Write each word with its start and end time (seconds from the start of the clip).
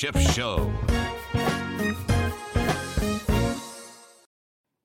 Schiff 0.00 0.18
Show. 0.32 0.72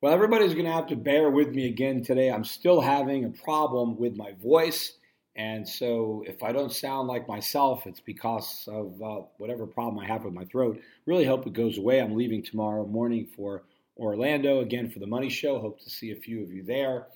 Well, 0.02 0.14
everybody's 0.14 0.54
going 0.54 0.66
to 0.66 0.74
have 0.74 0.88
to 0.88 0.98
bear 0.98 1.30
with 1.30 1.56
me 1.56 1.68
again 1.68 2.04
today. 2.04 2.30
I'm 2.30 2.44
still 2.44 2.82
having 2.82 3.24
a 3.24 3.30
problem 3.30 3.96
with 3.96 4.18
my 4.18 4.34
voice. 4.34 4.92
And 5.38 5.66
so 5.66 6.26
if 6.28 6.44
I 6.44 6.52
don't 6.52 6.74
sound 6.74 7.08
like 7.08 7.30
myself, 7.30 7.88
it's 7.88 8.02
because 8.02 8.68
of 8.68 9.02
uh, 9.02 9.22
whatever 9.38 9.66
problem 9.66 10.04
I 10.04 10.06
have 10.06 10.26
with 10.26 10.34
my 10.34 10.44
throat. 10.44 10.82
Really 11.06 11.24
hope 11.24 11.48
it 11.48 11.54
goes 11.54 11.78
away. 11.78 12.02
I'm 12.02 12.18
leaving 12.18 12.44
tomorrow 12.44 12.86
morning 12.86 13.26
for 13.38 13.64
Orlando 13.96 14.60
again 14.60 14.90
for 14.90 15.00
the 15.00 15.08
Money 15.08 15.30
Show. 15.30 15.62
Hope 15.62 15.80
to 15.80 15.90
see 15.90 16.12
a 16.12 16.18
few 16.18 16.44
of 16.44 16.52
you 16.52 16.62
there. 16.62 17.08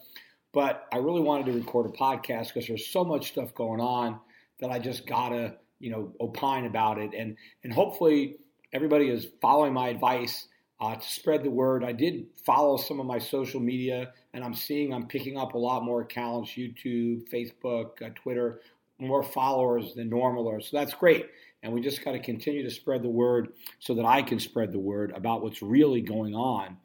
But 0.53 0.87
I 0.93 0.99
really 0.99 1.19
wanted 1.19 1.47
to 1.47 1.51
record 1.51 1.87
a 1.87 1.97
podcast 1.97 2.53
because 2.53 2.65
there's 2.65 2.87
so 2.87 3.03
much 3.03 3.27
stuff 3.27 3.53
going 3.53 3.81
on 3.81 4.21
that 4.61 4.71
I 4.71 4.79
just 4.79 5.05
gotta, 5.05 5.57
you 5.79 5.91
know, 5.91 6.13
opine 6.19 6.65
about 6.65 6.97
it. 6.97 7.11
And 7.13 7.37
and 7.63 7.73
hopefully 7.73 8.37
everybody 8.73 9.09
is 9.09 9.27
following 9.41 9.73
my 9.73 9.89
advice 9.89 10.47
uh, 10.79 10.95
to 10.95 11.07
spread 11.07 11.43
the 11.43 11.49
word. 11.49 11.83
I 11.83 11.91
did 11.91 12.27
follow 12.45 12.77
some 12.77 12.99
of 12.99 13.05
my 13.05 13.19
social 13.19 13.59
media, 13.59 14.13
and 14.33 14.43
I'm 14.43 14.53
seeing 14.53 14.93
I'm 14.93 15.07
picking 15.07 15.37
up 15.37 15.53
a 15.53 15.57
lot 15.57 15.83
more 15.83 16.01
accounts, 16.01 16.51
YouTube, 16.51 17.29
Facebook, 17.29 18.01
uh, 18.01 18.09
Twitter, 18.15 18.61
more 18.97 19.23
followers 19.23 19.93
than 19.95 20.09
normal. 20.09 20.47
Or 20.47 20.61
so 20.61 20.77
that's 20.77 20.93
great. 20.93 21.25
And 21.61 21.73
we 21.73 21.81
just 21.81 22.03
got 22.05 22.13
to 22.13 22.19
continue 22.19 22.63
to 22.63 22.71
spread 22.71 23.03
the 23.03 23.09
word 23.09 23.49
so 23.79 23.95
that 23.95 24.05
I 24.05 24.21
can 24.21 24.39
spread 24.39 24.71
the 24.71 24.79
word 24.79 25.11
about 25.13 25.41
what's 25.41 25.61
really 25.61 26.01
going 26.01 26.33
on 26.33 26.77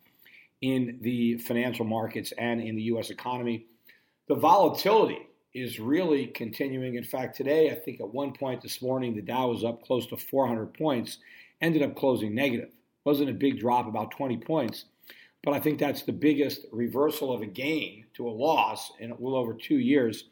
in 0.61 0.99
the 1.01 1.37
financial 1.39 1.85
markets 1.85 2.33
and 2.37 2.61
in 2.61 2.75
the 2.75 2.83
U.S. 2.83 3.11
economy. 3.11 3.67
The 4.27 4.35
volatility 4.35 5.29
is 5.55 5.79
really 5.79 6.27
continuing. 6.27 6.97
In 6.97 7.05
fact, 7.05 7.37
today, 7.37 7.71
I 7.71 7.75
think 7.75 8.01
at 8.01 8.13
one 8.13 8.33
point 8.33 8.61
this 8.61 8.83
morning, 8.83 9.15
the 9.15 9.23
Dow 9.23 9.49
was 9.49 9.65
up 9.65 9.85
close 9.85 10.07
to 10.09 10.17
400 10.17 10.75
points, 10.75 11.19
ended 11.61 11.83
up 11.83 11.95
closing 11.95 12.35
negative. 12.35 12.71
Wasn't 13.05 13.31
a 13.31 13.35
big 13.35 13.61
drop, 13.61 13.87
about 13.87 14.11
20 14.11 14.39
points, 14.39 14.87
but 15.45 15.55
I 15.55 15.61
think 15.61 15.79
that's 15.79 16.03
the 16.03 16.13
biggest 16.13 16.67
reversal 16.73 17.33
of 17.33 17.43
a 17.43 17.47
gain 17.47 18.07
to 18.15 18.27
a 18.27 18.31
loss 18.31 18.93
in 18.99 19.11
a 19.11 19.15
little 19.15 19.37
over 19.37 19.55
two 19.55 19.79
years. 19.79 20.25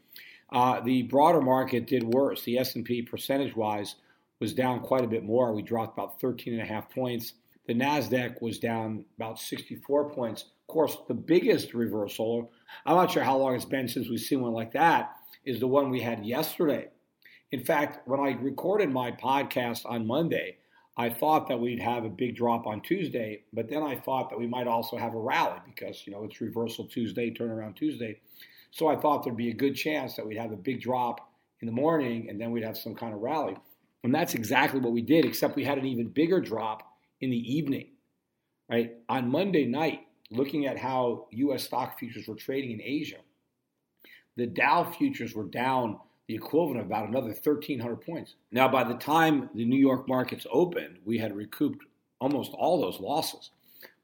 Uh, 0.50 0.80
the 0.80 1.02
broader 1.04 1.40
market 1.40 1.86
did 1.86 2.02
worse. 2.02 2.42
The 2.42 2.58
S&P 2.58 3.02
percentage-wise 3.02 3.96
was 4.40 4.52
down 4.52 4.80
quite 4.80 5.04
a 5.04 5.08
bit 5.08 5.22
more. 5.22 5.52
We 5.52 5.62
dropped 5.62 5.96
about 5.96 6.20
13 6.20 6.54
and 6.54 6.62
a 6.62 6.66
half 6.66 6.90
points. 6.90 7.34
The 7.66 7.74
Nasdaq 7.74 8.42
was 8.42 8.58
down 8.58 9.04
about 9.16 9.38
64 9.38 10.10
points. 10.10 10.46
Course, 10.72 10.96
the 11.06 11.12
biggest 11.12 11.74
reversal, 11.74 12.50
I'm 12.86 12.96
not 12.96 13.10
sure 13.10 13.22
how 13.22 13.36
long 13.36 13.54
it's 13.54 13.66
been 13.66 13.88
since 13.88 14.08
we've 14.08 14.18
seen 14.18 14.40
one 14.40 14.54
like 14.54 14.72
that, 14.72 15.14
is 15.44 15.60
the 15.60 15.66
one 15.66 15.90
we 15.90 16.00
had 16.00 16.24
yesterday. 16.24 16.88
In 17.50 17.62
fact, 17.62 18.08
when 18.08 18.20
I 18.20 18.30
recorded 18.40 18.90
my 18.90 19.12
podcast 19.12 19.84
on 19.84 20.06
Monday, 20.06 20.56
I 20.96 21.10
thought 21.10 21.46
that 21.48 21.60
we'd 21.60 21.78
have 21.82 22.06
a 22.06 22.08
big 22.08 22.36
drop 22.36 22.66
on 22.66 22.80
Tuesday, 22.80 23.42
but 23.52 23.68
then 23.68 23.82
I 23.82 23.96
thought 23.96 24.30
that 24.30 24.38
we 24.38 24.46
might 24.46 24.66
also 24.66 24.96
have 24.96 25.12
a 25.12 25.20
rally 25.20 25.58
because, 25.66 26.06
you 26.06 26.12
know, 26.14 26.24
it's 26.24 26.40
reversal 26.40 26.86
Tuesday, 26.86 27.30
turnaround 27.30 27.76
Tuesday. 27.76 28.20
So 28.70 28.88
I 28.88 28.96
thought 28.96 29.24
there'd 29.24 29.36
be 29.36 29.50
a 29.50 29.54
good 29.54 29.76
chance 29.76 30.16
that 30.16 30.26
we'd 30.26 30.38
have 30.38 30.52
a 30.52 30.56
big 30.56 30.80
drop 30.80 31.34
in 31.60 31.66
the 31.66 31.72
morning 31.72 32.30
and 32.30 32.40
then 32.40 32.50
we'd 32.50 32.64
have 32.64 32.78
some 32.78 32.94
kind 32.94 33.12
of 33.12 33.20
rally. 33.20 33.58
And 34.04 34.14
that's 34.14 34.32
exactly 34.32 34.80
what 34.80 34.92
we 34.92 35.02
did, 35.02 35.26
except 35.26 35.54
we 35.54 35.64
had 35.64 35.76
an 35.76 35.84
even 35.84 36.08
bigger 36.08 36.40
drop 36.40 36.82
in 37.20 37.28
the 37.28 37.54
evening. 37.54 37.88
Right? 38.70 38.94
On 39.10 39.30
Monday 39.30 39.66
night, 39.66 40.06
looking 40.32 40.66
at 40.66 40.78
how 40.78 41.26
US 41.30 41.64
stock 41.64 41.98
futures 41.98 42.26
were 42.26 42.34
trading 42.34 42.72
in 42.72 42.82
Asia, 42.82 43.18
the 44.36 44.46
Dow 44.46 44.84
futures 44.84 45.34
were 45.34 45.44
down 45.44 45.98
the 46.26 46.34
equivalent 46.34 46.80
of 46.80 46.86
about 46.86 47.08
another 47.08 47.28
1,300 47.28 47.96
points. 47.96 48.34
Now, 48.50 48.68
by 48.68 48.84
the 48.84 48.94
time 48.94 49.50
the 49.54 49.64
New 49.64 49.78
York 49.78 50.08
markets 50.08 50.46
opened, 50.50 50.98
we 51.04 51.18
had 51.18 51.36
recouped 51.36 51.84
almost 52.20 52.52
all 52.52 52.80
those 52.80 53.00
losses. 53.00 53.50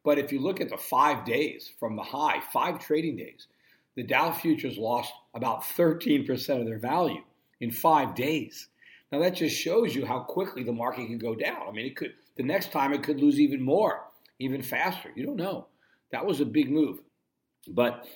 But 0.04 0.18
if 0.18 0.32
you 0.32 0.40
look 0.40 0.60
at 0.60 0.68
the 0.68 0.76
five 0.76 1.24
days 1.24 1.72
from 1.78 1.96
the 1.96 2.02
high, 2.02 2.40
five 2.52 2.80
trading 2.80 3.16
days, 3.16 3.46
the 3.94 4.02
Dow 4.02 4.32
futures 4.32 4.78
lost 4.78 5.12
about 5.34 5.62
13% 5.62 6.60
of 6.60 6.66
their 6.66 6.78
value 6.78 7.22
in 7.60 7.70
five 7.70 8.14
days. 8.14 8.68
Now, 9.10 9.20
that 9.20 9.34
just 9.34 9.56
shows 9.56 9.94
you 9.94 10.04
how 10.04 10.20
quickly 10.20 10.62
the 10.62 10.72
market 10.72 11.06
can 11.06 11.18
go 11.18 11.34
down. 11.34 11.62
I 11.68 11.72
mean, 11.72 11.86
it 11.86 11.96
could, 11.96 12.12
the 12.36 12.42
next 12.42 12.72
time 12.72 12.92
it 12.92 13.02
could 13.02 13.20
lose 13.20 13.40
even 13.40 13.62
more, 13.62 14.04
even 14.38 14.62
faster. 14.62 15.10
You 15.14 15.24
don't 15.24 15.36
know. 15.36 15.66
That 16.10 16.26
was 16.26 16.40
a 16.40 16.46
big 16.46 16.70
move. 16.70 17.00
But 17.68 18.06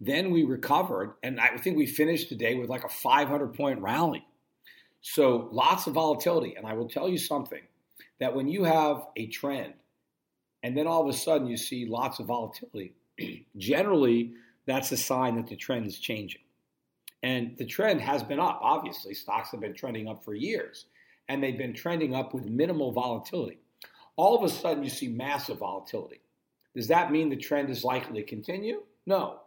then 0.00 0.30
we 0.30 0.44
recovered, 0.44 1.14
and 1.22 1.40
I 1.40 1.56
think 1.56 1.76
we 1.76 1.86
finished 1.86 2.28
today 2.28 2.54
with 2.54 2.68
like 2.68 2.84
a 2.84 2.88
500 2.88 3.54
point 3.54 3.80
rally. 3.80 4.24
So 5.00 5.48
lots 5.52 5.86
of 5.86 5.94
volatility. 5.94 6.54
And 6.56 6.66
I 6.66 6.74
will 6.74 6.88
tell 6.88 7.08
you 7.08 7.18
something 7.18 7.62
that 8.20 8.34
when 8.34 8.48
you 8.48 8.64
have 8.64 9.06
a 9.16 9.26
trend 9.28 9.74
and 10.62 10.76
then 10.76 10.86
all 10.86 11.02
of 11.02 11.08
a 11.08 11.16
sudden 11.16 11.46
you 11.46 11.56
see 11.56 11.86
lots 11.86 12.18
of 12.18 12.26
volatility, 12.26 12.94
generally 13.56 14.32
that's 14.66 14.92
a 14.92 14.96
sign 14.96 15.36
that 15.36 15.46
the 15.46 15.56
trend 15.56 15.86
is 15.86 15.98
changing. 15.98 16.42
And 17.22 17.56
the 17.56 17.64
trend 17.64 18.00
has 18.00 18.22
been 18.22 18.38
up. 18.38 18.60
Obviously, 18.62 19.14
stocks 19.14 19.50
have 19.50 19.60
been 19.60 19.74
trending 19.74 20.08
up 20.08 20.24
for 20.24 20.34
years, 20.34 20.86
and 21.28 21.42
they've 21.42 21.58
been 21.58 21.74
trending 21.74 22.14
up 22.14 22.32
with 22.32 22.44
minimal 22.44 22.92
volatility. 22.92 23.58
All 24.14 24.36
of 24.36 24.44
a 24.44 24.48
sudden, 24.54 24.84
you 24.84 24.90
see 24.90 25.08
massive 25.08 25.58
volatility. 25.58 26.20
Does 26.78 26.88
that 26.88 27.12
mean 27.12 27.28
the 27.28 27.36
trend 27.36 27.68
is 27.68 27.84
likely 27.84 28.22
to 28.22 28.26
continue? 28.26 28.82
No 29.04 29.40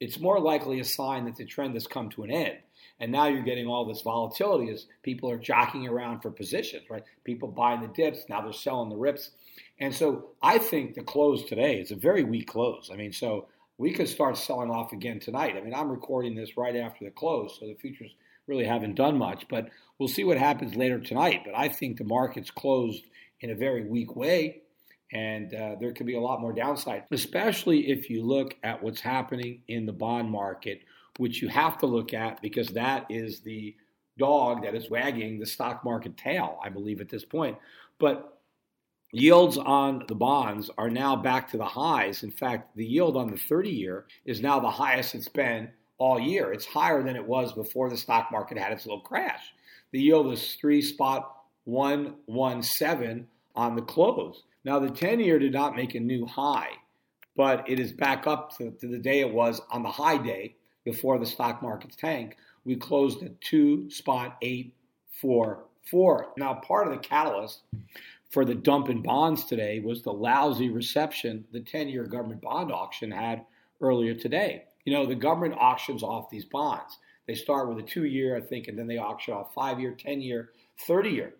it's 0.00 0.20
more 0.20 0.40
likely 0.40 0.80
a 0.80 0.84
sign 0.84 1.24
that 1.24 1.36
the 1.36 1.44
trend 1.44 1.74
has 1.74 1.86
come 1.86 2.10
to 2.10 2.24
an 2.24 2.30
end. 2.30 2.58
And 3.00 3.10
now 3.10 3.26
you're 3.26 3.42
getting 3.42 3.66
all 3.66 3.84
this 3.84 4.02
volatility 4.02 4.70
as 4.70 4.86
people 5.02 5.30
are 5.30 5.38
jockeying 5.38 5.88
around 5.88 6.20
for 6.20 6.30
positions, 6.30 6.84
right? 6.90 7.04
People 7.24 7.48
buying 7.48 7.80
the 7.80 7.88
dips, 7.88 8.24
now 8.28 8.40
they're 8.40 8.52
selling 8.52 8.90
the 8.90 8.96
rips. 8.96 9.30
And 9.80 9.94
so 9.94 10.30
I 10.42 10.58
think 10.58 10.94
the 10.94 11.02
close 11.02 11.44
today 11.44 11.80
is 11.80 11.90
a 11.90 11.96
very 11.96 12.22
weak 12.22 12.48
close. 12.48 12.90
I 12.92 12.96
mean, 12.96 13.12
so 13.12 13.48
we 13.78 13.92
could 13.92 14.08
start 14.08 14.36
selling 14.36 14.70
off 14.70 14.92
again 14.92 15.20
tonight. 15.20 15.56
I 15.56 15.60
mean, 15.60 15.74
I'm 15.74 15.90
recording 15.90 16.34
this 16.34 16.56
right 16.56 16.76
after 16.76 17.04
the 17.04 17.10
close, 17.10 17.56
so 17.58 17.66
the 17.66 17.74
futures 17.74 18.14
really 18.46 18.64
haven't 18.64 18.94
done 18.94 19.16
much, 19.16 19.46
but 19.48 19.70
we'll 19.98 20.08
see 20.08 20.22
what 20.22 20.36
happens 20.36 20.76
later 20.76 21.00
tonight. 21.00 21.42
But 21.44 21.56
I 21.56 21.68
think 21.68 21.96
the 21.96 22.04
market's 22.04 22.50
closed 22.50 23.04
in 23.40 23.50
a 23.50 23.54
very 23.54 23.84
weak 23.84 24.14
way 24.14 24.62
and 25.12 25.54
uh, 25.54 25.76
there 25.80 25.92
could 25.92 26.06
be 26.06 26.16
a 26.16 26.20
lot 26.20 26.40
more 26.40 26.52
downside, 26.52 27.04
especially 27.10 27.90
if 27.90 28.10
you 28.10 28.22
look 28.22 28.56
at 28.62 28.82
what's 28.82 29.00
happening 29.00 29.60
in 29.68 29.86
the 29.86 29.92
bond 29.92 30.30
market 30.30 30.80
which 31.18 31.40
you 31.40 31.48
have 31.48 31.78
to 31.78 31.86
look 31.86 32.12
at 32.12 32.40
because 32.42 32.68
that 32.68 33.06
is 33.08 33.40
the 33.40 33.74
dog 34.18 34.62
that 34.62 34.74
is 34.74 34.90
wagging 34.90 35.38
the 35.38 35.46
stock 35.46 35.84
market 35.84 36.16
tail, 36.16 36.58
I 36.62 36.68
believe, 36.68 37.00
at 37.00 37.08
this 37.08 37.24
point. 37.24 37.56
But 37.98 38.38
yields 39.12 39.58
on 39.58 40.04
the 40.08 40.14
bonds 40.14 40.70
are 40.76 40.90
now 40.90 41.16
back 41.16 41.50
to 41.50 41.56
the 41.56 41.64
highs. 41.64 42.22
In 42.22 42.30
fact, 42.30 42.76
the 42.76 42.84
yield 42.84 43.16
on 43.16 43.30
the 43.30 43.36
30 43.36 43.70
year 43.70 44.06
is 44.24 44.40
now 44.40 44.60
the 44.60 44.70
highest 44.70 45.14
it's 45.14 45.28
been 45.28 45.70
all 45.98 46.18
year. 46.18 46.52
It's 46.52 46.66
higher 46.66 47.02
than 47.02 47.16
it 47.16 47.26
was 47.26 47.52
before 47.52 47.90
the 47.90 47.96
stock 47.96 48.30
market 48.32 48.58
had 48.58 48.72
its 48.72 48.86
little 48.86 49.00
crash. 49.00 49.52
The 49.92 50.00
yield 50.00 50.32
is 50.32 50.56
three 50.56 50.82
spot 50.82 51.36
117 51.64 53.28
on 53.54 53.76
the 53.76 53.82
close. 53.82 54.42
Now, 54.64 54.78
the 54.78 54.90
10 54.90 55.20
year 55.20 55.38
did 55.38 55.52
not 55.52 55.76
make 55.76 55.94
a 55.94 56.00
new 56.00 56.26
high, 56.26 56.70
but 57.36 57.68
it 57.68 57.78
is 57.78 57.92
back 57.92 58.26
up 58.26 58.56
to, 58.56 58.70
to 58.70 58.88
the 58.88 58.98
day 58.98 59.20
it 59.20 59.32
was 59.32 59.60
on 59.70 59.82
the 59.82 59.90
high 59.90 60.16
day 60.16 60.56
before 60.84 61.18
the 61.18 61.26
stock 61.26 61.62
market's 61.62 61.96
tank. 61.96 62.36
We 62.64 62.76
closed 62.76 63.22
at 63.22 63.40
2 63.42 63.90
spot 63.90 64.38
844. 64.40 66.32
Now, 66.38 66.54
part 66.54 66.86
of 66.86 66.94
the 66.94 66.98
catalyst 66.98 67.60
for 68.30 68.44
the 68.44 68.54
dump 68.54 68.88
in 68.88 69.02
bonds 69.02 69.44
today 69.44 69.80
was 69.80 70.02
the 70.02 70.12
lousy 70.12 70.70
reception 70.70 71.44
the 71.52 71.60
10 71.60 71.88
year 71.88 72.04
government 72.04 72.40
bond 72.40 72.72
auction 72.72 73.10
had 73.10 73.44
earlier 73.80 74.14
today. 74.14 74.64
You 74.84 74.92
know, 74.92 75.06
the 75.06 75.14
government 75.14 75.54
auctions 75.58 76.02
off 76.02 76.30
these 76.30 76.44
bonds. 76.44 76.98
They 77.26 77.34
start 77.34 77.68
with 77.68 77.78
a 77.78 77.82
two 77.82 78.04
year, 78.04 78.36
I 78.36 78.40
think, 78.40 78.68
and 78.68 78.78
then 78.78 78.86
they 78.86 78.98
auction 78.98 79.34
off 79.34 79.54
five 79.54 79.80
year, 79.80 79.92
10 79.92 80.20
year, 80.20 80.50
30 80.86 81.10
year. 81.10 81.34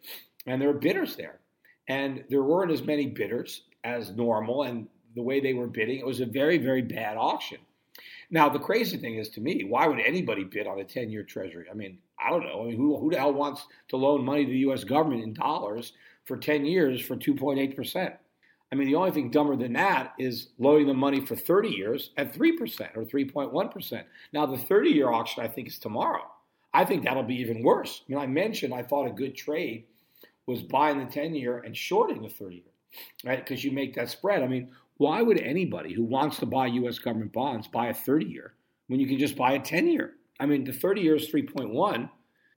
And 0.47 0.61
there 0.61 0.69
are 0.69 0.75
bidders 0.75 1.17
there. 1.17 1.41
And 1.89 2.25
there 2.29 2.43
weren't 2.43 2.73
as 2.73 2.83
many 2.83 3.07
bidders 3.07 3.63
as 3.85 4.11
normal. 4.11 4.63
And 4.63 4.89
the 5.15 5.23
way 5.23 5.41
they 5.41 5.55
were 5.55 5.67
bidding, 5.67 5.99
it 5.99 6.07
was 6.07 6.21
a 6.21 6.27
very, 6.27 6.59
very 6.59 6.83
bad 6.83 7.17
auction. 7.17 7.59
Now, 8.31 8.49
the 8.49 8.59
crazy 8.59 8.97
thing 8.97 9.17
is 9.17 9.29
to 9.31 9.41
me, 9.41 9.65
why 9.65 9.87
would 9.87 10.01
anybody 10.01 10.45
bid 10.45 10.67
on 10.67 10.81
a 10.81 10.85
10 10.85 11.11
year 11.11 11.23
treasury? 11.23 11.67
I 11.71 11.75
mean, 11.75 11.99
I 12.19 12.31
don't 12.31 12.45
know. 12.45 12.63
I 12.63 12.67
mean, 12.67 12.77
who, 12.77 12.99
who 12.99 13.11
the 13.11 13.19
hell 13.19 13.33
wants 13.33 13.67
to 13.89 13.97
loan 13.97 14.25
money 14.25 14.45
to 14.45 14.51
the 14.51 14.59
U.S. 14.59 14.85
government 14.85 15.23
in 15.23 15.35
dollars 15.35 15.93
for 16.25 16.37
10 16.37 16.65
years 16.65 17.01
for 17.01 17.17
2.8%? 17.17 18.17
I 18.73 18.77
mean, 18.77 18.89
the 18.89 18.97
only 18.97 19.13
thing 19.13 19.31
dumber 19.31 19.55
than 19.57 19.75
that 19.75 20.15
is 20.19 20.49
loaning 20.59 20.89
the 20.89 20.95
money 20.95 21.25
for 21.25 21.37
30 21.37 21.69
years 21.69 22.11
at 22.17 22.35
3% 22.35 22.97
or 22.97 23.05
3.1%. 23.05 24.03
Now, 24.33 24.47
the 24.47 24.59
30 24.59 24.91
year 24.91 25.13
auction, 25.13 25.45
I 25.45 25.49
think, 25.49 25.69
is 25.69 25.79
tomorrow. 25.79 26.25
I 26.73 26.85
think 26.85 27.05
that'll 27.05 27.23
be 27.23 27.37
even 27.37 27.63
worse. 27.63 28.03
I 28.09 28.13
mean, 28.13 28.21
I 28.21 28.27
mentioned 28.27 28.75
I 28.75 28.83
thought 28.83 29.07
a 29.07 29.13
good 29.13 29.37
trade 29.37 29.85
was 30.47 30.63
buying 30.63 30.99
the 30.99 31.11
10 31.11 31.35
year 31.35 31.59
and 31.59 31.77
shorting 31.77 32.23
the 32.23 32.29
30 32.29 32.57
year, 32.57 32.65
right? 33.25 33.45
Because 33.45 33.65
you 33.65 33.73
make 33.73 33.95
that 33.95 34.11
spread. 34.11 34.43
I 34.43 34.47
mean, 34.47 34.71
why 34.97 35.23
would 35.23 35.41
anybody 35.41 35.93
who 35.93 36.05
wants 36.05 36.39
to 36.39 36.47
buy 36.47 36.67
U.S. 36.67 36.99
government 36.99 37.33
bonds 37.33 37.69
buy 37.69 37.89
a 37.89 37.95
30 37.95 38.27
year 38.27 38.55
when 38.89 39.01
you 39.01 39.07
can 39.07 39.19
just 39.19 39.37
buy 39.37 39.53
a 39.53 39.61
10 39.61 39.89
year? 39.89 40.13
I 40.39 40.47
mean, 40.47 40.65
the 40.65 40.73
30 40.73 41.01
year 41.01 41.17
is 41.17 41.31
3.1 41.31 42.11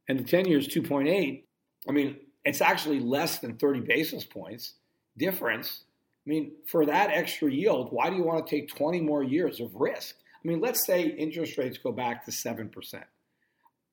and 0.08 0.20
the 0.20 0.24
10 0.24 0.46
year 0.46 0.60
is 0.60 0.68
2.8. 0.68 1.44
I 1.88 1.92
mean, 1.92 2.18
it's 2.46 2.62
actually 2.62 3.00
less 3.00 3.40
than 3.40 3.58
30 3.58 3.82
basis 3.82 4.24
points 4.24 4.74
difference 5.18 5.84
I 6.28 6.30
mean, 6.30 6.52
for 6.66 6.86
that 6.86 7.10
extra 7.12 7.50
yield, 7.50 7.88
why 7.92 8.10
do 8.10 8.18
you 8.18 8.24
want 8.24 8.46
to 8.46 8.56
take 8.56 8.68
20 8.68 9.00
more 9.00 9.24
years 9.24 9.62
of 9.62 9.74
risk? 9.76 10.16
I 10.44 10.48
mean, 10.48 10.60
let's 10.60 10.86
say 10.86 11.04
interest 11.04 11.58
rates 11.58 11.78
go 11.78 11.94
back 11.94 12.26
to 12.26 12.32
7% 12.32 12.70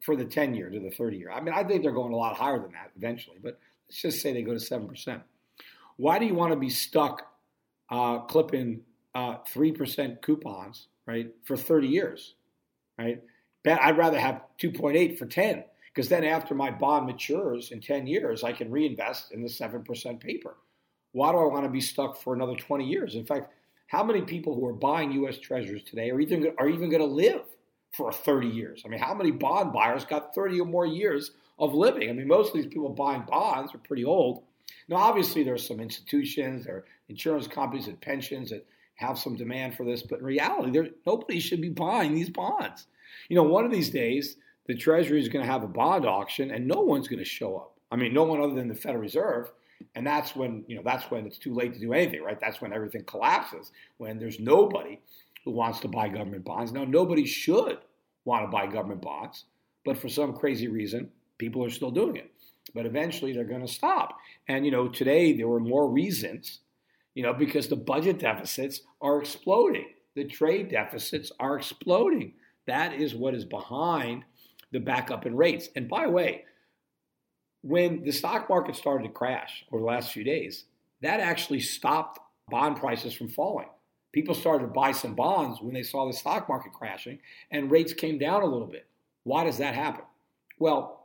for 0.02 0.16
the 0.16 0.24
10 0.24 0.52
year 0.52 0.68
to 0.68 0.80
the 0.80 0.90
30 0.90 1.16
year. 1.16 1.30
I 1.30 1.40
mean, 1.40 1.54
I 1.54 1.62
think 1.62 1.84
they're 1.84 1.92
going 1.92 2.12
a 2.12 2.16
lot 2.16 2.36
higher 2.36 2.58
than 2.58 2.72
that 2.72 2.90
eventually, 2.96 3.36
but 3.40 3.60
let's 3.94 4.02
just 4.02 4.22
say 4.22 4.32
they 4.32 4.42
go 4.42 4.52
to 4.52 4.58
7%. 4.58 5.22
Why 5.98 6.18
do 6.18 6.26
you 6.26 6.34
want 6.34 6.52
to 6.52 6.58
be 6.58 6.68
stuck 6.68 7.22
uh, 7.90 8.18
clipping 8.20 8.80
uh, 9.14 9.36
3% 9.54 10.20
coupons, 10.20 10.88
right, 11.06 11.30
for 11.44 11.56
30 11.56 11.86
years, 11.86 12.34
right? 12.98 13.22
I'd 13.64 13.96
rather 13.96 14.18
have 14.18 14.42
2.8 14.60 15.16
for 15.16 15.26
10 15.26 15.62
because 15.94 16.08
then 16.08 16.24
after 16.24 16.56
my 16.56 16.72
bond 16.72 17.06
matures 17.06 17.70
in 17.70 17.80
10 17.80 18.08
years, 18.08 18.42
I 18.42 18.52
can 18.52 18.68
reinvest 18.68 19.30
in 19.30 19.42
the 19.42 19.48
7% 19.48 20.20
paper. 20.20 20.56
Why 21.12 21.30
do 21.30 21.38
I 21.38 21.44
want 21.44 21.64
to 21.64 21.70
be 21.70 21.80
stuck 21.80 22.20
for 22.20 22.34
another 22.34 22.56
20 22.56 22.84
years? 22.84 23.14
In 23.14 23.24
fact, 23.24 23.52
how 23.86 24.02
many 24.02 24.22
people 24.22 24.56
who 24.56 24.66
are 24.66 24.72
buying 24.72 25.12
U.S. 25.12 25.38
Treasuries 25.38 25.84
today 25.84 26.10
are 26.10 26.18
even 26.18 26.52
are 26.58 26.68
even 26.68 26.90
going 26.90 27.00
to 27.00 27.06
live 27.06 27.42
for 27.96 28.12
30 28.12 28.48
years? 28.48 28.82
I 28.84 28.88
mean, 28.88 28.98
how 28.98 29.14
many 29.14 29.30
bond 29.30 29.72
buyers 29.72 30.04
got 30.04 30.34
30 30.34 30.60
or 30.60 30.66
more 30.66 30.84
years 30.84 31.30
of 31.58 31.74
living? 31.74 32.08
I 32.08 32.12
mean, 32.12 32.28
most 32.28 32.48
of 32.48 32.54
these 32.54 32.66
people 32.66 32.88
buying 32.90 33.24
bonds 33.28 33.74
are 33.74 33.78
pretty 33.78 34.04
old. 34.04 34.44
Now, 34.88 34.96
obviously, 34.96 35.42
there 35.42 35.54
are 35.54 35.58
some 35.58 35.80
institutions, 35.80 36.64
there 36.64 36.76
are 36.76 36.84
insurance 37.08 37.46
companies 37.46 37.86
and 37.86 38.00
pensions 38.00 38.50
that 38.50 38.66
have 38.96 39.18
some 39.18 39.36
demand 39.36 39.74
for 39.74 39.84
this, 39.84 40.02
but 40.02 40.20
in 40.20 40.24
reality, 40.24 40.70
there, 40.70 40.88
nobody 41.06 41.40
should 41.40 41.60
be 41.60 41.70
buying 41.70 42.14
these 42.14 42.30
bonds. 42.30 42.86
You 43.28 43.36
know, 43.36 43.42
one 43.42 43.64
of 43.64 43.70
these 43.70 43.90
days, 43.90 44.36
the 44.66 44.74
Treasury 44.74 45.20
is 45.20 45.28
going 45.28 45.44
to 45.44 45.50
have 45.50 45.62
a 45.62 45.68
bond 45.68 46.06
auction, 46.06 46.50
and 46.50 46.66
no 46.66 46.80
one's 46.80 47.08
going 47.08 47.18
to 47.18 47.24
show 47.24 47.56
up. 47.56 47.78
I 47.90 47.96
mean, 47.96 48.14
no 48.14 48.24
one 48.24 48.40
other 48.40 48.54
than 48.54 48.68
the 48.68 48.74
Federal 48.74 49.02
Reserve 49.02 49.50
and 49.94 50.06
that's 50.06 50.34
when, 50.34 50.64
you 50.66 50.76
know, 50.76 50.82
that's 50.84 51.10
when 51.10 51.26
it's 51.26 51.38
too 51.38 51.54
late 51.54 51.74
to 51.74 51.80
do 51.80 51.92
anything, 51.92 52.22
right? 52.22 52.38
That's 52.40 52.60
when 52.60 52.72
everything 52.72 53.04
collapses, 53.04 53.72
when 53.98 54.18
there's 54.18 54.40
nobody 54.40 55.00
who 55.44 55.52
wants 55.52 55.80
to 55.80 55.88
buy 55.88 56.08
government 56.08 56.44
bonds. 56.44 56.72
Now, 56.72 56.84
nobody 56.84 57.26
should 57.26 57.78
want 58.24 58.44
to 58.44 58.50
buy 58.50 58.66
government 58.66 59.02
bonds, 59.02 59.44
but 59.84 59.98
for 59.98 60.08
some 60.08 60.34
crazy 60.34 60.68
reason, 60.68 61.10
people 61.38 61.64
are 61.64 61.70
still 61.70 61.90
doing 61.90 62.16
it. 62.16 62.30
But 62.74 62.86
eventually 62.86 63.32
they're 63.32 63.44
going 63.44 63.66
to 63.66 63.72
stop. 63.72 64.16
And, 64.48 64.64
you 64.64 64.70
know, 64.70 64.88
today 64.88 65.36
there 65.36 65.48
were 65.48 65.60
more 65.60 65.88
reasons, 65.88 66.60
you 67.14 67.22
know, 67.22 67.32
because 67.32 67.68
the 67.68 67.76
budget 67.76 68.18
deficits 68.18 68.80
are 69.00 69.20
exploding, 69.20 69.86
the 70.14 70.24
trade 70.24 70.70
deficits 70.70 71.30
are 71.38 71.56
exploding. 71.56 72.34
That 72.66 72.94
is 72.94 73.14
what 73.14 73.34
is 73.34 73.44
behind 73.44 74.24
the 74.72 74.80
backup 74.80 75.26
in 75.26 75.36
rates. 75.36 75.68
And 75.76 75.88
by 75.88 76.04
the 76.04 76.10
way, 76.10 76.44
when 77.62 78.02
the 78.04 78.12
stock 78.12 78.48
market 78.48 78.76
started 78.76 79.04
to 79.04 79.12
crash 79.12 79.64
over 79.70 79.80
the 79.80 79.86
last 79.86 80.12
few 80.12 80.24
days, 80.24 80.64
that 81.00 81.20
actually 81.20 81.60
stopped 81.60 82.18
bond 82.50 82.76
prices 82.76 83.14
from 83.14 83.28
falling. 83.28 83.68
People 84.12 84.34
started 84.34 84.66
to 84.66 84.72
buy 84.72 84.92
some 84.92 85.14
bonds 85.14 85.60
when 85.60 85.74
they 85.74 85.82
saw 85.82 86.06
the 86.06 86.12
stock 86.12 86.48
market 86.48 86.72
crashing 86.72 87.18
and 87.50 87.70
rates 87.70 87.92
came 87.92 88.18
down 88.18 88.42
a 88.42 88.46
little 88.46 88.66
bit. 88.66 88.86
Why 89.24 89.44
does 89.44 89.58
that 89.58 89.74
happen? 89.74 90.04
Well, 90.58 91.03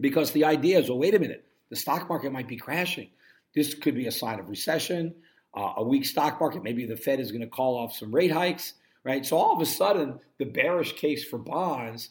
because 0.00 0.32
the 0.32 0.44
idea 0.44 0.78
is 0.78 0.88
well, 0.88 0.98
wait 0.98 1.14
a 1.14 1.18
minute, 1.18 1.44
the 1.70 1.76
stock 1.76 2.08
market 2.08 2.32
might 2.32 2.48
be 2.48 2.56
crashing. 2.56 3.10
This 3.54 3.74
could 3.74 3.94
be 3.94 4.06
a 4.06 4.12
sign 4.12 4.40
of 4.40 4.48
recession, 4.48 5.14
uh, 5.56 5.74
a 5.76 5.84
weak 5.84 6.04
stock 6.04 6.40
market. 6.40 6.62
Maybe 6.62 6.86
the 6.86 6.96
Fed 6.96 7.20
is 7.20 7.30
going 7.30 7.42
to 7.42 7.48
call 7.48 7.76
off 7.76 7.94
some 7.94 8.14
rate 8.14 8.32
hikes, 8.32 8.74
right? 9.04 9.24
So 9.24 9.36
all 9.36 9.54
of 9.54 9.60
a 9.60 9.66
sudden, 9.66 10.18
the 10.38 10.44
bearish 10.44 10.94
case 10.94 11.24
for 11.24 11.38
bonds 11.38 12.10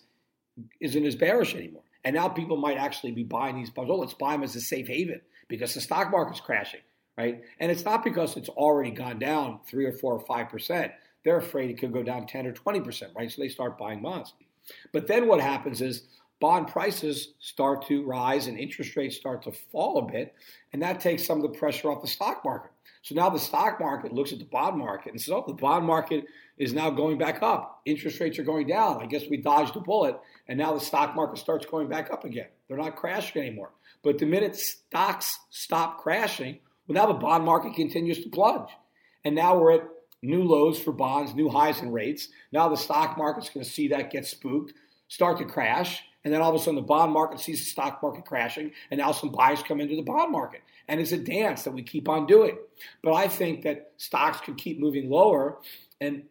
isn't 0.79 1.05
as 1.05 1.15
bearish 1.15 1.55
anymore. 1.55 1.83
And 2.05 2.15
now 2.15 2.27
people 2.27 2.57
might 2.57 2.77
actually 2.77 3.11
be 3.11 3.23
buying 3.23 3.55
these 3.55 3.69
bonds. 3.69 3.91
Oh, 3.91 3.95
let's 3.95 4.13
buy 4.13 4.33
them 4.33 4.43
as 4.43 4.55
a 4.55 4.61
safe 4.61 4.87
haven 4.87 5.21
because 5.47 5.73
the 5.73 5.81
stock 5.81 6.11
market's 6.11 6.41
crashing, 6.41 6.81
right? 7.17 7.41
And 7.59 7.71
it's 7.71 7.85
not 7.85 8.03
because 8.03 8.35
it's 8.37 8.49
already 8.49 8.91
gone 8.91 9.19
down 9.19 9.59
three 9.67 9.85
or 9.85 9.93
four 9.93 10.13
or 10.13 10.19
five 10.19 10.49
percent. 10.49 10.91
They're 11.23 11.37
afraid 11.37 11.69
it 11.69 11.79
could 11.79 11.93
go 11.93 12.03
down 12.03 12.27
10 12.27 12.47
or 12.47 12.51
20 12.51 12.81
percent, 12.81 13.13
right? 13.15 13.31
So 13.31 13.41
they 13.41 13.49
start 13.49 13.77
buying 13.77 14.01
bonds. 14.01 14.33
But 14.91 15.07
then 15.07 15.27
what 15.27 15.39
happens 15.39 15.81
is 15.81 16.03
bond 16.43 16.67
prices 16.67 17.29
start 17.39 17.87
to 17.87 18.03
rise 18.03 18.47
and 18.47 18.59
interest 18.59 18.97
rates 18.97 19.15
start 19.15 19.41
to 19.43 19.51
fall 19.71 19.99
a 19.99 20.11
bit, 20.11 20.35
and 20.73 20.81
that 20.81 20.99
takes 20.99 21.25
some 21.25 21.41
of 21.41 21.49
the 21.49 21.57
pressure 21.57 21.89
off 21.89 22.01
the 22.01 22.07
stock 22.07 22.43
market. 22.43 22.71
So 23.01 23.15
now 23.15 23.29
the 23.29 23.39
stock 23.39 23.79
market 23.79 24.11
looks 24.11 24.33
at 24.33 24.39
the 24.39 24.45
bond 24.45 24.77
market 24.77 25.13
and 25.13 25.21
says, 25.21 25.33
oh, 25.33 25.45
the 25.47 25.53
bond 25.53 25.85
market 25.85 26.25
is 26.57 26.73
now 26.73 26.89
going 26.89 27.17
back 27.17 27.41
up. 27.41 27.79
Interest 27.85 28.19
rates 28.19 28.39
are 28.39 28.43
going 28.43 28.67
down. 28.67 29.01
I 29.01 29.05
guess 29.05 29.23
we 29.29 29.37
dodged 29.37 29.77
a 29.77 29.79
bullet. 29.79 30.19
And 30.49 30.59
now 30.59 30.73
the 30.73 30.81
stock 30.81 31.15
market 31.15 31.37
starts 31.37 31.65
going 31.65 31.87
back 31.87 32.11
up 32.11 32.25
again. 32.25 32.47
They're 32.67 32.75
not 32.75 32.97
crashing 32.97 33.41
anymore. 33.41 33.71
But 34.03 34.17
the 34.17 34.25
minute 34.25 34.57
stocks 34.57 35.39
stop 35.49 35.99
crashing, 35.99 36.59
well, 36.87 36.95
now 36.95 37.05
the 37.05 37.19
bond 37.19 37.45
market 37.45 37.73
continues 37.73 38.21
to 38.21 38.29
plunge. 38.29 38.69
And 39.23 39.33
now 39.33 39.57
we're 39.57 39.75
at 39.75 39.87
new 40.21 40.43
lows 40.43 40.77
for 40.77 40.91
bonds, 40.91 41.33
new 41.33 41.47
highs 41.47 41.81
in 41.81 41.93
rates. 41.93 42.27
Now 42.51 42.67
the 42.67 42.75
stock 42.75 43.17
market's 43.17 43.49
going 43.49 43.65
to 43.65 43.71
see 43.71 43.87
that 43.89 44.11
get 44.11 44.25
spooked, 44.25 44.73
start 45.07 45.37
to 45.37 45.45
crash. 45.45 46.03
And 46.23 46.33
then 46.33 46.41
all 46.41 46.49
of 46.49 46.55
a 46.55 46.59
sudden 46.59 46.75
the 46.75 46.81
bond 46.81 47.11
market 47.11 47.39
sees 47.39 47.59
the 47.59 47.65
stock 47.65 48.01
market 48.01 48.25
crashing. 48.25 48.71
And 48.91 48.99
now 48.99 49.11
some 49.11 49.29
buyers 49.29 49.63
come 49.63 49.81
into 49.81 49.95
the 49.95 50.01
bond 50.01 50.31
market. 50.31 50.61
And 50.87 50.99
it's 50.99 51.11
a 51.11 51.17
dance 51.17 51.63
that 51.63 51.73
we 51.73 51.83
keep 51.83 52.07
on 52.07 52.25
doing. 52.25 52.57
But 53.01 53.13
I 53.13 53.27
think 53.27 53.63
that 53.63 53.91
stocks 53.97 54.39
can 54.39 54.55
keep 54.55 54.79
moving 54.79 55.09
lower 55.09 55.57
and 55.99 56.23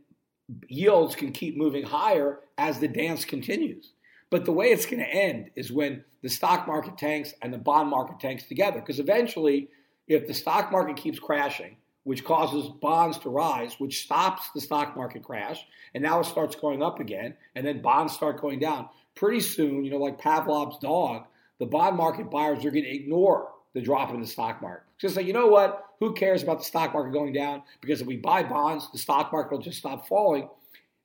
yields 0.69 1.15
can 1.15 1.33
keep 1.33 1.57
moving 1.57 1.85
higher 1.85 2.41
as 2.59 2.79
the 2.79 2.89
dance 2.89 3.25
continues. 3.25 3.93
But 4.31 4.45
the 4.45 4.53
way 4.53 4.67
it's 4.69 4.87
going 4.87 5.03
to 5.03 5.09
end 5.09 5.51
is 5.57 5.73
when 5.73 6.05
the 6.23 6.29
stock 6.29 6.67
market 6.67 6.97
tanks 6.97 7.35
and 7.43 7.53
the 7.53 7.59
bond 7.59 7.91
market 7.91 8.19
tanks 8.19 8.45
together. 8.45 8.81
Because 8.81 8.99
eventually, 8.99 9.69
if 10.09 10.27
the 10.27 10.35
stock 10.35 10.73
market 10.73 10.97
keeps 10.97 11.19
crashing, 11.19 11.77
which 12.05 12.25
causes 12.25 12.69
bonds 12.81 13.19
to 13.19 13.31
rise, 13.31 13.75
which 13.79 14.05
stops 14.05 14.51
the 14.55 14.61
stock 14.61 14.97
market 14.97 15.23
crash, 15.23 15.65
and 15.95 16.03
now 16.03 16.21
it 16.21 16.25
starts 16.25 16.57
going 16.57 16.83
up 16.83 16.99
again, 16.99 17.35
and 17.55 17.67
then 17.67 17.81
bonds 17.81 18.13
start 18.13 18.41
going 18.41 18.59
down, 18.59 18.89
pretty 19.15 19.41
soon, 19.41 19.85
you 19.85 19.91
know, 19.91 19.99
like 19.99 20.21
Pavlov's 20.21 20.79
dog, 20.79 21.25
the 21.59 21.67
bond 21.67 21.97
market 21.97 22.31
buyers 22.31 22.65
are 22.65 22.71
going 22.71 22.85
to 22.85 22.95
ignore 22.95 23.49
the 23.75 23.81
drop 23.81 24.13
in 24.13 24.21
the 24.21 24.27
stock 24.27 24.61
market. 24.61 24.85
Just 24.99 25.15
say, 25.15 25.23
you 25.23 25.33
know 25.33 25.47
what? 25.47 25.85
Who 26.01 26.13
cares 26.13 26.43
about 26.43 26.59
the 26.59 26.65
stock 26.65 26.93
market 26.93 27.13
going 27.13 27.33
down? 27.33 27.63
Because 27.81 28.01
if 28.01 28.07
we 28.07 28.17
buy 28.17 28.43
bonds, 28.43 28.91
the 28.93 28.99
stock 28.99 29.33
market 29.33 29.53
will 29.53 29.63
just 29.63 29.79
stop 29.79 30.07
falling. 30.07 30.49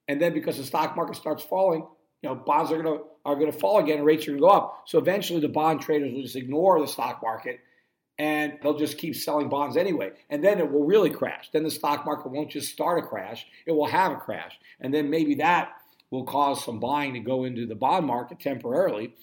And 0.08 0.22
then 0.22 0.34
because 0.34 0.58
the 0.58 0.64
stock 0.64 0.96
market 0.96 1.16
starts 1.16 1.44
falling, 1.44 1.86
you 2.22 2.30
know, 2.30 2.36
bonds 2.36 2.72
are 2.72 2.82
to 2.82 3.04
are 3.26 3.36
to 3.36 3.52
fall 3.52 3.80
again 3.80 3.98
and 3.98 4.06
rates 4.06 4.26
are 4.26 4.32
going 4.32 4.42
to 4.42 4.48
go 4.48 4.50
up. 4.50 4.84
So 4.86 4.98
eventually 4.98 5.42
the 5.42 5.50
bond 5.50 5.82
traders 5.82 6.14
will 6.14 6.22
just 6.22 6.38
ignore 6.38 6.80
the 6.80 6.88
stock 6.88 7.22
market 7.22 7.60
and 8.18 8.54
they'll 8.62 8.78
just 8.78 8.98
keep 8.98 9.16
selling 9.16 9.50
bonds 9.50 9.78
anyway. 9.78 10.12
And 10.30 10.44
then 10.44 10.60
it 10.60 10.72
will 10.72 10.86
really 10.86 11.10
crash. 11.10 11.50
Then 11.52 11.64
the 11.64 11.72
stock 11.72 12.06
market 12.06 12.32
won't 12.32 12.50
just 12.50 12.72
start 12.72 13.04
a 13.04 13.08
crash, 13.08 13.46
it 13.66 13.74
will 13.74 13.88
have 13.88 14.14
a 14.14 14.16
crash. 14.16 14.58
And 14.80 14.94
then 14.94 15.10
maybe 15.10 15.36
that 15.36 15.74
will 16.12 16.24
cause 16.24 16.64
some 16.64 16.80
buying 16.80 17.14
to 17.14 17.20
go 17.20 17.44
into 17.44 17.66
the 17.66 17.76
bond 17.76 18.06
market 18.06 18.40
temporarily 18.40 19.14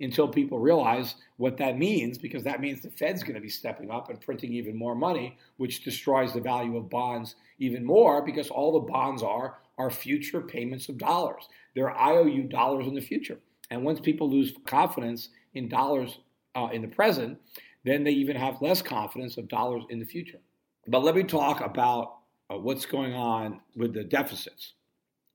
until 0.00 0.26
people 0.26 0.58
realize 0.58 1.16
what 1.36 1.58
that 1.58 1.76
means, 1.76 2.16
because 2.16 2.42
that 2.42 2.60
means 2.60 2.80
the 2.80 2.90
Fed's 2.90 3.22
going 3.22 3.34
to 3.34 3.40
be 3.40 3.50
stepping 3.50 3.90
up 3.90 4.08
and 4.08 4.20
printing 4.20 4.52
even 4.52 4.74
more 4.74 4.94
money, 4.94 5.36
which 5.58 5.84
destroys 5.84 6.32
the 6.32 6.40
value 6.40 6.76
of 6.76 6.88
bonds 6.88 7.34
even 7.58 7.84
more 7.84 8.22
because 8.22 8.48
all 8.48 8.72
the 8.72 8.92
bonds 8.92 9.22
are 9.22 9.58
are 9.78 9.90
future 9.90 10.40
payments 10.42 10.88
of 10.88 10.98
dollars. 10.98 11.48
They're 11.74 11.96
IOU 11.96 12.44
dollars 12.44 12.86
in 12.86 12.94
the 12.94 13.00
future. 13.00 13.38
And 13.70 13.84
once 13.84 14.00
people 14.00 14.28
lose 14.28 14.52
confidence 14.66 15.30
in 15.54 15.68
dollars 15.68 16.18
uh, 16.54 16.68
in 16.72 16.82
the 16.82 16.88
present, 16.88 17.38
then 17.84 18.04
they 18.04 18.10
even 18.10 18.36
have 18.36 18.60
less 18.60 18.82
confidence 18.82 19.36
of 19.38 19.48
dollars 19.48 19.84
in 19.88 19.98
the 19.98 20.04
future. 20.04 20.40
But 20.88 21.04
let 21.04 21.14
me 21.14 21.22
talk 21.22 21.60
about 21.60 22.16
uh, 22.50 22.58
what's 22.58 22.84
going 22.84 23.14
on 23.14 23.60
with 23.76 23.94
the 23.94 24.04
deficits, 24.04 24.74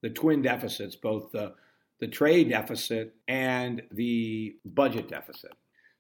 the 0.05 0.12
twin 0.12 0.43
deficits, 0.43 0.95
both 0.95 1.31
the, 1.31 1.51
the 2.00 2.07
trade 2.07 2.47
deficit 2.50 3.15
and 3.27 3.81
the 3.91 4.55
budget 4.63 5.09
deficit. 5.09 5.51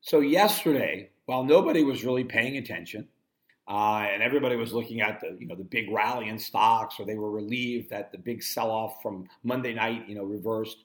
So, 0.01 0.19
yesterday, 0.19 1.09
while 1.25 1.43
nobody 1.43 1.83
was 1.83 2.05
really 2.05 2.23
paying 2.23 2.57
attention, 2.57 3.07
uh, 3.67 4.05
and 4.13 4.21
everybody 4.21 4.57
was 4.57 4.73
looking 4.73 5.01
at 5.01 5.21
the 5.21 5.35
you 5.39 5.47
know 5.47 5.55
the 5.55 5.63
big 5.63 5.89
rally 5.89 6.29
in 6.29 6.37
stocks, 6.37 6.99
or 6.99 7.05
they 7.07 7.15
were 7.15 7.31
relieved 7.31 7.89
that 7.89 8.11
the 8.11 8.19
big 8.19 8.43
sell-off 8.43 9.01
from 9.01 9.27
Monday 9.41 9.73
night 9.73 10.07
you 10.07 10.13
know 10.13 10.23
reversed. 10.23 10.77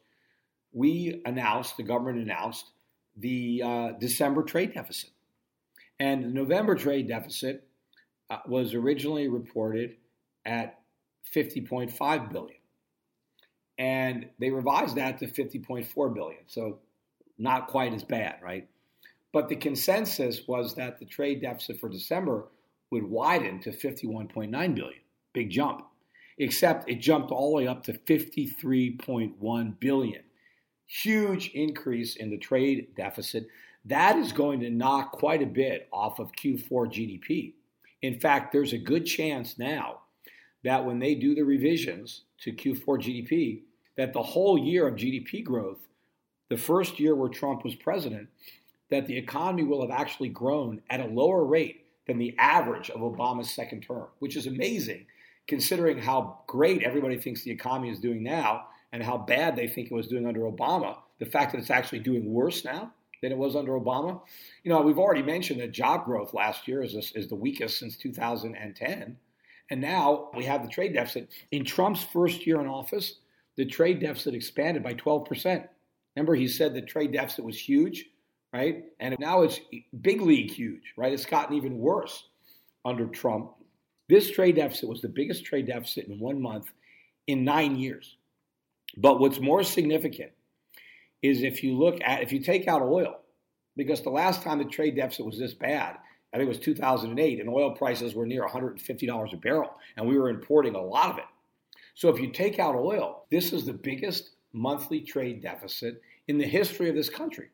We 0.72 1.20
announced, 1.26 1.76
the 1.76 1.82
government 1.82 2.22
announced, 2.22 2.70
the 3.18 3.62
uh, 3.62 3.90
December 4.00 4.44
trade 4.44 4.72
deficit. 4.72 5.10
And 5.98 6.24
the 6.24 6.28
November 6.28 6.74
trade 6.74 7.06
deficit 7.06 7.68
uh, 8.30 8.38
was 8.46 8.72
originally 8.72 9.28
reported 9.28 9.96
at 10.46 10.78
50.5 11.34 12.32
billion. 12.32 12.59
And 13.80 14.28
they 14.38 14.50
revised 14.50 14.96
that 14.96 15.18
to 15.18 15.26
50.4 15.26 16.14
billion. 16.14 16.42
So 16.46 16.80
not 17.38 17.68
quite 17.68 17.94
as 17.94 18.04
bad, 18.04 18.36
right? 18.42 18.68
But 19.32 19.48
the 19.48 19.56
consensus 19.56 20.46
was 20.46 20.74
that 20.74 20.98
the 20.98 21.06
trade 21.06 21.40
deficit 21.40 21.80
for 21.80 21.88
December 21.88 22.48
would 22.90 23.04
widen 23.04 23.58
to 23.60 23.70
51.9 23.70 24.50
billion. 24.50 25.00
Big 25.32 25.48
jump. 25.48 25.86
Except 26.36 26.90
it 26.90 26.96
jumped 26.96 27.30
all 27.30 27.50
the 27.50 27.56
way 27.56 27.66
up 27.66 27.82
to 27.84 27.94
53.1 27.94 29.80
billion. 29.80 30.22
Huge 30.86 31.50
increase 31.54 32.16
in 32.16 32.30
the 32.30 32.36
trade 32.36 32.88
deficit 32.96 33.46
that 33.86 34.16
is 34.16 34.32
going 34.32 34.60
to 34.60 34.68
knock 34.70 35.12
quite 35.12 35.42
a 35.42 35.46
bit 35.46 35.88
off 35.92 36.18
of 36.18 36.32
Q4 36.32 36.68
GDP. 36.68 37.54
In 38.02 38.20
fact, 38.20 38.52
there's 38.52 38.72
a 38.74 38.78
good 38.78 39.06
chance 39.06 39.58
now 39.58 40.00
that 40.64 40.84
when 40.84 40.98
they 40.98 41.14
do 41.14 41.34
the 41.34 41.42
revisions 41.42 42.24
to 42.40 42.52
Q4 42.52 42.98
GDP, 42.98 43.62
that 43.96 44.12
the 44.12 44.22
whole 44.22 44.58
year 44.58 44.86
of 44.86 44.96
GDP 44.96 45.44
growth, 45.44 45.78
the 46.48 46.56
first 46.56 46.98
year 46.98 47.14
where 47.14 47.28
Trump 47.28 47.64
was 47.64 47.74
president, 47.74 48.28
that 48.90 49.06
the 49.06 49.16
economy 49.16 49.62
will 49.62 49.82
have 49.82 49.90
actually 49.90 50.28
grown 50.28 50.82
at 50.90 51.00
a 51.00 51.06
lower 51.06 51.44
rate 51.44 51.86
than 52.06 52.18
the 52.18 52.34
average 52.38 52.90
of 52.90 53.00
Obama's 53.00 53.50
second 53.50 53.82
term, 53.82 54.06
which 54.18 54.36
is 54.36 54.46
amazing 54.46 55.06
considering 55.50 55.98
how 55.98 56.38
great 56.46 56.82
everybody 56.84 57.18
thinks 57.18 57.42
the 57.42 57.50
economy 57.50 57.90
is 57.90 57.98
doing 57.98 58.22
now 58.22 58.66
and 58.92 59.02
how 59.02 59.18
bad 59.18 59.56
they 59.56 59.66
think 59.66 59.90
it 59.90 59.94
was 59.94 60.06
doing 60.06 60.24
under 60.24 60.42
Obama. 60.42 60.96
The 61.18 61.26
fact 61.26 61.52
that 61.52 61.58
it's 61.58 61.70
actually 61.70 61.98
doing 61.98 62.32
worse 62.32 62.64
now 62.64 62.92
than 63.20 63.32
it 63.32 63.38
was 63.38 63.56
under 63.56 63.72
Obama. 63.72 64.20
You 64.62 64.72
know, 64.72 64.80
we've 64.82 64.98
already 64.98 65.22
mentioned 65.22 65.60
that 65.60 65.72
job 65.72 66.04
growth 66.04 66.34
last 66.34 66.68
year 66.68 66.82
is, 66.82 66.94
is 67.16 67.28
the 67.28 67.34
weakest 67.34 67.78
since 67.78 67.96
2010. 67.96 69.16
And 69.70 69.80
now 69.80 70.30
we 70.36 70.44
have 70.44 70.62
the 70.62 70.68
trade 70.68 70.94
deficit. 70.94 71.28
In 71.50 71.64
Trump's 71.64 72.02
first 72.02 72.46
year 72.46 72.60
in 72.60 72.68
office, 72.68 73.16
the 73.56 73.66
trade 73.66 74.00
deficit 74.00 74.34
expanded 74.34 74.82
by 74.82 74.94
12%. 74.94 75.66
Remember, 76.16 76.34
he 76.34 76.48
said 76.48 76.74
the 76.74 76.82
trade 76.82 77.12
deficit 77.12 77.44
was 77.44 77.58
huge, 77.58 78.06
right? 78.52 78.84
And 78.98 79.16
now 79.18 79.42
it's 79.42 79.60
big 80.00 80.20
league 80.20 80.50
huge, 80.50 80.92
right? 80.96 81.12
It's 81.12 81.26
gotten 81.26 81.56
even 81.56 81.78
worse 81.78 82.28
under 82.84 83.06
Trump. 83.06 83.52
This 84.08 84.30
trade 84.30 84.56
deficit 84.56 84.88
was 84.88 85.00
the 85.00 85.08
biggest 85.08 85.44
trade 85.44 85.66
deficit 85.66 86.08
in 86.08 86.18
one 86.18 86.40
month 86.40 86.70
in 87.26 87.44
nine 87.44 87.76
years. 87.76 88.16
But 88.96 89.20
what's 89.20 89.38
more 89.38 89.62
significant 89.62 90.32
is 91.22 91.42
if 91.42 91.62
you 91.62 91.78
look 91.78 92.00
at 92.02 92.22
if 92.22 92.32
you 92.32 92.40
take 92.40 92.66
out 92.66 92.82
oil, 92.82 93.20
because 93.76 94.02
the 94.02 94.10
last 94.10 94.42
time 94.42 94.58
the 94.58 94.64
trade 94.64 94.96
deficit 94.96 95.24
was 95.24 95.38
this 95.38 95.54
bad, 95.54 95.96
I 96.32 96.36
think 96.36 96.46
it 96.46 96.48
was 96.48 96.58
2008, 96.58 97.40
and 97.40 97.48
oil 97.48 97.72
prices 97.72 98.14
were 98.14 98.26
near 98.26 98.46
$150 98.46 99.32
a 99.32 99.36
barrel, 99.36 99.74
and 99.96 100.08
we 100.08 100.18
were 100.18 100.30
importing 100.30 100.74
a 100.74 100.82
lot 100.82 101.10
of 101.10 101.18
it. 101.18 101.24
So 102.00 102.08
if 102.08 102.18
you 102.18 102.30
take 102.30 102.58
out 102.58 102.76
oil, 102.76 103.26
this 103.30 103.52
is 103.52 103.66
the 103.66 103.74
biggest 103.74 104.30
monthly 104.54 105.02
trade 105.02 105.42
deficit 105.42 106.00
in 106.28 106.38
the 106.38 106.46
history 106.46 106.88
of 106.88 106.94
this 106.94 107.10
country. 107.10 107.48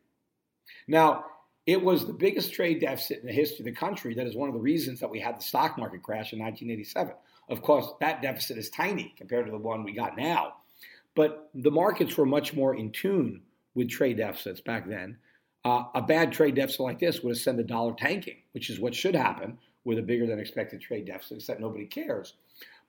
Now, 0.87 1.25
it 1.67 1.83
was 1.83 2.07
the 2.07 2.13
biggest 2.13 2.55
trade 2.55 2.81
deficit 2.81 3.23
in 3.23 3.27
the 3.27 3.33
history 3.33 3.59
of 3.59 3.65
the 3.65 3.73
country. 3.73 4.15
That 4.15 4.29
is 4.29 4.37
one 4.37 4.49
of 4.49 4.55
the 4.55 4.61
reasons 4.61 5.01
that 5.01 5.11
we 5.11 5.19
had 5.19 5.37
the 5.37 5.43
stock 5.43 5.77
market 5.77 6.05
crash 6.05 6.33
in 6.33 6.39
1987. 6.39 7.13
Of 7.49 7.61
course, 7.63 7.89
that 7.99 8.23
deficit 8.23 8.57
is 8.57 8.71
tiny 8.71 9.13
compared 9.19 9.47
to 9.47 9.51
the 9.51 9.59
one 9.59 9.83
we 9.83 9.93
got 9.93 10.17
now. 10.17 10.53
But 11.17 11.51
the 11.53 11.73
markets 11.73 12.17
were 12.17 12.25
much 12.25 12.55
more 12.55 12.77
in 12.77 12.93
tune 12.93 13.43
with 13.75 13.91
trade 13.91 14.19
deficits 14.19 14.61
back 14.61 14.89
then. 14.89 15.19
Uh, 15.65 15.87
a 15.97 16.03
bad 16.03 16.31
trade 16.31 16.55
deficit 16.55 16.83
like 16.83 17.01
this 17.01 17.21
would 17.21 17.31
have 17.31 17.43
sent 17.43 17.57
the 17.57 17.65
dollar 17.65 17.95
tanking, 17.99 18.37
which 18.53 18.71
is 18.71 18.79
what 18.79 18.95
should 18.95 19.17
happen 19.17 19.59
with 19.83 19.99
a 19.99 20.03
bigger 20.03 20.25
than 20.25 20.39
expected 20.39 20.81
trade 20.81 21.07
deficit, 21.07 21.39
except 21.39 21.61
nobody 21.61 21.87
cares. 21.87 22.35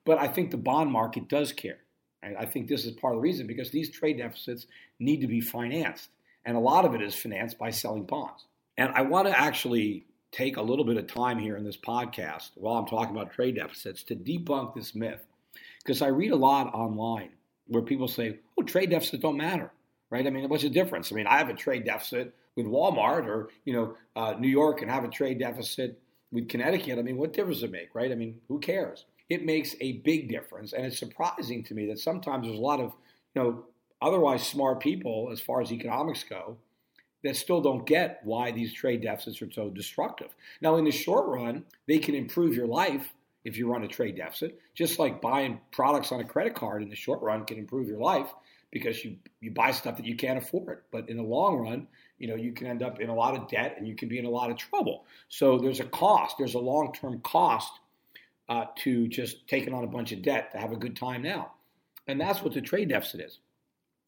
But 0.07 0.17
I 0.17 0.27
think 0.27 0.49
the 0.49 0.57
bond 0.57 0.91
market 0.91 1.29
does 1.29 1.51
care. 1.51 1.77
And 2.23 2.35
I 2.35 2.45
think 2.45 2.67
this 2.67 2.85
is 2.85 2.93
part 2.93 3.13
of 3.13 3.19
the 3.19 3.21
reason 3.21 3.45
because 3.45 3.69
these 3.69 3.91
trade 3.91 4.17
deficits 4.17 4.65
need 4.99 5.21
to 5.21 5.27
be 5.27 5.39
financed. 5.39 6.09
And 6.43 6.57
a 6.57 6.61
lot 6.61 6.85
of 6.85 6.95
it 6.95 7.01
is 7.03 7.13
financed 7.13 7.59
by 7.59 7.69
selling 7.69 8.05
bonds. 8.05 8.47
And 8.75 8.91
I 8.95 9.03
want 9.03 9.27
to 9.27 9.39
actually 9.39 10.05
take 10.31 10.57
a 10.57 10.61
little 10.63 10.85
bit 10.85 10.97
of 10.97 11.05
time 11.05 11.37
here 11.37 11.55
in 11.55 11.63
this 11.63 11.77
podcast 11.77 12.49
while 12.55 12.77
I'm 12.77 12.87
talking 12.87 13.15
about 13.15 13.33
trade 13.33 13.55
deficits 13.55 14.01
to 14.03 14.15
debunk 14.15 14.73
this 14.73 14.95
myth. 14.95 15.23
Because 15.83 16.01
I 16.01 16.07
read 16.07 16.31
a 16.31 16.35
lot 16.35 16.73
online 16.73 17.29
where 17.67 17.83
people 17.83 18.07
say, 18.07 18.39
oh, 18.57 18.63
trade 18.63 18.89
deficits 18.89 19.21
don't 19.21 19.37
matter 19.37 19.71
right? 20.09 20.25
I 20.25 20.29
mean, 20.29 20.47
what's 20.49 20.63
the 20.63 20.69
difference? 20.69 21.11
I 21.11 21.15
mean, 21.15 21.27
I 21.27 21.37
have 21.37 21.49
a 21.49 21.53
trade 21.53 21.85
deficit 21.85 22.33
with 22.55 22.65
Walmart 22.65 23.25
or, 23.25 23.49
you 23.65 23.73
know, 23.73 23.95
uh, 24.15 24.35
New 24.39 24.47
York 24.47 24.81
and 24.81 24.89
have 24.89 25.03
a 25.03 25.09
trade 25.09 25.39
deficit 25.39 25.99
with 26.31 26.49
Connecticut. 26.49 26.99
I 26.99 27.01
mean, 27.01 27.17
what 27.17 27.33
difference 27.33 27.57
does 27.57 27.69
it 27.69 27.71
make, 27.71 27.93
right? 27.93 28.11
I 28.11 28.15
mean, 28.15 28.39
who 28.47 28.59
cares? 28.59 29.05
It 29.29 29.45
makes 29.45 29.75
a 29.81 29.93
big 29.99 30.29
difference. 30.29 30.73
And 30.73 30.85
it's 30.85 30.99
surprising 30.99 31.63
to 31.65 31.73
me 31.73 31.87
that 31.87 31.99
sometimes 31.99 32.45
there's 32.45 32.57
a 32.57 32.61
lot 32.61 32.79
of, 32.79 32.93
you 33.35 33.41
know, 33.41 33.65
otherwise 34.01 34.45
smart 34.45 34.79
people 34.79 35.29
as 35.31 35.41
far 35.41 35.61
as 35.61 35.71
economics 35.71 36.23
go 36.23 36.57
that 37.23 37.35
still 37.35 37.61
don't 37.61 37.85
get 37.85 38.21
why 38.23 38.51
these 38.51 38.73
trade 38.73 39.01
deficits 39.01 39.41
are 39.41 39.51
so 39.51 39.69
destructive. 39.69 40.33
Now, 40.61 40.77
in 40.77 40.85
the 40.85 40.91
short 40.91 41.27
run, 41.27 41.65
they 41.87 41.97
can 41.97 42.15
improve 42.15 42.55
your 42.55 42.67
life 42.67 43.13
if 43.43 43.57
you 43.57 43.71
run 43.71 43.83
a 43.83 43.87
trade 43.87 44.17
deficit, 44.17 44.59
just 44.75 44.99
like 44.99 45.21
buying 45.21 45.59
products 45.71 46.11
on 46.11 46.19
a 46.19 46.23
credit 46.25 46.53
card 46.53 46.83
in 46.83 46.89
the 46.89 46.95
short 46.95 47.21
run 47.21 47.45
can 47.45 47.57
improve 47.57 47.87
your 47.87 47.99
life 47.99 48.33
because 48.71 49.03
you 49.05 49.15
you 49.39 49.51
buy 49.51 49.71
stuff 49.71 49.95
that 49.97 50.05
you 50.05 50.15
can't 50.15 50.37
afford. 50.37 50.81
But 50.91 51.09
in 51.09 51.17
the 51.17 51.23
long 51.23 51.57
run, 51.57 51.87
you 52.19 52.27
know, 52.27 52.35
you 52.35 52.51
can 52.51 52.67
end 52.67 52.83
up 52.83 52.99
in 52.99 53.09
a 53.09 53.15
lot 53.15 53.35
of 53.35 53.47
debt 53.47 53.75
and 53.77 53.87
you 53.87 53.95
can 53.95 54.09
be 54.09 54.19
in 54.19 54.25
a 54.25 54.29
lot 54.29 54.51
of 54.51 54.57
trouble. 54.57 55.05
So 55.29 55.57
there's 55.59 55.79
a 55.79 55.85
cost. 55.85 56.35
There's 56.37 56.55
a 56.55 56.59
long 56.59 56.93
term 56.93 57.21
cost 57.21 57.71
uh, 58.49 58.65
to 58.77 59.07
just 59.07 59.47
taking 59.47 59.73
on 59.73 59.83
a 59.83 59.87
bunch 59.87 60.11
of 60.11 60.21
debt 60.21 60.51
to 60.51 60.57
have 60.57 60.71
a 60.71 60.77
good 60.77 60.95
time 60.95 61.21
now, 61.21 61.53
and 62.07 62.19
that's 62.19 62.41
what 62.41 62.53
the 62.53 62.61
trade 62.61 62.89
deficit 62.89 63.21
is. 63.21 63.39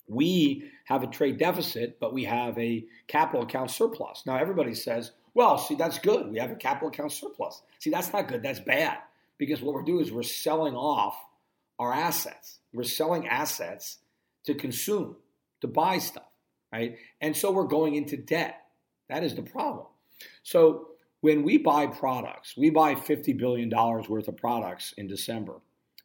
We 0.08 0.72
have 0.86 1.04
a 1.04 1.08
trade 1.08 1.38
deficit, 1.38 2.00
but 2.00 2.14
we 2.14 2.24
have 2.26 2.58
a 2.58 2.86
capital 3.08 3.44
account 3.44 3.72
surplus. 3.72 4.24
Now 4.26 4.38
everybody 4.38 4.74
says, 4.74 5.12
"Well, 5.34 5.58
see, 5.58 5.76
that's 5.76 6.00
good. 6.00 6.32
We 6.32 6.40
have 6.40 6.52
a 6.52 6.56
capital 6.56 6.90
account 6.90 7.12
surplus." 7.12 7.62
See, 7.80 7.90
that's 7.90 8.12
not 8.12 8.28
good. 8.28 8.42
That's 8.42 8.60
bad 8.60 9.00
because 9.38 9.62
what 9.62 9.74
we're 9.74 9.84
doing 9.84 10.02
is 10.02 10.12
we're 10.12 10.24
selling 10.24 10.76
off 10.76 11.16
our 11.80 11.94
assets. 11.94 12.60
We're 12.74 12.84
selling 12.84 13.28
assets 13.28 14.00
to 14.46 14.54
consume, 14.54 15.16
to 15.62 15.68
buy 15.68 15.98
stuff, 15.98 16.30
right? 16.72 16.98
And 17.22 17.36
so 17.36 17.52
we're 17.52 17.64
going 17.64 17.96
into 17.96 18.18
debt. 18.18 18.62
That 19.10 19.24
is 19.24 19.36
the 19.36 19.42
problem. 19.42 19.88
So 20.44 20.90
when 21.22 21.44
we 21.44 21.58
buy 21.58 21.88
products, 21.88 22.56
we 22.58 22.70
buy 22.70 22.96
$50 22.96 23.38
billion 23.38 23.70
worth 23.70 24.28
of 24.28 24.38
products 24.38 24.94
in 24.98 25.08
December 25.08 25.56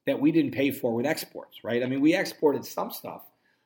that 0.06 0.20
we 0.20 0.32
didn't 0.32 0.52
pay 0.52 0.70
for 0.70 0.94
with 0.94 1.06
exports, 1.06 1.64
right? 1.64 1.82
I 1.82 1.86
mean, 1.86 2.00
we 2.00 2.14
exported 2.14 2.64
some 2.64 2.90
stuff, 2.90 3.22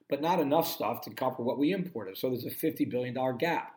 but 0.09 0.21
not 0.21 0.41
enough 0.41 0.69
stuff 0.69 1.01
to 1.03 1.11
cover 1.11 1.43
what 1.43 1.59
we 1.59 1.73
imported. 1.73 2.17
So 2.17 2.29
there's 2.29 2.47
a 2.47 2.51
$50 2.51 2.89
billion 2.89 3.15
gap. 3.39 3.75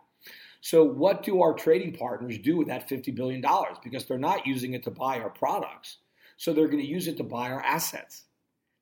So, 0.64 0.84
what 0.84 1.24
do 1.24 1.42
our 1.42 1.54
trading 1.54 1.94
partners 1.94 2.38
do 2.38 2.56
with 2.56 2.68
that 2.68 2.88
$50 2.88 3.16
billion? 3.16 3.44
Because 3.84 4.06
they're 4.06 4.20
not 4.20 4.46
using 4.46 4.74
it 4.74 4.84
to 4.84 4.92
buy 4.92 5.20
our 5.20 5.32
products. 5.32 5.98
So, 6.38 6.54
they're 6.54 6.68
going 6.68 6.84
to 6.84 6.88
use 6.88 7.08
it 7.08 7.18
to 7.18 7.24
buy 7.24 7.50
our 7.50 7.64
assets. 7.64 8.26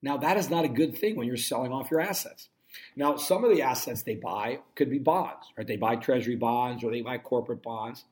Now, 0.01 0.17
that 0.17 0.35
is 0.35 0.49
not 0.49 0.65
a 0.65 0.69
good 0.69 0.97
thing 0.97 1.15
when 1.15 1.25
you're 1.25 1.37
selling 1.37 1.71
off 1.71 1.89
your 1.89 2.01
assets. 2.01 2.49
Now, 2.97 3.15
some 3.15 3.45
of 3.45 3.49
the 3.49 3.61
assets 3.61 4.03
they 4.03 4.15
buy 4.15 4.59
could 4.75 4.89
be 4.89 4.99
bonds, 4.99 5.47
right? 5.57 5.65
They 5.65 5.77
buy 5.77 5.95
treasury 5.95 6.35
bonds 6.35 6.83
or 6.83 6.91
they 6.91 7.01
buy 7.01 7.17
corporate 7.17 7.63
bonds. 7.63 8.03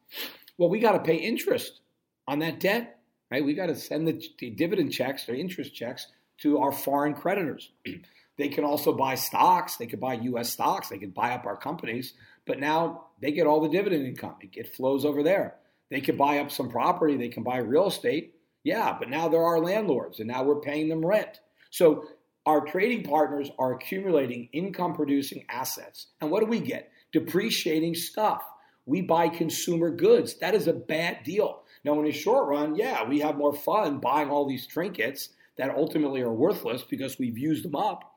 Well, 0.57 0.69
we 0.69 0.79
got 0.79 0.93
to 0.93 0.99
pay 0.99 1.15
interest 1.15 1.81
on 2.27 2.39
that 2.39 2.59
debt, 2.59 2.99
right? 3.31 3.43
We 3.43 3.53
got 3.53 3.67
to 3.67 3.75
send 3.75 4.07
the, 4.07 4.21
the 4.39 4.49
dividend 4.49 4.91
checks 4.91 5.27
or 5.29 5.35
interest 5.35 5.73
checks 5.73 6.07
to 6.41 6.59
our 6.59 6.71
foreign 6.71 7.13
creditors. 7.13 7.71
they 8.37 8.49
can 8.49 8.63
also 8.63 8.93
buy 8.93 9.15
stocks. 9.15 9.77
They 9.77 9.87
could 9.87 9.99
buy 9.99 10.15
U.S. 10.15 10.51
stocks. 10.51 10.89
They 10.89 10.97
could 10.97 11.13
buy 11.13 11.31
up 11.31 11.45
our 11.45 11.57
companies. 11.57 12.13
But 12.45 12.59
now 12.59 13.05
they 13.21 13.31
get 13.31 13.47
all 13.47 13.61
the 13.61 13.69
dividend 13.69 14.05
income. 14.05 14.35
It 14.41 14.75
flows 14.75 15.05
over 15.05 15.23
there. 15.23 15.55
They 15.89 16.01
could 16.01 16.17
buy 16.17 16.39
up 16.39 16.51
some 16.51 16.69
property. 16.69 17.17
They 17.17 17.29
can 17.29 17.43
buy 17.43 17.57
real 17.57 17.87
estate. 17.87 18.35
Yeah, 18.63 18.95
but 18.97 19.09
now 19.09 19.29
they're 19.29 19.43
our 19.43 19.59
landlords, 19.59 20.19
and 20.19 20.27
now 20.27 20.43
we're 20.43 20.59
paying 20.59 20.89
them 20.89 21.05
rent. 21.05 21.39
So 21.69 22.05
our 22.45 22.61
trading 22.61 23.03
partners 23.03 23.49
are 23.59 23.73
accumulating 23.73 24.49
income 24.51 24.93
producing 24.93 25.45
assets. 25.49 26.07
And 26.21 26.31
what 26.31 26.41
do 26.41 26.47
we 26.47 26.59
get? 26.59 26.91
Depreciating 27.13 27.95
stuff. 27.95 28.43
We 28.87 29.01
buy 29.01 29.27
consumer 29.27 29.91
goods. 29.91 30.35
That 30.35 30.55
is 30.55 30.67
a 30.67 30.73
bad 30.73 31.23
deal. 31.23 31.61
Now, 31.83 31.99
in 31.99 32.05
the 32.05 32.11
short 32.11 32.47
run, 32.47 32.75
yeah, 32.75 33.07
we 33.07 33.19
have 33.19 33.37
more 33.37 33.53
fun 33.53 33.99
buying 33.99 34.29
all 34.29 34.47
these 34.47 34.65
trinkets 34.65 35.29
that 35.57 35.75
ultimately 35.75 36.21
are 36.21 36.31
worthless 36.33 36.83
because 36.83 37.19
we've 37.19 37.37
used 37.37 37.65
them 37.65 37.75
up. 37.75 38.15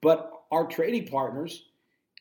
But 0.00 0.30
our 0.50 0.66
trading 0.66 1.06
partners 1.06 1.64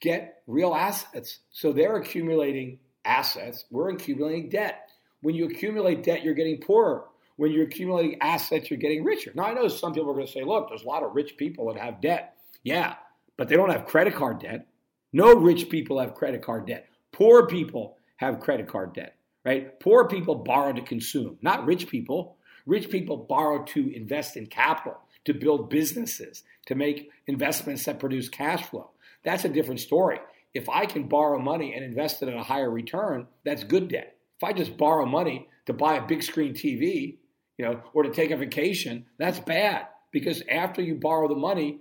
get 0.02 0.42
real 0.46 0.76
assets. 0.76 1.40
So 1.52 1.72
they're 1.72 1.96
accumulating 1.96 2.80
assets. 3.06 3.66
We're 3.72 3.90
accumulating 3.90 4.50
debt. 4.50 4.90
When 5.22 5.36
you 5.36 5.46
accumulate 5.46 6.04
debt, 6.04 6.24
you're 6.24 6.34
getting 6.34 6.60
poorer. 6.60 7.06
When 7.38 7.52
you're 7.52 7.66
accumulating 7.66 8.22
assets, 8.22 8.70
you're 8.70 8.80
getting 8.80 9.04
richer. 9.04 9.32
Now, 9.36 9.46
I 9.46 9.54
know 9.54 9.68
some 9.68 9.94
people 9.94 10.12
are 10.12 10.16
going 10.16 10.28
to 10.28 10.32
say, 10.32 10.44
look, 10.44 10.70
there's 10.70 10.84
a 10.84 10.88
lot 10.88 11.04
of 11.04 11.16
rich 11.16 11.38
people 11.38 11.72
that 11.74 11.82
have 11.82 12.02
debt. 12.02 12.36
Yeah, 12.64 12.96
but 13.38 13.48
they 13.48 13.56
don't 13.56 13.72
have 13.72 13.86
credit 13.86 14.16
card 14.16 14.40
debt. 14.40 14.68
No 15.14 15.34
rich 15.34 15.70
people 15.70 16.00
have 16.00 16.14
credit 16.14 16.42
card 16.42 16.68
debt. 16.68 16.90
Poor 17.16 17.48
people 17.48 17.96
have 18.18 18.42
credit 18.42 18.68
card 18.68 18.94
debt, 18.94 19.16
right? 19.46 19.80
Poor 19.80 20.06
people 20.06 20.36
borrow 20.36 20.74
to 20.74 20.82
consume, 20.82 21.38
not 21.42 21.66
rich 21.66 21.88
people. 21.88 22.36
Rich 22.66 22.90
people 22.90 23.16
borrow 23.16 23.64
to 23.64 23.96
invest 23.96 24.36
in 24.36 24.48
capital, 24.48 24.98
to 25.24 25.34
build 25.34 25.70
businesses, 25.70 26.44
to 26.66 26.76
make 26.76 27.10
investments 27.28 27.86
that 27.86 28.02
produce 28.02 28.28
cash 28.28 28.66
flow. 28.66 28.90
That's 29.24 29.46
a 29.46 29.50
different 29.50 29.80
story. 29.80 30.20
If 30.54 30.68
I 30.68 30.86
can 30.88 31.08
borrow 31.08 31.40
money 31.40 31.74
and 31.74 31.86
invest 31.86 32.22
it 32.22 32.28
at 32.28 32.36
a 32.36 32.44
higher 32.44 32.70
return, 32.70 33.28
that's 33.46 33.64
good 33.64 33.88
debt. 33.88 34.18
If 34.38 34.44
I 34.44 34.52
just 34.52 34.76
borrow 34.76 35.06
money 35.06 35.48
to 35.68 35.74
buy 35.74 35.96
a 35.96 36.06
big 36.06 36.22
screen 36.22 36.54
TV, 36.54 37.16
you 37.58 37.64
know, 37.64 37.80
or 37.94 38.04
to 38.04 38.10
take 38.10 38.32
a 38.32 38.38
vacation, 38.38 39.06
that's 39.18 39.40
bad 39.40 39.88
because 40.12 40.44
after 40.52 40.82
you 40.82 40.96
borrow 40.96 41.30
the 41.30 41.36
money 41.36 41.80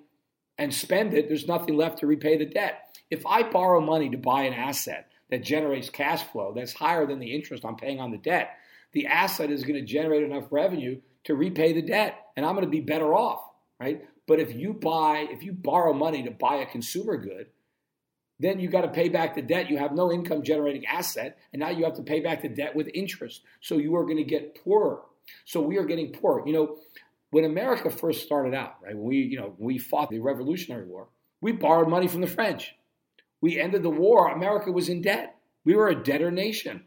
and 0.59 0.73
spend 0.73 1.13
it, 1.13 1.27
there's 1.27 1.49
nothing 1.49 1.77
left 1.77 1.99
to 1.99 2.07
repay 2.07 2.37
the 2.37 2.47
debt. 2.47 2.97
If 3.11 3.27
I 3.27 3.43
borrow 3.43 3.81
money 3.81 4.11
to 4.11 4.17
buy 4.17 4.43
an 4.43 4.55
asset 4.55 5.09
that 5.31 5.43
generates 5.43 5.91
cash 5.91 6.23
flow 6.23 6.53
that's 6.55 6.73
higher 6.73 7.07
than 7.07 7.19
the 7.19 7.35
interest 7.35 7.65
I'm 7.65 7.77
paying 7.77 8.01
on 8.01 8.11
the 8.11 8.19
debt, 8.19 8.57
the 8.93 9.07
asset 9.07 9.51
is 9.51 9.65
going 9.65 9.75
to 9.75 9.87
generate 9.87 10.23
enough 10.23 10.45
revenue 10.51 11.01
to 11.25 11.35
repay 11.35 11.73
the 11.73 11.83
debt 11.83 12.17
and 12.37 12.45
I'm 12.45 12.55
going 12.55 12.67
to 12.67 12.71
be 12.71 12.81
better 12.81 13.15
off, 13.15 13.43
right? 13.81 14.03
But 14.27 14.41
if 14.41 14.55
you 14.55 14.73
buy, 14.73 15.27
if 15.31 15.43
you 15.43 15.53
borrow 15.53 15.93
money 15.93 16.23
to 16.23 16.31
buy 16.31 16.57
a 16.57 16.67
consumer 16.67 17.17
good, 17.17 17.47
then 18.41 18.59
you 18.59 18.69
got 18.69 18.83
to 18.83 18.89
pay 18.89 19.09
back 19.09 19.35
the 19.35 19.43
debt. 19.43 19.71
You 19.71 19.79
have 19.79 19.93
no 19.93 20.13
income 20.13 20.43
generating 20.43 20.87
asset, 20.87 21.39
and 21.53 21.61
now 21.61 21.71
you 21.71 21.85
have 21.85 21.95
to 21.95 22.03
pay 22.03 22.21
back 22.21 22.43
the 22.43 22.49
debt 22.49 22.75
with 22.75 22.89
interest. 22.93 23.43
So 23.61 23.77
you 23.79 23.95
are 23.97 24.05
going 24.05 24.17
to 24.17 24.25
get 24.25 24.63
poorer. 24.63 25.03
So 25.45 25.61
we 25.61 25.79
are 25.79 25.85
getting 25.85 26.13
poorer. 26.13 26.47
You 26.47 26.53
know, 26.53 26.77
when 27.31 27.45
America 27.45 27.91
first 27.91 28.23
started 28.23 28.55
out, 28.55 28.77
right, 28.83 28.95
when 28.95 29.07
we, 29.07 29.19
you 29.19 29.39
know, 29.39 29.55
we 29.59 29.79
fought 29.79 30.11
the 30.11 30.19
Revolutionary 30.19 30.85
War, 30.87 31.09
we 31.41 31.53
borrowed 31.53 31.89
money 31.89 32.09
from 32.09 32.21
the 32.23 32.27
French. 32.27 32.75
We 33.45 33.61
ended 33.61 33.83
the 33.83 33.91
war, 33.91 34.33
America 34.33 34.73
was 34.73 34.89
in 34.89 35.03
debt. 35.03 35.37
We 35.67 35.75
were 35.75 35.89
a 35.89 36.03
debtor 36.03 36.31
nation. 36.31 36.85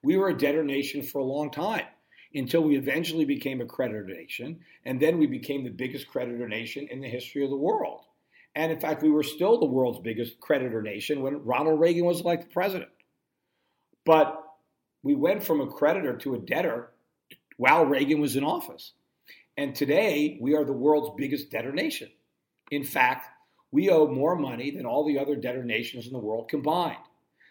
We 0.00 0.16
were 0.16 0.28
a 0.28 0.38
debtor 0.38 0.62
nation 0.62 1.02
for 1.02 1.18
a 1.18 1.24
long 1.24 1.50
time 1.50 1.86
until 2.32 2.62
we 2.62 2.76
eventually 2.76 3.24
became 3.24 3.60
a 3.60 3.66
creditor 3.66 4.04
nation, 4.04 4.60
and 4.84 5.02
then 5.02 5.18
we 5.18 5.26
became 5.26 5.64
the 5.64 5.70
biggest 5.70 6.06
creditor 6.06 6.46
nation 6.46 6.86
in 6.88 7.00
the 7.00 7.08
history 7.08 7.42
of 7.42 7.50
the 7.50 7.56
world. 7.56 8.02
And 8.54 8.70
in 8.70 8.78
fact, 8.78 9.02
we 9.02 9.10
were 9.10 9.24
still 9.24 9.58
the 9.58 9.66
world's 9.66 9.98
biggest 9.98 10.38
creditor 10.38 10.82
nation 10.82 11.20
when 11.20 11.44
Ronald 11.44 11.80
Reagan 11.80 12.04
was 12.04 12.20
elected 12.20 12.52
president. 12.52 12.92
But 14.04 14.40
we 15.02 15.16
went 15.16 15.42
from 15.42 15.60
a 15.60 15.66
creditor 15.66 16.16
to 16.18 16.36
a 16.36 16.38
debtor 16.38 16.92
while 17.56 17.86
Reagan 17.86 18.20
was 18.20 18.36
in 18.36 18.44
office. 18.44 18.92
And 19.56 19.74
today, 19.74 20.38
we 20.40 20.54
are 20.54 20.64
the 20.64 20.72
world's 20.72 21.16
biggest 21.16 21.50
debtor 21.50 21.72
nation. 21.72 22.12
In 22.70 22.84
fact, 22.84 23.30
we 23.76 23.90
owe 23.90 24.06
more 24.06 24.36
money 24.36 24.70
than 24.70 24.86
all 24.86 25.04
the 25.04 25.18
other 25.18 25.36
debtor 25.36 25.62
nations 25.62 26.06
in 26.06 26.14
the 26.14 26.18
world 26.18 26.48
combined. 26.48 26.96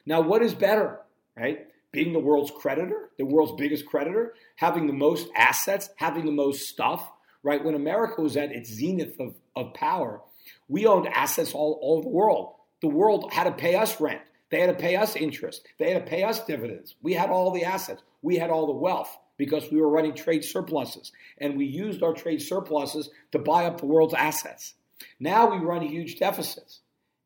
Now, 0.07 0.21
what 0.21 0.41
is 0.41 0.55
better, 0.55 1.01
right? 1.37 1.67
Being 1.91 2.13
the 2.13 2.19
world's 2.19 2.49
creditor, 2.49 3.11
the 3.19 3.25
world's 3.25 3.61
biggest 3.61 3.85
creditor, 3.85 4.33
having 4.55 4.87
the 4.87 4.93
most 4.93 5.27
assets, 5.35 5.91
having 5.97 6.25
the 6.25 6.31
most 6.31 6.67
stuff, 6.67 7.11
right? 7.43 7.63
When 7.63 7.75
America 7.75 8.23
was 8.23 8.37
at 8.37 8.51
its 8.51 8.71
zenith 8.71 9.19
of, 9.19 9.35
of 9.55 9.75
power, 9.75 10.19
we 10.67 10.87
owned 10.87 11.07
assets 11.09 11.53
all, 11.53 11.77
all 11.79 11.97
over 11.97 12.05
the 12.05 12.09
world. 12.09 12.55
The 12.81 12.87
world 12.87 13.31
had 13.31 13.43
to 13.43 13.51
pay 13.51 13.75
us 13.75 14.01
rent. 14.01 14.21
They 14.49 14.61
had 14.61 14.75
to 14.75 14.81
pay 14.81 14.95
us 14.95 15.15
interest. 15.15 15.67
They 15.77 15.91
had 15.91 16.05
to 16.05 16.09
pay 16.09 16.23
us 16.23 16.43
dividends. 16.43 16.95
We 17.03 17.13
had 17.13 17.29
all 17.29 17.51
the 17.51 17.65
assets. 17.65 18.01
We 18.23 18.37
had 18.37 18.49
all 18.49 18.65
the 18.65 18.73
wealth 18.73 19.15
because 19.37 19.69
we 19.71 19.79
were 19.79 19.89
running 19.89 20.15
trade 20.15 20.43
surpluses. 20.43 21.11
And 21.37 21.55
we 21.55 21.65
used 21.65 22.01
our 22.01 22.13
trade 22.13 22.41
surpluses 22.41 23.11
to 23.31 23.37
buy 23.37 23.65
up 23.65 23.79
the 23.79 23.85
world's 23.85 24.15
assets. 24.15 24.73
Now 25.19 25.51
we 25.51 25.57
run 25.57 25.81
huge 25.81 26.17
deficits 26.17 26.81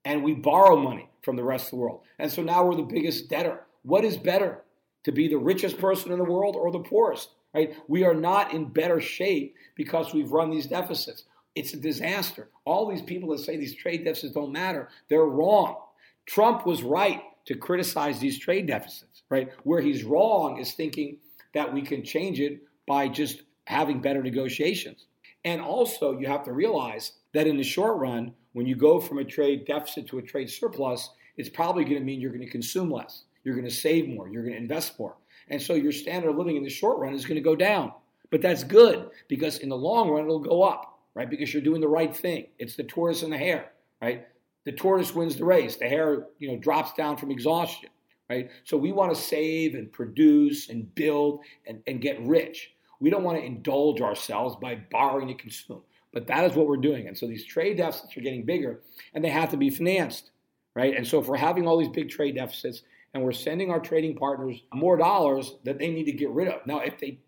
and 0.05 0.23
we 0.23 0.33
borrow 0.33 0.77
money 0.77 1.09
from 1.21 1.35
the 1.35 1.43
rest 1.43 1.65
of 1.65 1.71
the 1.71 1.77
world. 1.77 2.01
And 2.17 2.31
so 2.31 2.41
now 2.41 2.65
we're 2.65 2.75
the 2.75 2.83
biggest 2.83 3.29
debtor. 3.29 3.61
What 3.83 4.05
is 4.05 4.17
better? 4.17 4.63
To 5.05 5.11
be 5.11 5.27
the 5.27 5.37
richest 5.37 5.77
person 5.79 6.11
in 6.11 6.17
the 6.17 6.25
world 6.25 6.55
or 6.55 6.71
the 6.71 6.79
poorest? 6.79 7.29
Right? 7.53 7.75
We 7.87 8.03
are 8.03 8.13
not 8.13 8.53
in 8.53 8.65
better 8.65 8.99
shape 8.99 9.55
because 9.75 10.13
we've 10.13 10.31
run 10.31 10.51
these 10.51 10.67
deficits. 10.67 11.23
It's 11.55 11.73
a 11.73 11.77
disaster. 11.77 12.49
All 12.65 12.87
these 12.87 13.01
people 13.01 13.29
that 13.29 13.39
say 13.39 13.57
these 13.57 13.75
trade 13.75 14.03
deficits 14.03 14.33
don't 14.33 14.51
matter, 14.51 14.89
they're 15.09 15.23
wrong. 15.23 15.77
Trump 16.25 16.65
was 16.65 16.83
right 16.83 17.21
to 17.45 17.55
criticize 17.55 18.19
these 18.19 18.37
trade 18.37 18.67
deficits, 18.67 19.23
right? 19.29 19.51
Where 19.63 19.81
he's 19.81 20.03
wrong 20.03 20.59
is 20.59 20.73
thinking 20.73 21.17
that 21.53 21.73
we 21.73 21.81
can 21.81 22.03
change 22.03 22.39
it 22.39 22.61
by 22.87 23.07
just 23.07 23.41
having 23.65 24.01
better 24.01 24.21
negotiations. 24.21 25.05
And 25.43 25.61
also, 25.61 26.19
you 26.19 26.27
have 26.27 26.43
to 26.43 26.53
realize 26.53 27.13
that 27.33 27.47
in 27.47 27.57
the 27.57 27.63
short 27.63 27.97
run, 27.97 28.33
when 28.53 28.65
you 28.65 28.75
go 28.75 28.99
from 28.99 29.19
a 29.19 29.23
trade 29.23 29.65
deficit 29.65 30.07
to 30.07 30.17
a 30.17 30.21
trade 30.21 30.49
surplus, 30.49 31.09
it's 31.37 31.49
probably 31.49 31.83
going 31.83 31.97
to 31.97 32.03
mean 32.03 32.19
you're 32.19 32.31
going 32.31 32.45
to 32.45 32.51
consume 32.51 32.91
less, 32.91 33.23
you're 33.43 33.55
going 33.55 33.67
to 33.67 33.73
save 33.73 34.09
more, 34.09 34.27
you're 34.27 34.43
going 34.43 34.55
to 34.55 34.61
invest 34.61 34.99
more. 34.99 35.15
And 35.49 35.61
so 35.61 35.73
your 35.73 35.91
standard 35.91 36.29
of 36.29 36.37
living 36.37 36.57
in 36.57 36.63
the 36.63 36.69
short 36.69 36.99
run 36.99 37.13
is 37.13 37.25
going 37.25 37.35
to 37.35 37.41
go 37.41 37.55
down. 37.55 37.93
But 38.31 38.41
that's 38.41 38.63
good 38.63 39.09
because 39.27 39.59
in 39.59 39.69
the 39.69 39.77
long 39.77 40.09
run, 40.09 40.25
it'll 40.25 40.39
go 40.39 40.63
up 40.63 40.99
right? 41.19 41.29
Because 41.29 41.53
you're 41.53 41.61
doing 41.61 41.81
the 41.81 41.87
right 41.87 42.15
thing. 42.15 42.47
It's 42.59 42.75
the 42.75 42.83
tortoise 42.83 43.23
and 43.23 43.33
the 43.33 43.37
hare, 43.37 43.71
right? 44.01 44.27
The 44.65 44.71
tortoise 44.71 45.13
wins 45.13 45.35
the 45.35 45.45
race. 45.45 45.75
The 45.75 45.89
hare, 45.89 46.27
you 46.37 46.49
know, 46.49 46.57
drops 46.57 46.93
down 46.93 47.17
from 47.17 47.31
exhaustion, 47.31 47.89
right? 48.29 48.49
So 48.63 48.77
we 48.77 48.93
want 48.93 49.13
to 49.13 49.21
save 49.21 49.75
and 49.75 49.91
produce 49.91 50.69
and 50.69 50.93
build 50.95 51.41
and, 51.67 51.81
and 51.87 52.01
get 52.01 52.21
rich. 52.21 52.71
We 52.99 53.09
don't 53.09 53.23
want 53.23 53.37
to 53.37 53.43
indulge 53.43 54.01
ourselves 54.01 54.55
by 54.61 54.75
borrowing 54.91 55.27
to 55.29 55.33
consume. 55.33 55.81
But 56.11 56.27
that 56.27 56.45
is 56.49 56.55
what 56.55 56.67
we're 56.67 56.77
doing. 56.77 57.07
And 57.07 57.17
so 57.17 57.27
these 57.27 57.45
trade 57.45 57.77
deficits 57.77 58.15
are 58.17 58.21
getting 58.21 58.45
bigger 58.45 58.81
and 59.13 59.23
they 59.23 59.29
have 59.29 59.51
to 59.51 59.57
be 59.57 59.69
financed, 59.69 60.31
right? 60.75 60.95
And 60.95 61.05
so 61.05 61.19
if 61.19 61.27
we're 61.27 61.37
having 61.37 61.67
all 61.67 61.77
these 61.77 61.89
big 61.89 62.09
trade 62.09 62.35
deficits 62.35 62.81
and 63.13 63.23
we're 63.23 63.31
sending 63.31 63.69
our 63.69 63.79
trading 63.79 64.15
partners 64.15 64.61
more 64.73 64.97
dollars 64.97 65.53
that 65.65 65.77
they 65.77 65.91
need 65.91 66.05
to 66.05 66.11
get 66.11 66.29
rid 66.29 66.47
of. 66.47 66.65
Now, 66.65 66.79
if 66.79 66.97
they 66.99 67.19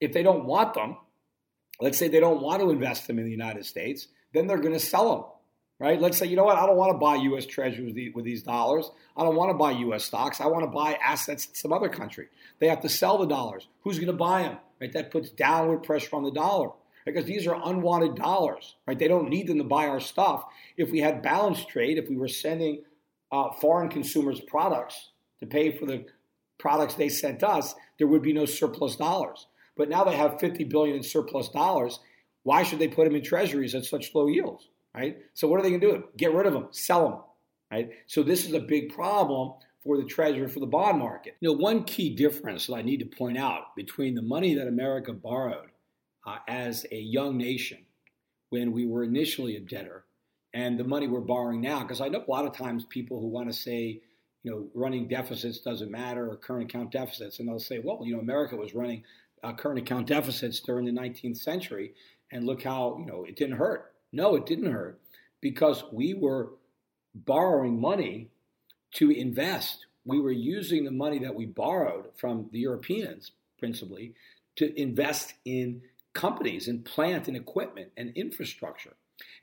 if 0.00 0.12
they 0.12 0.22
don't 0.22 0.46
want 0.46 0.74
them, 0.74 0.96
Let's 1.82 1.98
say 1.98 2.06
they 2.06 2.20
don't 2.20 2.40
want 2.40 2.62
to 2.62 2.70
invest 2.70 3.08
them 3.08 3.18
in 3.18 3.24
the 3.24 3.30
United 3.32 3.66
States, 3.66 4.06
then 4.32 4.46
they're 4.46 4.58
going 4.58 4.72
to 4.72 4.78
sell 4.78 5.16
them, 5.16 5.24
right? 5.80 6.00
Let's 6.00 6.16
say, 6.16 6.26
you 6.26 6.36
know 6.36 6.44
what, 6.44 6.56
I 6.56 6.64
don't 6.64 6.76
want 6.76 6.92
to 6.92 6.98
buy 6.98 7.16
U.S. 7.16 7.44
Treasuries 7.44 8.12
with 8.14 8.24
these 8.24 8.44
dollars. 8.44 8.88
I 9.16 9.24
don't 9.24 9.34
want 9.34 9.50
to 9.50 9.58
buy 9.58 9.72
U.S. 9.72 10.04
stocks. 10.04 10.40
I 10.40 10.46
want 10.46 10.62
to 10.64 10.70
buy 10.70 10.96
assets 11.04 11.46
in 11.46 11.54
some 11.56 11.72
other 11.72 11.88
country. 11.88 12.28
They 12.60 12.68
have 12.68 12.82
to 12.82 12.88
sell 12.88 13.18
the 13.18 13.26
dollars. 13.26 13.66
Who's 13.82 13.98
going 13.98 14.06
to 14.06 14.12
buy 14.12 14.42
them? 14.42 14.58
Right? 14.80 14.92
That 14.92 15.10
puts 15.10 15.30
downward 15.30 15.82
pressure 15.82 16.14
on 16.14 16.22
the 16.22 16.30
dollar 16.30 16.70
because 17.04 17.24
these 17.24 17.46
are 17.46 17.60
unwanted 17.64 18.16
dollars, 18.16 18.76
right? 18.86 18.98
They 18.98 19.08
don't 19.08 19.28
need 19.28 19.46
them 19.46 19.58
to 19.58 19.64
buy 19.64 19.88
our 19.88 20.00
stuff. 20.00 20.44
If 20.76 20.90
we 20.90 21.00
had 21.00 21.22
balanced 21.22 21.68
trade, 21.68 21.98
if 21.98 22.08
we 22.08 22.16
were 22.16 22.28
sending 22.28 22.82
uh, 23.30 23.50
foreign 23.60 23.88
consumers 23.88 24.40
products 24.40 25.10
to 25.40 25.46
pay 25.46 25.76
for 25.76 25.86
the 25.86 26.04
products 26.58 26.94
they 26.94 27.08
sent 27.08 27.42
us, 27.42 27.74
there 27.98 28.06
would 28.06 28.22
be 28.22 28.32
no 28.32 28.46
surplus 28.46 28.96
dollars. 28.96 29.46
But 29.76 29.88
now 29.88 30.04
they 30.04 30.16
have 30.16 30.38
50 30.38 30.64
billion 30.64 30.96
in 30.96 31.02
surplus 31.02 31.48
dollars. 31.48 31.98
Why 32.44 32.62
should 32.62 32.78
they 32.78 32.88
put 32.88 33.04
them 33.04 33.16
in 33.16 33.22
treasuries 33.22 33.74
at 33.74 33.84
such 33.84 34.14
low 34.14 34.26
yields? 34.26 34.68
Right? 34.94 35.18
So 35.34 35.48
what 35.48 35.58
are 35.58 35.62
they 35.62 35.70
going 35.70 35.80
to 35.80 35.92
do? 35.92 36.04
Get 36.16 36.34
rid 36.34 36.46
of 36.46 36.52
them, 36.52 36.68
sell 36.70 37.08
them. 37.08 37.18
Right? 37.70 37.90
So 38.06 38.22
this 38.22 38.44
is 38.44 38.52
a 38.52 38.60
big 38.60 38.94
problem 38.94 39.54
for 39.82 39.96
the 39.96 40.04
treasury 40.04 40.46
for 40.48 40.60
the 40.60 40.66
bond 40.66 40.98
market. 40.98 41.36
You 41.40 41.48
know, 41.48 41.58
one 41.58 41.84
key 41.84 42.14
difference 42.14 42.66
that 42.66 42.74
I 42.74 42.82
need 42.82 42.98
to 42.98 43.06
point 43.06 43.38
out 43.38 43.74
between 43.74 44.14
the 44.14 44.22
money 44.22 44.54
that 44.54 44.68
America 44.68 45.12
borrowed 45.12 45.71
uh, 46.26 46.38
as 46.48 46.86
a 46.90 46.98
young 46.98 47.36
nation 47.36 47.78
when 48.50 48.72
we 48.72 48.86
were 48.86 49.02
initially 49.02 49.56
a 49.56 49.60
debtor 49.60 50.04
and 50.54 50.78
the 50.78 50.84
money 50.84 51.06
we're 51.06 51.20
borrowing 51.20 51.60
now. 51.60 51.80
Because 51.80 52.00
I 52.00 52.08
know 52.08 52.24
a 52.26 52.30
lot 52.30 52.44
of 52.44 52.56
times 52.56 52.84
people 52.84 53.20
who 53.20 53.28
want 53.28 53.48
to 53.48 53.54
say, 53.54 54.00
you 54.42 54.50
know, 54.50 54.66
running 54.74 55.08
deficits 55.08 55.58
doesn't 55.58 55.90
matter 55.90 56.28
or 56.30 56.36
current 56.36 56.68
account 56.68 56.90
deficits, 56.90 57.38
and 57.38 57.48
they'll 57.48 57.58
say, 57.58 57.78
well, 57.78 58.00
you 58.04 58.14
know, 58.14 58.20
America 58.20 58.56
was 58.56 58.74
running 58.74 59.04
uh, 59.42 59.52
current 59.52 59.78
account 59.78 60.06
deficits 60.06 60.60
during 60.60 60.84
the 60.84 60.92
19th 60.92 61.38
century, 61.38 61.94
and 62.30 62.46
look 62.46 62.62
how 62.62 62.96
you 62.98 63.06
know 63.06 63.24
it 63.24 63.36
didn't 63.36 63.56
hurt. 63.56 63.92
No, 64.12 64.34
it 64.34 64.46
didn't 64.46 64.70
hurt 64.70 65.00
because 65.40 65.84
we 65.92 66.14
were 66.14 66.50
borrowing 67.14 67.80
money 67.80 68.30
to 68.92 69.10
invest. 69.10 69.86
We 70.04 70.20
were 70.20 70.32
using 70.32 70.84
the 70.84 70.90
money 70.90 71.18
that 71.20 71.34
we 71.34 71.46
borrowed 71.46 72.06
from 72.16 72.48
the 72.52 72.58
Europeans, 72.58 73.32
principally, 73.58 74.14
to 74.56 74.80
invest 74.80 75.34
in 75.44 75.82
companies 76.12 76.68
and 76.68 76.84
plant 76.84 77.28
and 77.28 77.36
equipment 77.36 77.90
and 77.96 78.12
infrastructure. 78.16 78.94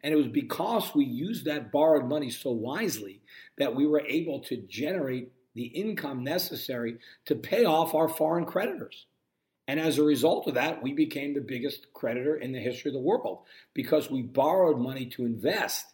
And 0.03 0.13
it 0.13 0.17
was 0.17 0.27
because 0.27 0.93
we 0.93 1.05
used 1.05 1.45
that 1.45 1.71
borrowed 1.71 2.05
money 2.05 2.29
so 2.29 2.51
wisely 2.51 3.21
that 3.57 3.75
we 3.75 3.85
were 3.85 4.01
able 4.01 4.39
to 4.41 4.57
generate 4.57 5.31
the 5.55 5.65
income 5.65 6.23
necessary 6.23 6.97
to 7.25 7.35
pay 7.35 7.65
off 7.65 7.95
our 7.95 8.09
foreign 8.09 8.45
creditors. 8.45 9.05
And 9.67 9.79
as 9.79 9.97
a 9.97 10.03
result 10.03 10.47
of 10.47 10.55
that, 10.55 10.81
we 10.81 10.93
became 10.93 11.33
the 11.33 11.41
biggest 11.41 11.93
creditor 11.93 12.35
in 12.35 12.51
the 12.51 12.59
history 12.59 12.89
of 12.89 12.93
the 12.93 12.99
world 12.99 13.39
because 13.73 14.09
we 14.09 14.21
borrowed 14.21 14.79
money 14.79 15.05
to 15.07 15.25
invest. 15.25 15.85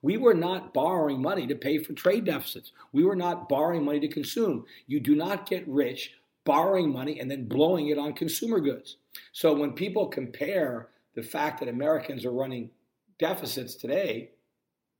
We 0.00 0.16
were 0.16 0.34
not 0.34 0.72
borrowing 0.72 1.20
money 1.22 1.46
to 1.48 1.56
pay 1.56 1.78
for 1.78 1.92
trade 1.92 2.24
deficits. 2.24 2.70
We 2.92 3.04
were 3.04 3.16
not 3.16 3.48
borrowing 3.48 3.84
money 3.84 4.00
to 4.00 4.08
consume. 4.08 4.64
You 4.86 5.00
do 5.00 5.16
not 5.16 5.48
get 5.48 5.66
rich 5.66 6.12
borrowing 6.46 6.90
money 6.90 7.20
and 7.20 7.30
then 7.30 7.44
blowing 7.44 7.88
it 7.88 7.98
on 7.98 8.14
consumer 8.14 8.60
goods. 8.60 8.96
So 9.32 9.52
when 9.52 9.72
people 9.72 10.06
compare 10.06 10.88
the 11.14 11.22
fact 11.22 11.60
that 11.60 11.68
Americans 11.68 12.24
are 12.24 12.32
running 12.32 12.70
deficits 13.18 13.74
today 13.74 14.30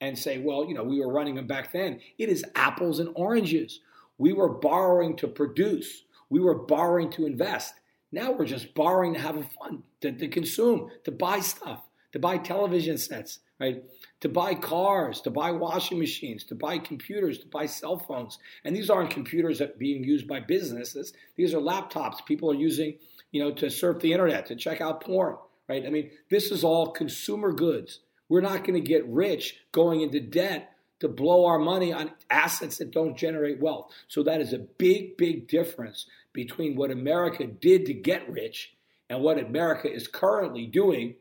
and 0.03 0.19
say, 0.19 0.39
well, 0.39 0.67
you 0.67 0.75
know, 0.75 0.85
we 0.85 1.01
were 1.01 1.13
running 1.13 1.37
them 1.37 1.47
back 1.47 1.73
then, 1.73 2.01
it 2.19 2.29
is 2.29 2.45
apples 2.55 2.99
and 2.99 3.11
oranges. 3.15 3.81
We 4.19 4.35
were 4.35 4.49
borrowing 4.49 5.17
to 5.17 5.29
produce, 5.29 6.05
we 6.29 6.41
were 6.41 6.55
borrowing 6.55 7.11
to 7.13 7.25
invest. 7.25 7.75
Now 8.13 8.33
we're 8.33 8.47
just 8.47 8.75
borrowing 8.75 9.15
to 9.15 9.21
have 9.21 9.35
fun, 9.59 9.83
to, 10.01 10.13
to 10.13 10.29
consume, 10.29 10.91
to 11.05 11.13
buy 11.13 11.41
stuff, 11.41 11.83
to 12.13 12.19
buy 12.19 12.39
television 12.39 12.99
sets, 12.99 13.41
right? 13.59 13.83
To 14.21 14.29
buy 14.29 14.55
cars, 14.55 15.21
to 15.23 15.31
buy 15.31 15.51
washing 15.51 15.99
machines, 15.99 16.45
to 16.45 16.55
buy 16.55 16.79
computers, 16.79 17.39
to 17.39 17.47
buy 17.47 17.67
cell 17.67 17.99
phones. 17.99 18.39
And 18.65 18.75
these 18.75 18.91
aren't 18.91 19.11
computers 19.11 19.59
that 19.59 19.79
being 19.79 20.05
used 20.05 20.27
by 20.27 20.41
businesses. 20.41 21.13
These 21.37 21.55
are 21.55 21.59
laptops 21.59 22.25
people 22.25 22.51
are 22.51 22.57
using, 22.57 22.99
you 23.31 23.43
know, 23.43 23.53
to 23.53 23.71
surf 23.71 24.01
the 24.01 24.13
internet, 24.13 24.47
to 24.47 24.57
check 24.57 24.81
out 24.81 25.03
porn, 25.03 25.37
right? 25.69 25.87
I 25.87 25.91
mean, 25.91 26.11
this 26.31 26.51
is 26.51 26.65
all 26.65 26.91
consumer 26.91 27.53
goods. 27.53 28.01
We're 28.29 28.41
not 28.41 28.65
going 28.65 28.75
to 28.75 28.89
get 28.89 29.07
rich 29.09 29.57
going 29.73 30.01
into 30.01 30.21
debt 30.21 30.73
to 31.01 31.09
blow 31.09 31.45
our 31.45 31.59
money 31.59 31.93
on 31.93 32.11
assets 32.31 32.79
that 32.79 32.91
don't 32.91 33.17
generate 33.17 33.61
wealth. 33.61 33.93
So 34.09 34.23
that 34.23 34.41
is 34.41 34.53
a 34.53 34.59
big, 34.59 35.17
big 35.17 35.47
difference 35.47 36.07
between 36.33 36.77
what 36.77 36.91
America 36.91 37.47
did 37.47 37.87
to 37.87 37.95
get 37.95 38.29
rich 38.31 38.75
and 39.09 39.23
what 39.23 39.39
America 39.39 39.93
is 39.93 40.09
currently 40.09 40.67
doing 40.67 41.15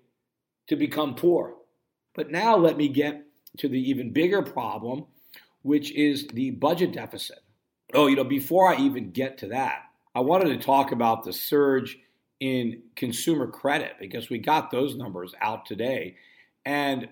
to 0.68 0.76
become 0.76 1.16
poor. 1.16 1.56
But 2.16 2.32
now 2.32 2.56
let 2.56 2.78
me 2.78 2.88
get 2.88 3.26
to 3.58 3.68
the 3.68 3.90
even 3.90 4.12
bigger 4.12 4.42
problem, 4.42 5.06
which 5.62 5.92
is 5.92 6.28
the 6.28 6.52
budget 6.52 6.94
deficit. 6.94 7.40
Oh, 7.94 8.08
you 8.08 8.16
know, 8.16 8.24
before 8.24 8.74
I 8.74 8.78
even 8.78 9.12
get 9.12 9.38
to 9.40 9.48
that, 9.48 9.84
I 10.14 10.22
wanted 10.22 10.50
to 10.50 10.66
talk 10.66 10.92
about 10.92 11.24
the 11.24 11.34
surge 11.34 11.98
in 12.40 12.82
consumer 12.96 13.48
credit 13.48 13.94
because 14.00 14.30
we 14.30 14.40
got 14.40 14.72
those 14.72 14.96
numbers 14.96 15.34
out 15.42 15.66
today. 15.66 16.16
And 16.66 17.10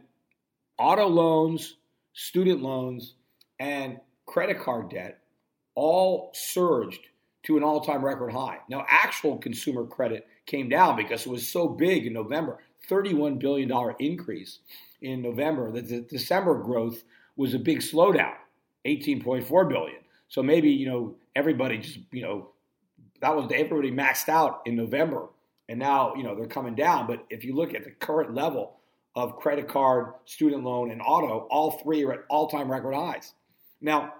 auto 0.77 1.07
loans, 1.07 1.75
student 2.13 2.61
loans, 2.61 3.15
and 3.59 3.99
credit 4.25 4.59
card 4.59 4.89
debt 4.89 5.19
all 5.75 6.31
surged 6.33 7.01
to 7.43 7.57
an 7.57 7.63
all 7.63 7.81
time 7.81 8.03
record 8.03 8.31
high. 8.31 8.59
Now, 8.69 8.85
actual 8.87 9.37
consumer 9.37 9.85
credit 9.85 10.27
came 10.45 10.69
down 10.69 10.95
because 10.95 11.25
it 11.25 11.29
was 11.29 11.51
so 11.51 11.67
big 11.67 12.05
in 12.05 12.13
November 12.13 12.59
$31 12.89 13.39
billion 13.39 13.71
increase 13.99 14.59
in 15.03 15.21
November. 15.21 15.71
That 15.71 15.87
the 15.87 16.01
December 16.01 16.55
growth 16.55 17.03
was 17.35 17.53
a 17.53 17.59
big 17.59 17.79
slowdown, 17.79 18.33
18.4 18.85 19.69
billion. 19.69 19.99
So 20.29 20.41
maybe, 20.41 20.71
you 20.71 20.87
know, 20.87 21.15
everybody 21.35 21.77
just, 21.77 21.99
you 22.11 22.21
know, 22.21 22.49
that 23.21 23.35
was 23.35 23.51
everybody 23.53 23.91
maxed 23.91 24.29
out 24.29 24.61
in 24.65 24.75
November. 24.75 25.27
And 25.69 25.79
now, 25.79 26.13
you 26.15 26.23
know, 26.23 26.35
they're 26.35 26.45
coming 26.45 26.75
down. 26.75 27.07
But 27.07 27.25
if 27.29 27.43
you 27.43 27.55
look 27.55 27.73
at 27.73 27.83
the 27.83 27.91
current 27.91 28.33
level 28.33 28.79
of 29.15 29.37
credit 29.37 29.67
card, 29.67 30.13
student 30.25 30.63
loan, 30.63 30.91
and 30.91 31.01
auto, 31.01 31.47
all 31.49 31.71
three 31.71 32.03
are 32.03 32.13
at 32.13 32.25
all 32.29 32.47
time 32.47 32.71
record 32.71 32.95
highs. 32.95 33.33
Now, 33.79 34.13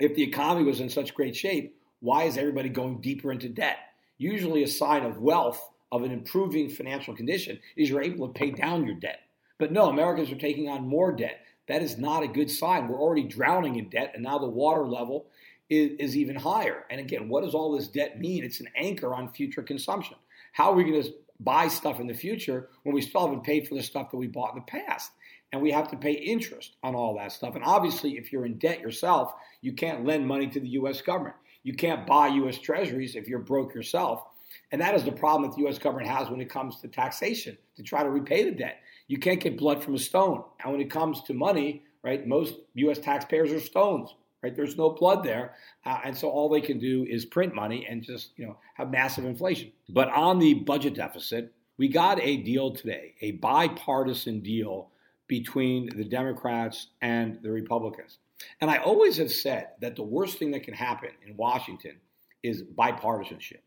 if 0.00 0.14
the 0.14 0.22
economy 0.22 0.64
was 0.64 0.80
in 0.80 0.88
such 0.88 1.14
great 1.14 1.36
shape, 1.36 1.76
why 2.00 2.24
is 2.24 2.36
everybody 2.36 2.68
going 2.68 3.00
deeper 3.00 3.32
into 3.32 3.48
debt? 3.48 3.78
Usually, 4.18 4.62
a 4.62 4.68
sign 4.68 5.04
of 5.04 5.18
wealth, 5.18 5.70
of 5.92 6.02
an 6.02 6.10
improving 6.10 6.68
financial 6.68 7.14
condition, 7.14 7.58
is 7.76 7.90
you're 7.90 8.02
able 8.02 8.26
to 8.26 8.32
pay 8.32 8.50
down 8.50 8.86
your 8.86 8.96
debt. 8.96 9.20
But 9.58 9.72
no, 9.72 9.88
Americans 9.88 10.30
are 10.30 10.36
taking 10.36 10.68
on 10.68 10.86
more 10.86 11.12
debt. 11.12 11.40
That 11.68 11.82
is 11.82 11.96
not 11.96 12.22
a 12.22 12.28
good 12.28 12.50
sign. 12.50 12.88
We're 12.88 13.00
already 13.00 13.24
drowning 13.24 13.76
in 13.76 13.88
debt, 13.88 14.12
and 14.14 14.22
now 14.22 14.38
the 14.38 14.48
water 14.48 14.86
level 14.86 15.26
is, 15.70 15.92
is 15.98 16.16
even 16.16 16.36
higher. 16.36 16.84
And 16.90 17.00
again, 17.00 17.28
what 17.28 17.44
does 17.44 17.54
all 17.54 17.72
this 17.72 17.88
debt 17.88 18.20
mean? 18.20 18.44
It's 18.44 18.60
an 18.60 18.68
anchor 18.76 19.14
on 19.14 19.32
future 19.32 19.62
consumption. 19.62 20.16
How 20.52 20.70
are 20.70 20.74
we 20.74 20.84
going 20.84 21.02
to 21.02 21.14
buy 21.40 21.68
stuff 21.68 22.00
in 22.00 22.06
the 22.06 22.14
future 22.14 22.68
when 22.82 22.94
we 22.94 23.02
still 23.02 23.22
haven't 23.22 23.44
paid 23.44 23.66
for 23.66 23.74
the 23.74 23.82
stuff 23.82 24.10
that 24.10 24.16
we 24.16 24.26
bought 24.26 24.54
in 24.54 24.56
the 24.56 24.80
past? 24.80 25.10
And 25.52 25.62
we 25.62 25.70
have 25.70 25.88
to 25.90 25.96
pay 25.96 26.12
interest 26.12 26.74
on 26.82 26.94
all 26.94 27.16
that 27.16 27.32
stuff. 27.32 27.54
And 27.54 27.64
obviously, 27.64 28.16
if 28.16 28.32
you're 28.32 28.44
in 28.44 28.58
debt 28.58 28.80
yourself, 28.80 29.32
you 29.60 29.72
can't 29.72 30.04
lend 30.04 30.26
money 30.26 30.48
to 30.48 30.60
the 30.60 30.68
U.S. 30.70 31.00
government. 31.00 31.36
You 31.62 31.74
can't 31.74 32.06
buy 32.06 32.28
U.S. 32.28 32.58
treasuries 32.58 33.14
if 33.14 33.28
you're 33.28 33.38
broke 33.38 33.74
yourself. 33.74 34.24
And 34.72 34.80
that 34.80 34.94
is 34.94 35.04
the 35.04 35.12
problem 35.12 35.48
that 35.48 35.56
the 35.56 35.62
U.S. 35.62 35.78
government 35.78 36.08
has 36.08 36.28
when 36.28 36.40
it 36.40 36.50
comes 36.50 36.80
to 36.80 36.88
taxation 36.88 37.56
to 37.76 37.82
try 37.82 38.02
to 38.02 38.10
repay 38.10 38.44
the 38.44 38.50
debt. 38.50 38.80
You 39.06 39.18
can't 39.18 39.40
get 39.40 39.58
blood 39.58 39.82
from 39.82 39.94
a 39.94 39.98
stone. 39.98 40.44
And 40.62 40.72
when 40.72 40.80
it 40.80 40.90
comes 40.90 41.22
to 41.24 41.34
money, 41.34 41.84
right, 42.02 42.26
most 42.26 42.54
U.S. 42.74 42.98
taxpayers 42.98 43.52
are 43.52 43.60
stones. 43.60 44.14
Right? 44.42 44.54
There's 44.54 44.76
no 44.76 44.90
blood 44.90 45.24
there, 45.24 45.54
uh, 45.86 46.00
and 46.04 46.14
so 46.14 46.28
all 46.28 46.50
they 46.50 46.60
can 46.60 46.78
do 46.78 47.06
is 47.08 47.24
print 47.24 47.54
money 47.54 47.86
and 47.88 48.02
just 48.02 48.32
you 48.36 48.44
know 48.44 48.58
have 48.74 48.90
massive 48.90 49.24
inflation. 49.24 49.72
But 49.88 50.10
on 50.10 50.38
the 50.38 50.52
budget 50.52 50.94
deficit, 50.94 51.54
we 51.78 51.88
got 51.88 52.20
a 52.20 52.36
deal 52.36 52.70
today, 52.74 53.14
a 53.22 53.32
bipartisan 53.32 54.40
deal 54.40 54.90
between 55.28 55.88
the 55.96 56.04
Democrats 56.04 56.88
and 57.00 57.38
the 57.42 57.50
Republicans. 57.50 58.18
And 58.60 58.70
I 58.70 58.76
always 58.76 59.16
have 59.16 59.32
said 59.32 59.68
that 59.80 59.96
the 59.96 60.02
worst 60.02 60.38
thing 60.38 60.50
that 60.50 60.64
can 60.64 60.74
happen 60.74 61.10
in 61.26 61.38
Washington 61.38 61.96
is 62.42 62.62
bipartisanship. 62.62 63.62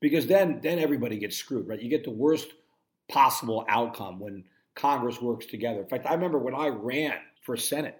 Because 0.00 0.26
then 0.26 0.60
then 0.62 0.78
everybody 0.78 1.18
gets 1.18 1.36
screwed, 1.36 1.66
right? 1.66 1.80
You 1.80 1.88
get 1.88 2.04
the 2.04 2.10
worst 2.10 2.48
possible 3.08 3.64
outcome 3.68 4.20
when 4.20 4.44
Congress 4.78 5.20
works 5.20 5.46
together. 5.46 5.80
In 5.80 5.88
fact, 5.88 6.06
I 6.06 6.14
remember 6.14 6.38
when 6.38 6.54
I 6.54 6.68
ran 6.68 7.14
for 7.42 7.56
Senate, 7.56 7.98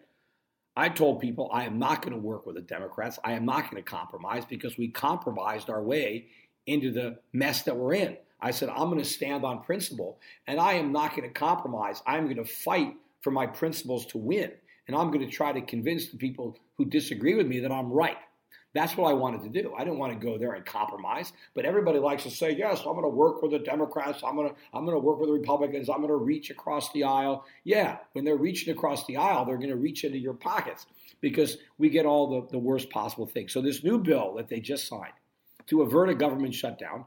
I 0.76 0.88
told 0.88 1.20
people 1.20 1.50
I 1.52 1.64
am 1.64 1.78
not 1.78 2.02
going 2.02 2.14
to 2.14 2.20
work 2.20 2.46
with 2.46 2.54
the 2.54 2.62
Democrats. 2.62 3.18
I 3.24 3.32
am 3.32 3.44
not 3.44 3.70
going 3.70 3.82
to 3.82 3.90
compromise 3.90 4.44
because 4.48 4.78
we 4.78 4.88
compromised 4.88 5.68
our 5.68 5.82
way 5.82 6.26
into 6.66 6.92
the 6.92 7.18
mess 7.32 7.62
that 7.62 7.76
we're 7.76 7.94
in. 7.94 8.16
I 8.40 8.52
said, 8.52 8.68
I'm 8.68 8.88
going 8.88 8.98
to 8.98 9.04
stand 9.04 9.44
on 9.44 9.62
principle 9.62 10.20
and 10.46 10.60
I 10.60 10.74
am 10.74 10.92
not 10.92 11.16
going 11.16 11.24
to 11.24 11.34
compromise. 11.34 12.00
I'm 12.06 12.24
going 12.24 12.36
to 12.36 12.44
fight 12.44 12.94
for 13.22 13.32
my 13.32 13.46
principles 13.46 14.06
to 14.06 14.18
win. 14.18 14.52
And 14.86 14.96
I'm 14.96 15.10
going 15.10 15.26
to 15.26 15.30
try 15.30 15.52
to 15.52 15.60
convince 15.60 16.08
the 16.08 16.16
people 16.16 16.56
who 16.76 16.84
disagree 16.84 17.34
with 17.34 17.48
me 17.48 17.58
that 17.60 17.72
I'm 17.72 17.90
right. 17.90 18.16
That's 18.74 18.96
what 18.96 19.10
I 19.10 19.14
wanted 19.14 19.42
to 19.42 19.62
do. 19.62 19.74
I 19.74 19.82
didn't 19.82 19.98
want 19.98 20.12
to 20.12 20.18
go 20.18 20.36
there 20.36 20.52
and 20.52 20.64
compromise, 20.64 21.32
but 21.54 21.64
everybody 21.64 21.98
likes 21.98 22.24
to 22.24 22.30
say, 22.30 22.50
"Yes, 22.50 22.80
I'm 22.80 22.92
going 22.92 23.02
to 23.02 23.08
work 23.08 23.40
with 23.40 23.52
the 23.52 23.58
Democrats. 23.58 24.22
I'm 24.22 24.36
going 24.36 24.50
to 24.50 24.54
I'm 24.74 24.84
going 24.84 24.94
to 24.94 25.00
work 25.00 25.18
with 25.18 25.30
the 25.30 25.32
Republicans. 25.32 25.88
I'm 25.88 25.98
going 25.98 26.08
to 26.08 26.16
reach 26.16 26.50
across 26.50 26.92
the 26.92 27.04
aisle." 27.04 27.44
Yeah, 27.64 27.96
when 28.12 28.24
they're 28.24 28.36
reaching 28.36 28.72
across 28.72 29.06
the 29.06 29.16
aisle, 29.16 29.46
they're 29.46 29.56
going 29.56 29.70
to 29.70 29.76
reach 29.76 30.04
into 30.04 30.18
your 30.18 30.34
pockets 30.34 30.86
because 31.20 31.56
we 31.78 31.88
get 31.88 32.06
all 32.06 32.42
the, 32.42 32.48
the 32.50 32.58
worst 32.58 32.90
possible 32.90 33.26
things. 33.26 33.52
So 33.52 33.60
this 33.62 33.82
new 33.82 33.98
bill 33.98 34.34
that 34.34 34.48
they 34.48 34.60
just 34.60 34.86
signed 34.86 35.14
to 35.66 35.82
avert 35.82 36.10
a 36.10 36.14
government 36.14 36.54
shutdown 36.54 37.04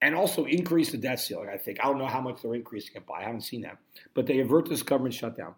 and 0.00 0.14
also 0.14 0.44
increase 0.44 0.90
the 0.90 0.98
debt 0.98 1.20
ceiling, 1.20 1.48
I 1.52 1.56
think. 1.56 1.78
I 1.80 1.84
don't 1.84 1.98
know 1.98 2.06
how 2.06 2.20
much 2.20 2.42
they're 2.42 2.54
increasing 2.54 2.96
it 2.96 3.06
by. 3.06 3.20
I 3.20 3.24
haven't 3.24 3.42
seen 3.42 3.62
that. 3.62 3.78
But 4.12 4.26
they 4.26 4.40
avert 4.40 4.68
this 4.68 4.82
government 4.82 5.14
shutdown, 5.14 5.54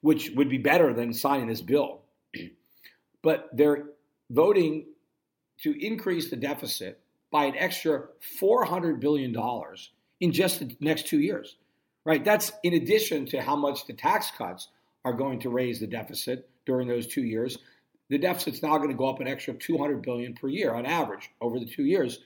which 0.00 0.30
would 0.30 0.48
be 0.48 0.58
better 0.58 0.92
than 0.94 1.12
signing 1.12 1.46
this 1.46 1.60
bill. 1.60 2.02
but 3.22 3.50
they're 3.52 3.90
voting 4.30 4.86
to 5.62 5.74
increase 5.84 6.30
the 6.30 6.36
deficit 6.36 7.00
by 7.30 7.44
an 7.44 7.56
extra 7.56 8.04
$400 8.40 9.00
billion 9.00 9.34
in 10.20 10.32
just 10.32 10.60
the 10.60 10.76
next 10.80 11.06
two 11.06 11.20
years, 11.20 11.56
right? 12.04 12.24
That's 12.24 12.52
in 12.62 12.74
addition 12.74 13.26
to 13.26 13.40
how 13.40 13.56
much 13.56 13.86
the 13.86 13.92
tax 13.92 14.30
cuts 14.36 14.68
are 15.04 15.12
going 15.12 15.40
to 15.40 15.50
raise 15.50 15.80
the 15.80 15.86
deficit 15.86 16.48
during 16.66 16.88
those 16.88 17.06
two 17.06 17.22
years. 17.22 17.58
The 18.08 18.18
deficit's 18.18 18.62
now 18.62 18.76
going 18.78 18.90
to 18.90 18.96
go 18.96 19.08
up 19.08 19.20
an 19.20 19.28
extra 19.28 19.54
200 19.54 20.02
billion 20.02 20.34
per 20.34 20.48
year 20.48 20.74
on 20.74 20.86
average 20.86 21.30
over 21.40 21.58
the 21.58 21.66
two 21.66 21.84
years. 21.84 22.18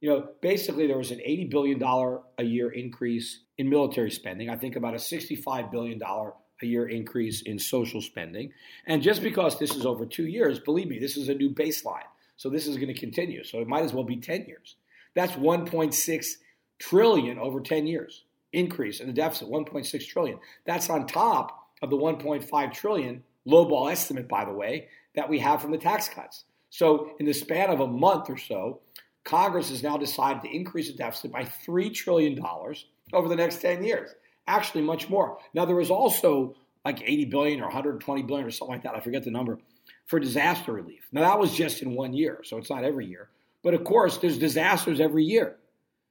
You 0.00 0.10
know, 0.10 0.28
basically 0.40 0.86
there 0.86 0.98
was 0.98 1.10
an 1.10 1.20
80 1.22 1.46
billion 1.46 1.78
dollar 1.78 2.20
a 2.38 2.44
year 2.44 2.70
increase 2.70 3.40
in 3.58 3.68
military 3.68 4.10
spending. 4.10 4.50
I 4.50 4.56
think 4.56 4.76
about 4.76 4.94
a 4.94 4.98
65 4.98 5.70
billion 5.70 5.98
dollar 5.98 6.34
a 6.62 6.66
year 6.66 6.88
increase 6.88 7.42
in 7.42 7.58
social 7.58 8.00
spending. 8.00 8.52
And 8.86 9.02
just 9.02 9.22
because 9.22 9.58
this 9.58 9.74
is 9.74 9.86
over 9.86 10.06
two 10.06 10.26
years, 10.26 10.58
believe 10.58 10.88
me, 10.88 10.98
this 10.98 11.16
is 11.16 11.28
a 11.28 11.34
new 11.34 11.50
baseline. 11.50 12.06
So 12.36 12.48
this 12.48 12.66
is 12.66 12.76
going 12.76 12.92
to 12.92 12.98
continue. 12.98 13.44
So 13.44 13.60
it 13.60 13.68
might 13.68 13.84
as 13.84 13.92
well 13.92 14.04
be 14.04 14.16
10 14.16 14.46
years. 14.46 14.76
That's 15.14 15.32
1.6 15.32 16.26
trillion 16.78 17.38
over 17.38 17.60
10 17.60 17.86
years 17.86 18.24
increase 18.52 19.00
in 19.00 19.06
the 19.06 19.12
deficit, 19.12 19.48
1.6 19.48 20.06
trillion. 20.06 20.38
That's 20.64 20.88
on 20.88 21.06
top 21.06 21.68
of 21.82 21.90
the 21.90 21.96
1.5 21.96 22.72
trillion 22.72 23.22
lowball 23.46 23.90
estimate, 23.90 24.28
by 24.28 24.44
the 24.44 24.52
way, 24.52 24.88
that 25.14 25.28
we 25.28 25.38
have 25.40 25.60
from 25.60 25.72
the 25.72 25.78
tax 25.78 26.08
cuts. 26.08 26.44
So 26.70 27.10
in 27.18 27.26
the 27.26 27.32
span 27.32 27.70
of 27.70 27.80
a 27.80 27.86
month 27.86 28.30
or 28.30 28.36
so, 28.36 28.80
Congress 29.24 29.70
has 29.70 29.82
now 29.82 29.96
decided 29.96 30.42
to 30.42 30.54
increase 30.54 30.90
the 30.90 30.96
deficit 30.96 31.32
by 31.32 31.44
$3 31.44 31.92
trillion 31.94 32.38
over 33.12 33.28
the 33.28 33.36
next 33.36 33.60
10 33.60 33.84
years. 33.84 34.10
Actually, 34.46 34.82
much 34.82 35.08
more. 35.08 35.38
Now, 35.54 35.64
there 35.64 35.76
was 35.76 35.90
also 35.90 36.56
like 36.84 37.02
80 37.02 37.26
billion 37.26 37.60
or 37.60 37.64
120 37.64 38.22
billion 38.22 38.46
or 38.46 38.50
something 38.50 38.74
like 38.74 38.82
that. 38.82 38.94
I 38.94 39.00
forget 39.00 39.24
the 39.24 39.30
number 39.30 39.58
for 40.06 40.20
disaster 40.20 40.72
relief. 40.72 41.06
Now, 41.12 41.22
that 41.22 41.38
was 41.38 41.54
just 41.54 41.82
in 41.82 41.94
one 41.94 42.12
year, 42.12 42.40
so 42.44 42.58
it's 42.58 42.70
not 42.70 42.84
every 42.84 43.06
year. 43.06 43.28
But 43.62 43.74
of 43.74 43.84
course, 43.84 44.18
there's 44.18 44.38
disasters 44.38 45.00
every 45.00 45.24
year. 45.24 45.56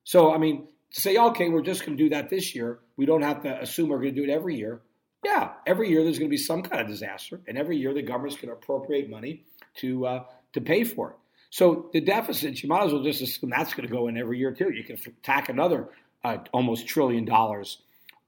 So, 0.04 0.34
I 0.34 0.38
mean, 0.40 0.68
to 0.94 1.02
say, 1.02 1.18
okay, 1.18 1.50
we're 1.50 1.62
just 1.62 1.86
going 1.86 1.98
to 1.98 2.04
do 2.04 2.10
that 2.10 2.30
this 2.30 2.56
year, 2.56 2.80
we 2.98 3.06
don't 3.06 3.22
have 3.22 3.44
to 3.44 3.62
assume 3.62 3.90
we're 3.90 3.98
going 4.02 4.16
to 4.16 4.26
do 4.26 4.30
it 4.30 4.34
every 4.34 4.56
year. 4.56 4.82
Yeah, 5.24 5.52
every 5.66 5.90
year 5.90 6.04
there's 6.04 6.20
going 6.20 6.30
to 6.30 6.34
be 6.34 6.38
some 6.38 6.64
kind 6.64 6.82
of 6.82 6.88
disaster, 6.88 7.40
and 7.48 7.58
every 7.58 7.78
year 7.78 7.94
the 7.94 8.02
government's 8.02 8.36
going 8.36 8.50
to 8.50 8.54
appropriate 8.54 9.10
money 9.10 9.44
to 9.76 10.06
uh, 10.06 10.24
to 10.52 10.62
pay 10.62 10.84
for 10.84 11.12
it. 11.12 11.16
So 11.50 11.90
the 11.94 12.02
deficits, 12.02 12.62
you 12.62 12.68
might 12.68 12.84
as 12.84 12.92
well 12.92 13.04
just 13.04 13.22
assume 13.22 13.52
that's 13.52 13.74
going 13.74 13.88
to 13.88 13.94
go 13.94 14.08
in 14.08 14.18
every 14.18 14.38
year 14.40 14.52
too. 14.52 14.72
You 14.74 14.84
can 14.84 14.98
tack 15.22 15.50
another 15.50 15.88
uh, 16.24 16.38
almost 16.52 16.88
trillion 16.88 17.26
dollars 17.26 17.78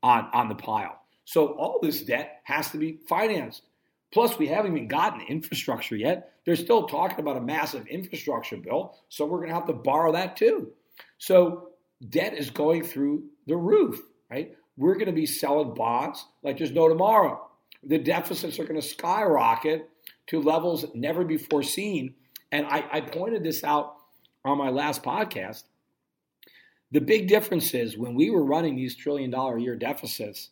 on 0.06 0.30
on 0.32 0.50
the 0.50 0.56
pile. 0.56 1.02
So 1.26 1.48
all 1.48 1.80
this 1.82 2.02
debt 2.02 2.42
has 2.44 2.70
to 2.72 2.78
be 2.78 3.00
financed. 3.10 3.64
Plus, 4.14 4.38
we 4.38 4.48
haven't 4.48 4.72
even 4.72 4.88
gotten 4.88 5.22
infrastructure 5.22 5.96
yet. 5.96 6.32
They're 6.46 6.56
still 6.56 6.84
talking 6.84 7.20
about 7.20 7.38
a 7.38 7.42
massive 7.42 7.88
infrastructure 7.88 8.56
bill, 8.56 8.96
so 9.10 9.26
we're 9.26 9.40
going 9.40 9.50
to 9.50 9.56
have 9.56 9.66
to 9.66 9.74
borrow 9.74 10.14
that 10.14 10.38
too. 10.38 10.72
So 11.18 11.70
debt 12.08 12.36
is 12.36 12.52
going 12.52 12.84
through 12.84 13.24
the 13.48 13.58
roof, 13.58 14.00
right? 14.30 14.56
We're 14.78 14.94
going 14.94 15.08
to 15.08 15.12
be 15.12 15.26
selling 15.26 15.74
bonds 15.74 16.24
like 16.44 16.60
there's 16.60 16.72
no 16.72 16.88
tomorrow. 16.88 17.42
The 17.84 17.98
deficits 17.98 18.60
are 18.60 18.66
going 18.66 18.80
to 18.80 18.88
skyrocket 18.88 19.90
to 20.28 20.42
levels 20.42 20.86
never 20.94 21.24
before 21.24 21.64
seen. 21.64 22.14
And 22.52 22.68
I, 22.68 22.86
I 22.92 23.02
pointed 23.02 23.44
this 23.44 23.64
out 23.64 23.96
on 24.44 24.58
my 24.58 24.70
last 24.70 25.02
podcast. 25.02 25.64
The 26.96 27.02
big 27.02 27.28
difference 27.28 27.74
is 27.74 27.98
when 27.98 28.16
we 28.16 28.30
were 28.30 28.46
running 28.46 28.78
these 28.78 28.96
trillion 28.96 29.30
dollar 29.30 29.58
a 29.58 29.62
year 29.62 29.76
deficits 29.76 30.52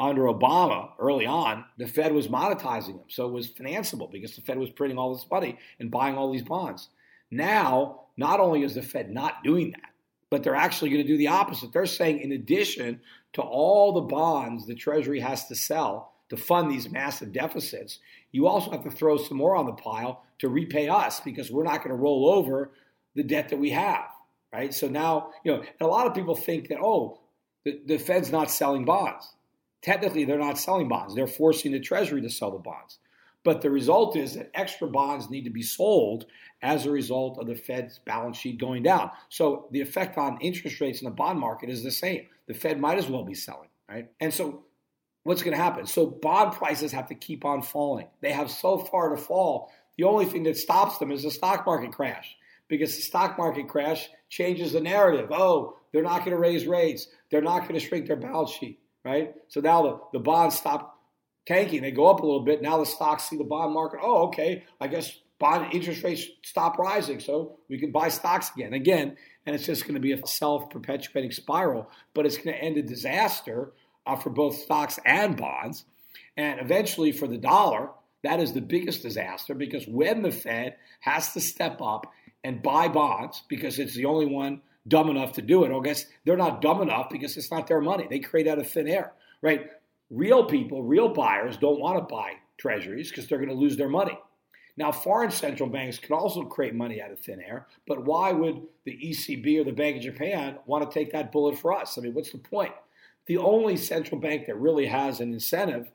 under 0.00 0.22
Obama 0.22 0.92
early 0.98 1.26
on, 1.26 1.66
the 1.76 1.86
Fed 1.86 2.14
was 2.14 2.26
monetizing 2.26 2.96
them. 2.96 3.04
So 3.08 3.26
it 3.26 3.32
was 3.32 3.52
financeable 3.52 4.10
because 4.10 4.34
the 4.34 4.40
Fed 4.40 4.56
was 4.56 4.70
printing 4.70 4.96
all 4.96 5.14
this 5.14 5.26
money 5.30 5.58
and 5.78 5.90
buying 5.90 6.16
all 6.16 6.32
these 6.32 6.40
bonds. 6.40 6.88
Now, 7.30 8.04
not 8.16 8.40
only 8.40 8.62
is 8.62 8.76
the 8.76 8.80
Fed 8.80 9.10
not 9.10 9.44
doing 9.44 9.72
that, 9.72 9.90
but 10.30 10.42
they're 10.42 10.56
actually 10.56 10.88
going 10.88 11.02
to 11.02 11.06
do 11.06 11.18
the 11.18 11.28
opposite. 11.28 11.74
They're 11.74 11.84
saying, 11.84 12.20
in 12.20 12.32
addition 12.32 13.02
to 13.34 13.42
all 13.42 13.92
the 13.92 14.00
bonds 14.00 14.66
the 14.66 14.74
Treasury 14.74 15.20
has 15.20 15.48
to 15.48 15.54
sell 15.54 16.14
to 16.30 16.38
fund 16.38 16.70
these 16.70 16.88
massive 16.88 17.30
deficits, 17.30 17.98
you 18.32 18.46
also 18.46 18.70
have 18.70 18.84
to 18.84 18.90
throw 18.90 19.18
some 19.18 19.36
more 19.36 19.54
on 19.54 19.66
the 19.66 19.72
pile 19.72 20.24
to 20.38 20.48
repay 20.48 20.88
us 20.88 21.20
because 21.20 21.50
we're 21.50 21.62
not 21.62 21.84
going 21.84 21.94
to 21.94 22.02
roll 22.02 22.30
over 22.30 22.70
the 23.14 23.22
debt 23.22 23.50
that 23.50 23.58
we 23.58 23.70
have, 23.70 24.06
right? 24.54 24.72
So 24.72 24.88
now, 24.88 25.30
you 25.42 25.52
know, 25.52 25.64
a 25.80 25.86
lot 25.86 26.06
of 26.06 26.14
people 26.14 26.36
think 26.36 26.68
that, 26.68 26.78
oh, 26.80 27.18
the, 27.64 27.80
the 27.84 27.98
Fed's 27.98 28.30
not 28.30 28.50
selling 28.50 28.84
bonds. 28.84 29.34
Technically, 29.82 30.24
they're 30.24 30.38
not 30.38 30.58
selling 30.58 30.88
bonds. 30.88 31.14
They're 31.14 31.26
forcing 31.26 31.72
the 31.72 31.80
Treasury 31.80 32.22
to 32.22 32.30
sell 32.30 32.52
the 32.52 32.58
bonds. 32.58 32.98
But 33.42 33.62
the 33.62 33.70
result 33.70 34.16
is 34.16 34.34
that 34.34 34.50
extra 34.54 34.86
bonds 34.86 35.28
need 35.28 35.42
to 35.44 35.50
be 35.50 35.62
sold 35.62 36.26
as 36.62 36.86
a 36.86 36.90
result 36.90 37.38
of 37.38 37.46
the 37.46 37.56
Fed's 37.56 37.98
balance 37.98 38.38
sheet 38.38 38.58
going 38.58 38.84
down. 38.84 39.10
So 39.28 39.68
the 39.72 39.80
effect 39.80 40.16
on 40.16 40.38
interest 40.40 40.80
rates 40.80 41.02
in 41.02 41.06
the 41.06 41.10
bond 41.10 41.40
market 41.40 41.68
is 41.68 41.82
the 41.82 41.90
same. 41.90 42.26
The 42.46 42.54
Fed 42.54 42.80
might 42.80 42.96
as 42.96 43.08
well 43.08 43.24
be 43.24 43.34
selling, 43.34 43.68
right? 43.88 44.08
And 44.20 44.32
so 44.32 44.64
what's 45.24 45.42
going 45.42 45.56
to 45.56 45.62
happen? 45.62 45.86
So 45.86 46.06
bond 46.06 46.52
prices 46.52 46.92
have 46.92 47.08
to 47.08 47.14
keep 47.14 47.44
on 47.44 47.60
falling. 47.60 48.06
They 48.22 48.32
have 48.32 48.50
so 48.50 48.78
far 48.78 49.10
to 49.10 49.20
fall. 49.20 49.70
The 49.98 50.04
only 50.04 50.24
thing 50.24 50.44
that 50.44 50.56
stops 50.56 50.98
them 50.98 51.10
is 51.10 51.24
the 51.24 51.30
stock 51.30 51.66
market 51.66 51.92
crash 51.92 52.36
because 52.68 52.94
the 52.96 53.02
stock 53.02 53.38
market 53.38 53.68
crash 53.68 54.08
changes 54.28 54.72
the 54.72 54.80
narrative. 54.80 55.30
Oh, 55.32 55.76
they're 55.92 56.02
not 56.02 56.20
going 56.20 56.32
to 56.32 56.38
raise 56.38 56.66
rates. 56.66 57.06
They're 57.30 57.42
not 57.42 57.62
going 57.62 57.74
to 57.74 57.80
shrink 57.80 58.06
their 58.06 58.16
balance 58.16 58.50
sheet, 58.50 58.80
right? 59.04 59.34
So 59.48 59.60
now 59.60 59.82
the, 59.82 60.00
the 60.14 60.18
bonds 60.18 60.56
stop 60.56 60.98
tanking. 61.46 61.82
They 61.82 61.92
go 61.92 62.06
up 62.06 62.20
a 62.20 62.26
little 62.26 62.44
bit. 62.44 62.62
Now 62.62 62.78
the 62.78 62.86
stocks 62.86 63.28
see 63.28 63.36
the 63.36 63.44
bond 63.44 63.72
market. 63.72 64.00
Oh, 64.02 64.28
okay. 64.28 64.64
I 64.80 64.88
guess 64.88 65.16
bond 65.38 65.72
interest 65.72 66.02
rates 66.02 66.24
stop 66.42 66.78
rising, 66.78 67.20
so 67.20 67.58
we 67.68 67.78
can 67.78 67.92
buy 67.92 68.08
stocks 68.08 68.50
again. 68.56 68.72
Again, 68.72 69.16
and 69.46 69.54
it's 69.54 69.66
just 69.66 69.82
going 69.82 69.94
to 69.94 70.00
be 70.00 70.12
a 70.12 70.26
self-perpetuating 70.26 71.32
spiral. 71.32 71.90
But 72.14 72.26
it's 72.26 72.38
going 72.38 72.56
to 72.56 72.62
end 72.62 72.76
in 72.76 72.86
disaster 72.86 73.72
uh, 74.06 74.16
for 74.16 74.30
both 74.30 74.56
stocks 74.56 74.98
and 75.04 75.36
bonds, 75.36 75.84
and 76.36 76.60
eventually 76.60 77.12
for 77.12 77.26
the 77.26 77.38
dollar. 77.38 77.90
That 78.22 78.40
is 78.40 78.54
the 78.54 78.62
biggest 78.62 79.02
disaster 79.02 79.54
because 79.54 79.86
when 79.86 80.22
the 80.22 80.32
Fed 80.32 80.76
has 81.00 81.34
to 81.34 81.42
step 81.42 81.82
up 81.82 82.10
and 82.44 82.62
buy 82.62 82.88
bonds 82.88 83.42
because 83.48 83.78
it's 83.78 83.94
the 83.94 84.04
only 84.04 84.26
one 84.26 84.60
dumb 84.86 85.10
enough 85.10 85.32
to 85.32 85.42
do 85.42 85.64
it. 85.64 85.74
I 85.74 85.80
guess 85.82 86.06
they're 86.24 86.36
not 86.36 86.60
dumb 86.60 86.82
enough 86.82 87.08
because 87.10 87.36
it's 87.36 87.50
not 87.50 87.66
their 87.66 87.80
money. 87.80 88.06
They 88.08 88.20
create 88.20 88.46
out 88.46 88.58
of 88.58 88.70
thin 88.70 88.86
air, 88.86 89.12
right? 89.42 89.70
real 90.10 90.44
people, 90.44 90.82
real 90.82 91.08
buyers 91.08 91.56
don't 91.56 91.80
want 91.80 91.96
to 91.96 92.14
buy 92.14 92.34
treasuries 92.58 93.10
because 93.10 93.26
they're 93.26 93.38
going 93.38 93.48
to 93.48 93.54
lose 93.54 93.76
their 93.76 93.88
money. 93.88 94.18
Now, 94.76 94.90
foreign 94.90 95.30
central 95.30 95.68
banks 95.68 95.98
can 95.98 96.14
also 96.14 96.42
create 96.44 96.74
money 96.74 97.00
out 97.00 97.12
of 97.12 97.20
thin 97.20 97.40
air, 97.40 97.66
but 97.86 98.04
why 98.04 98.32
would 98.32 98.62
the 98.84 98.98
ECB 99.04 99.60
or 99.60 99.64
the 99.64 99.72
Bank 99.72 99.96
of 99.96 100.02
Japan 100.02 100.58
want 100.66 100.88
to 100.88 100.92
take 100.92 101.12
that 101.12 101.30
bullet 101.30 101.58
for 101.58 101.72
us? 101.72 101.96
I 101.96 102.00
mean, 102.00 102.14
what's 102.14 102.32
the 102.32 102.38
point? 102.38 102.72
The 103.26 103.38
only 103.38 103.76
central 103.76 104.20
bank 104.20 104.46
that 104.46 104.58
really 104.58 104.86
has 104.86 105.20
an 105.20 105.32
incentive 105.32 105.90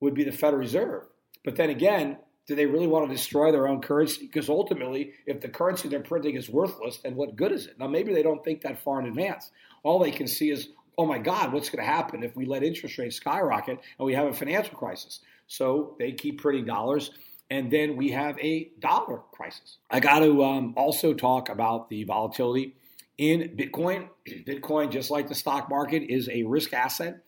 would 0.00 0.14
be 0.14 0.24
the 0.24 0.32
Federal 0.32 0.60
Reserve. 0.60 1.04
But 1.44 1.56
then 1.56 1.70
again, 1.70 2.18
do 2.48 2.54
they 2.54 2.66
really 2.66 2.86
want 2.86 3.06
to 3.06 3.14
destroy 3.14 3.52
their 3.52 3.68
own 3.68 3.82
currency? 3.82 4.22
Because 4.22 4.48
ultimately, 4.48 5.12
if 5.26 5.42
the 5.42 5.48
currency 5.48 5.86
they're 5.88 6.00
printing 6.00 6.34
is 6.34 6.48
worthless, 6.48 6.96
then 6.96 7.14
what 7.14 7.36
good 7.36 7.52
is 7.52 7.66
it? 7.66 7.78
Now, 7.78 7.86
maybe 7.86 8.14
they 8.14 8.22
don't 8.22 8.42
think 8.42 8.62
that 8.62 8.82
far 8.82 8.98
in 8.98 9.06
advance. 9.06 9.50
All 9.82 9.98
they 9.98 10.10
can 10.10 10.26
see 10.26 10.50
is, 10.50 10.68
oh 10.96 11.04
my 11.04 11.18
God, 11.18 11.52
what's 11.52 11.68
going 11.68 11.84
to 11.84 11.90
happen 11.90 12.24
if 12.24 12.34
we 12.34 12.46
let 12.46 12.62
interest 12.64 12.96
rates 12.96 13.16
skyrocket 13.16 13.78
and 13.98 14.06
we 14.06 14.14
have 14.14 14.26
a 14.26 14.32
financial 14.32 14.78
crisis? 14.78 15.20
So 15.46 15.94
they 15.98 16.12
keep 16.12 16.40
printing 16.40 16.64
dollars, 16.64 17.10
and 17.50 17.70
then 17.70 17.96
we 17.96 18.12
have 18.12 18.38
a 18.38 18.70
dollar 18.78 19.20
crisis. 19.30 19.76
I 19.90 20.00
got 20.00 20.20
to 20.20 20.42
um, 20.42 20.72
also 20.74 21.12
talk 21.12 21.50
about 21.50 21.90
the 21.90 22.04
volatility 22.04 22.76
in 23.18 23.56
Bitcoin. 23.58 24.08
Bitcoin, 24.26 24.90
just 24.90 25.10
like 25.10 25.28
the 25.28 25.34
stock 25.34 25.68
market, 25.68 26.02
is 26.02 26.30
a 26.30 26.44
risk 26.44 26.72
asset, 26.72 27.22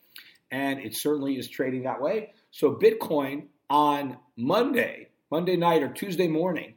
and 0.50 0.80
it 0.80 0.96
certainly 0.96 1.38
is 1.38 1.46
trading 1.46 1.82
that 1.82 2.00
way. 2.00 2.32
So 2.52 2.72
Bitcoin 2.72 3.48
on 3.68 4.16
Monday, 4.36 5.09
Monday 5.30 5.56
night 5.56 5.82
or 5.82 5.88
Tuesday 5.88 6.28
morning, 6.28 6.74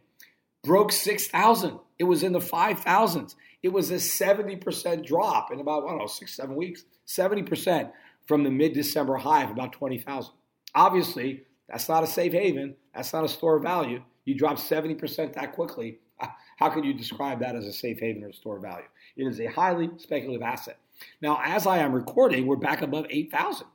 broke 0.64 0.92
6,000. 0.92 1.80
It 2.00 2.04
was 2.06 2.24
in 2.24 2.34
the 2.34 2.40
5,000s. 2.40 3.36
It 3.62 3.70
was 3.70 3.92
a 3.92 3.96
70% 3.96 5.06
drop 5.06 5.52
in 5.52 5.60
about, 5.60 5.86
I 5.86 5.90
don't 5.90 6.00
know, 6.00 6.08
six, 6.08 6.36
seven 6.36 6.56
weeks. 6.56 6.84
70% 7.08 7.92
from 8.26 8.44
the 8.44 8.52
mid 8.52 8.74
December 8.74 9.16
high 9.18 9.44
of 9.44 9.52
about 9.52 9.74
20,000. 9.74 10.34
Obviously, 10.76 11.44
that's 11.70 11.88
not 11.88 12.04
a 12.04 12.08
safe 12.08 12.34
haven. 12.34 12.76
That's 12.94 13.14
not 13.14 13.24
a 13.24 13.30
store 13.30 13.58
of 13.58 13.64
value. 13.64 14.04
You 14.26 14.36
drop 14.36 14.58
70% 14.58 15.34
that 15.34 15.54
quickly. 15.54 16.00
How 16.58 16.70
can 16.70 16.84
you 16.84 16.94
describe 16.94 17.40
that 17.40 17.56
as 17.56 17.66
a 17.66 17.74
safe 17.74 18.00
haven 18.00 18.24
or 18.24 18.30
a 18.30 18.34
store 18.34 18.58
of 18.58 18.64
value? 18.64 18.86
It 19.16 19.24
is 19.26 19.40
a 19.40 19.48
highly 19.48 19.90
speculative 19.98 20.42
asset. 20.42 20.78
Now, 21.22 21.40
as 21.44 21.68
I 21.68 21.80
am 21.80 21.94
recording, 21.94 22.46
we're 22.46 22.56
back 22.56 22.82
above 22.82 23.08
8,000. 23.10 23.68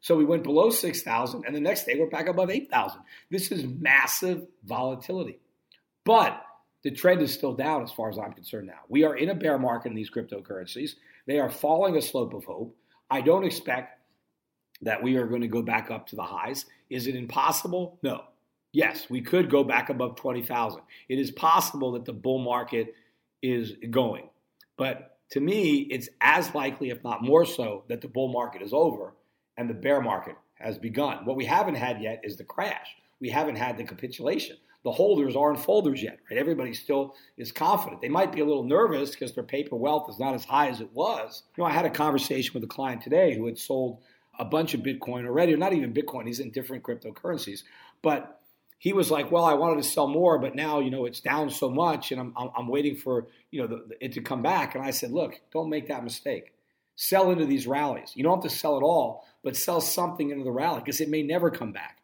So 0.00 0.16
we 0.16 0.24
went 0.24 0.44
below 0.44 0.70
6,000, 0.70 1.44
and 1.46 1.54
the 1.54 1.60
next 1.60 1.84
day 1.84 1.96
we're 1.98 2.08
back 2.08 2.26
above 2.26 2.50
8,000. 2.50 3.00
This 3.30 3.52
is 3.52 3.64
massive 3.66 4.46
volatility. 4.64 5.38
But 6.04 6.42
the 6.82 6.90
trend 6.90 7.20
is 7.20 7.34
still 7.34 7.52
down 7.52 7.82
as 7.82 7.92
far 7.92 8.08
as 8.08 8.18
I'm 8.18 8.32
concerned 8.32 8.66
now. 8.66 8.80
We 8.88 9.04
are 9.04 9.14
in 9.14 9.28
a 9.28 9.34
bear 9.34 9.58
market 9.58 9.90
in 9.90 9.94
these 9.94 10.10
cryptocurrencies. 10.10 10.92
They 11.26 11.38
are 11.38 11.50
following 11.50 11.96
a 11.96 12.02
slope 12.02 12.32
of 12.32 12.44
hope. 12.44 12.74
I 13.10 13.20
don't 13.20 13.44
expect 13.44 13.98
that 14.82 15.02
we 15.02 15.16
are 15.16 15.26
going 15.26 15.42
to 15.42 15.48
go 15.48 15.60
back 15.60 15.90
up 15.90 16.06
to 16.08 16.16
the 16.16 16.22
highs. 16.22 16.64
Is 16.88 17.06
it 17.06 17.14
impossible? 17.14 17.98
No. 18.02 18.24
Yes, 18.72 19.10
we 19.10 19.20
could 19.20 19.50
go 19.50 19.64
back 19.64 19.90
above 19.90 20.16
20,000. 20.16 20.80
It 21.08 21.18
is 21.18 21.30
possible 21.30 21.92
that 21.92 22.06
the 22.06 22.12
bull 22.14 22.38
market 22.38 22.94
is 23.42 23.72
going. 23.90 24.30
But 24.78 25.18
to 25.32 25.40
me, 25.40 25.80
it's 25.90 26.08
as 26.20 26.54
likely, 26.54 26.88
if 26.88 27.04
not 27.04 27.22
more 27.22 27.44
so, 27.44 27.84
that 27.88 28.00
the 28.00 28.08
bull 28.08 28.32
market 28.32 28.62
is 28.62 28.72
over 28.72 29.12
and 29.56 29.68
the 29.68 29.74
bear 29.74 30.00
market 30.00 30.36
has 30.54 30.78
begun. 30.78 31.24
What 31.24 31.36
we 31.36 31.44
haven't 31.44 31.76
had 31.76 32.00
yet 32.00 32.20
is 32.22 32.36
the 32.36 32.44
crash. 32.44 32.96
We 33.20 33.30
haven't 33.30 33.56
had 33.56 33.76
the 33.76 33.84
capitulation 33.84 34.56
the 34.82 34.92
holders 34.92 35.36
aren't 35.36 35.60
folders 35.60 36.02
yet, 36.02 36.18
right? 36.30 36.38
Everybody 36.38 36.72
still 36.72 37.14
is 37.36 37.52
confident. 37.52 38.00
They 38.00 38.08
might 38.08 38.32
be 38.32 38.40
a 38.40 38.44
little 38.44 38.64
nervous 38.64 39.10
because 39.10 39.34
their 39.34 39.44
paper 39.44 39.76
wealth 39.76 40.08
is 40.08 40.18
not 40.18 40.34
as 40.34 40.44
high 40.44 40.68
as 40.68 40.80
it 40.80 40.92
was. 40.92 41.42
You 41.56 41.62
know, 41.62 41.68
I 41.68 41.72
had 41.72 41.84
a 41.84 41.90
conversation 41.90 42.52
with 42.54 42.64
a 42.64 42.72
client 42.72 43.02
today 43.02 43.36
who 43.36 43.46
had 43.46 43.58
sold 43.58 44.00
a 44.38 44.44
bunch 44.44 44.72
of 44.72 44.80
Bitcoin 44.80 45.26
already, 45.26 45.52
or 45.52 45.58
not 45.58 45.74
even 45.74 45.92
Bitcoin. 45.92 46.26
He's 46.26 46.40
in 46.40 46.50
different 46.50 46.82
cryptocurrencies, 46.82 47.62
but 48.00 48.40
he 48.78 48.94
was 48.94 49.10
like, 49.10 49.30
"Well, 49.30 49.44
I 49.44 49.52
wanted 49.52 49.82
to 49.82 49.88
sell 49.88 50.06
more, 50.06 50.38
but 50.38 50.54
now 50.54 50.80
you 50.80 50.90
know 50.90 51.04
it's 51.04 51.20
down 51.20 51.50
so 51.50 51.68
much, 51.68 52.10
and 52.10 52.18
I'm 52.18 52.32
I'm, 52.34 52.50
I'm 52.56 52.68
waiting 52.68 52.96
for 52.96 53.26
you 53.50 53.60
know 53.60 53.66
the, 53.66 53.96
it 54.00 54.12
to 54.12 54.22
come 54.22 54.40
back." 54.40 54.74
And 54.74 54.82
I 54.82 54.92
said, 54.92 55.12
"Look, 55.12 55.38
don't 55.52 55.68
make 55.68 55.88
that 55.88 56.02
mistake. 56.02 56.54
Sell 56.96 57.30
into 57.30 57.44
these 57.44 57.66
rallies. 57.66 58.12
You 58.14 58.22
don't 58.22 58.42
have 58.42 58.50
to 58.50 58.56
sell 58.56 58.78
it 58.78 58.82
all, 58.82 59.26
but 59.42 59.56
sell 59.56 59.80
something 59.80 60.30
into 60.30 60.44
the 60.44 60.52
rally 60.52 60.80
because 60.80 61.00
it 61.00 61.08
may 61.08 61.22
never 61.22 61.50
come 61.50 61.72
back." 61.72 61.98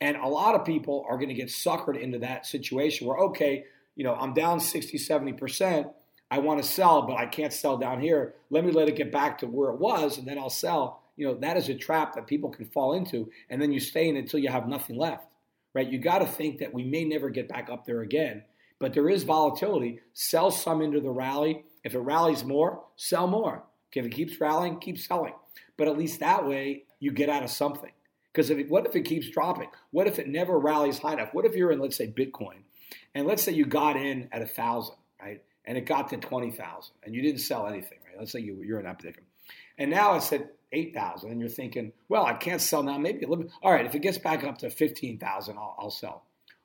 And 0.00 0.16
a 0.16 0.28
lot 0.28 0.54
of 0.54 0.64
people 0.64 1.04
are 1.08 1.16
going 1.16 1.28
to 1.28 1.34
get 1.34 1.48
suckered 1.48 2.00
into 2.00 2.20
that 2.20 2.46
situation 2.46 3.06
where, 3.06 3.18
okay, 3.18 3.64
you 3.96 4.04
know, 4.04 4.14
I'm 4.14 4.32
down 4.32 4.60
60, 4.60 4.96
70%. 4.98 5.92
I 6.30 6.38
want 6.38 6.62
to 6.62 6.68
sell, 6.68 7.02
but 7.02 7.16
I 7.16 7.26
can't 7.26 7.52
sell 7.52 7.76
down 7.76 8.00
here. 8.00 8.34
Let 8.50 8.64
me 8.64 8.70
let 8.70 8.88
it 8.88 8.96
get 8.96 9.12
back 9.12 9.38
to 9.38 9.46
where 9.46 9.70
it 9.70 9.78
was, 9.78 10.16
and 10.16 10.26
then 10.26 10.38
I'll 10.38 10.48
sell. 10.48 11.02
You 11.16 11.26
know, 11.26 11.34
that 11.34 11.56
is 11.56 11.68
a 11.68 11.74
trap 11.74 12.14
that 12.14 12.26
people 12.26 12.50
can 12.50 12.66
fall 12.66 12.94
into, 12.94 13.30
and 13.50 13.60
then 13.60 13.72
you 13.72 13.80
stay 13.80 14.08
in 14.08 14.16
until 14.16 14.40
you 14.40 14.48
have 14.48 14.68
nothing 14.68 14.96
left, 14.96 15.26
right? 15.74 15.86
You 15.86 15.98
got 15.98 16.20
to 16.20 16.26
think 16.26 16.58
that 16.58 16.72
we 16.72 16.84
may 16.84 17.04
never 17.04 17.28
get 17.30 17.48
back 17.48 17.68
up 17.68 17.84
there 17.84 18.00
again, 18.00 18.44
but 18.78 18.94
there 18.94 19.10
is 19.10 19.24
volatility. 19.24 20.00
Sell 20.14 20.50
some 20.50 20.80
into 20.80 21.00
the 21.00 21.10
rally. 21.10 21.64
If 21.84 21.94
it 21.94 21.98
rallies 21.98 22.44
more, 22.44 22.84
sell 22.96 23.26
more. 23.26 23.64
If 23.92 24.06
it 24.06 24.12
keeps 24.12 24.40
rallying, 24.40 24.78
keep 24.78 24.98
selling. 24.98 25.34
But 25.80 25.88
at 25.88 25.96
least 25.96 26.20
that 26.20 26.46
way, 26.46 26.84
you 26.98 27.10
get 27.10 27.30
out 27.30 27.42
of 27.42 27.48
something. 27.48 27.90
Because 28.30 28.52
what 28.68 28.84
if 28.84 28.94
it 28.94 29.06
keeps 29.06 29.30
dropping? 29.30 29.70
What 29.92 30.06
if 30.06 30.18
it 30.18 30.28
never 30.28 30.58
rallies 30.58 30.98
high 30.98 31.14
enough? 31.14 31.30
What 31.32 31.46
if 31.46 31.56
you're 31.56 31.72
in, 31.72 31.80
let's 31.80 31.96
say, 31.96 32.06
Bitcoin, 32.06 32.64
and 33.14 33.26
let's 33.26 33.42
say 33.42 33.52
you 33.52 33.64
got 33.64 33.96
in 33.96 34.28
at 34.30 34.42
a 34.42 34.46
thousand, 34.46 34.96
right? 35.22 35.42
And 35.64 35.78
it 35.78 35.86
got 35.86 36.10
to 36.10 36.18
twenty 36.18 36.50
thousand, 36.50 36.96
and 37.02 37.14
you 37.14 37.22
didn't 37.22 37.40
sell 37.40 37.66
anything, 37.66 37.96
right? 38.06 38.18
Let's 38.18 38.30
say 38.30 38.40
you, 38.40 38.62
you're 38.62 38.78
in 38.78 38.84
that 38.84 38.98
predicament, 38.98 39.28
and 39.78 39.90
now 39.90 40.16
it's 40.16 40.30
at 40.34 40.52
eight 40.70 40.92
thousand, 40.92 41.30
and 41.30 41.40
you're 41.40 41.48
thinking, 41.48 41.92
well, 42.10 42.26
I 42.26 42.34
can't 42.34 42.60
sell 42.60 42.82
now. 42.82 42.98
Maybe 42.98 43.24
a 43.24 43.28
little. 43.28 43.46
All 43.62 43.72
right, 43.72 43.86
if 43.86 43.94
it 43.94 44.02
gets 44.02 44.18
back 44.18 44.44
up 44.44 44.58
to 44.58 44.68
fifteen 44.68 45.18
thousand, 45.18 45.56
I'll, 45.56 45.76
I'll 45.78 45.90
sell. 45.90 46.24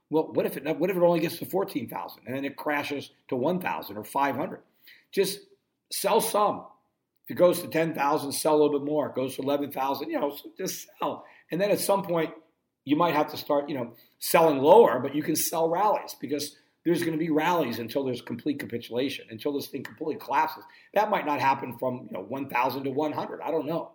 Well, 0.10 0.28
what 0.34 0.46
if 0.46 0.58
it 0.58 0.78
what 0.78 0.90
if 0.90 0.98
it 0.98 1.02
only 1.02 1.22
gets 1.22 1.38
to 1.38 1.46
fourteen 1.46 1.88
thousand, 1.88 2.24
and 2.28 2.36
then 2.36 2.44
it 2.44 2.58
crashes 2.58 3.12
to 3.30 3.38
one 3.38 3.62
thousand 3.62 3.96
or 3.96 4.04
five 4.04 4.36
hundred? 4.36 4.60
Just 5.14 5.40
sell 5.90 6.20
some. 6.20 6.66
If 7.26 7.32
it 7.32 7.40
goes 7.40 7.62
to 7.62 7.68
ten 7.68 7.94
thousand, 7.94 8.32
sell 8.32 8.56
a 8.56 8.60
little 8.62 8.80
bit 8.80 8.86
more. 8.86 9.08
It 9.10 9.16
goes 9.16 9.36
to 9.36 9.42
eleven 9.42 9.72
thousand, 9.72 10.10
you 10.10 10.20
know, 10.20 10.38
just 10.58 10.88
sell 11.00 11.26
and 11.52 11.62
then 11.62 11.72
at 11.72 11.80
some 11.80 12.04
point, 12.04 12.32
you 12.86 12.96
might 12.96 13.16
have 13.16 13.32
to 13.32 13.38
start, 13.38 13.70
you 13.70 13.76
know, 13.76 13.94
selling 14.20 14.60
lower, 14.60 15.00
but 15.00 15.16
you 15.16 15.24
can 15.24 15.36
sell 15.36 15.70
rallies 15.70 16.16
because 16.20 16.56
there's 16.84 17.00
going 17.00 17.14
to 17.14 17.18
be 17.18 17.32
rallies 17.32 17.80
until 17.80 18.04
there's 18.04 18.22
complete 18.22 18.60
capitulation, 18.60 19.26
until 19.30 19.54
this 19.54 19.68
thing 19.68 19.84
completely 19.84 20.16
collapses. 20.16 20.64
That 20.94 21.10
might 21.10 21.26
not 21.26 21.40
happen 21.40 21.78
from 21.78 22.08
you 22.10 22.18
know 22.18 22.24
1,000 22.24 22.84
to 22.84 22.92
100. 22.92 23.42
I 23.42 23.52
don't 23.52 23.66
know, 23.66 23.92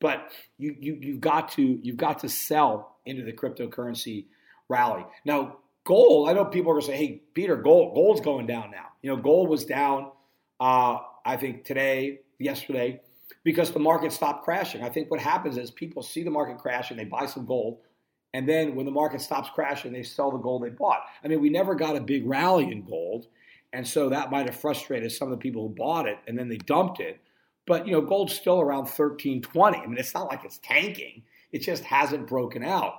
but 0.00 0.30
you 0.58 0.76
you 0.78 0.98
you've 1.00 1.20
got 1.20 1.52
to 1.52 1.78
you've 1.82 1.96
got 1.96 2.20
to 2.20 2.28
sell 2.28 2.96
into 3.06 3.22
the 3.22 3.32
cryptocurrency 3.32 4.26
rally. 4.68 5.04
Now, 5.24 5.58
gold. 5.84 6.28
I 6.28 6.34
know 6.34 6.44
people 6.44 6.72
are 6.72 6.74
going 6.74 6.86
to 6.86 6.92
say, 6.92 6.96
"Hey, 6.96 7.22
Peter, 7.32 7.56
gold 7.56 7.94
gold's 7.94 8.20
going 8.20 8.46
down 8.46 8.70
now." 8.70 8.86
You 9.00 9.10
know, 9.10 9.16
gold 9.16 9.48
was 9.48 9.64
down. 9.64 10.10
Uh, 10.60 10.98
I 11.24 11.36
think 11.36 11.64
today, 11.64 12.20
yesterday, 12.38 13.00
because 13.44 13.72
the 13.72 13.78
market 13.78 14.12
stopped 14.12 14.44
crashing. 14.44 14.82
I 14.82 14.88
think 14.88 15.10
what 15.10 15.20
happens 15.20 15.56
is 15.56 15.70
people 15.70 16.02
see 16.02 16.22
the 16.22 16.30
market 16.30 16.58
crash 16.58 16.90
and 16.90 16.98
they 16.98 17.04
buy 17.04 17.26
some 17.26 17.46
gold. 17.46 17.78
And 18.34 18.48
then 18.48 18.74
when 18.74 18.86
the 18.86 18.92
market 18.92 19.20
stops 19.20 19.48
crashing, 19.54 19.92
they 19.92 20.02
sell 20.02 20.30
the 20.30 20.38
gold 20.38 20.62
they 20.62 20.70
bought. 20.70 21.02
I 21.24 21.28
mean, 21.28 21.40
we 21.40 21.50
never 21.50 21.74
got 21.74 21.96
a 21.96 22.00
big 22.00 22.26
rally 22.26 22.70
in 22.70 22.84
gold. 22.84 23.26
And 23.72 23.86
so 23.86 24.08
that 24.08 24.30
might 24.30 24.46
have 24.46 24.60
frustrated 24.60 25.10
some 25.12 25.28
of 25.28 25.38
the 25.38 25.42
people 25.42 25.62
who 25.62 25.74
bought 25.74 26.06
it 26.06 26.18
and 26.26 26.38
then 26.38 26.48
they 26.48 26.58
dumped 26.58 27.00
it. 27.00 27.20
But, 27.66 27.86
you 27.86 27.92
know, 27.92 28.00
gold's 28.00 28.34
still 28.34 28.60
around 28.60 28.84
1320. 28.84 29.78
I 29.78 29.86
mean, 29.86 29.98
it's 29.98 30.14
not 30.14 30.28
like 30.28 30.44
it's 30.44 30.58
tanking, 30.58 31.22
it 31.50 31.60
just 31.60 31.82
hasn't 31.84 32.28
broken 32.28 32.62
out. 32.62 32.94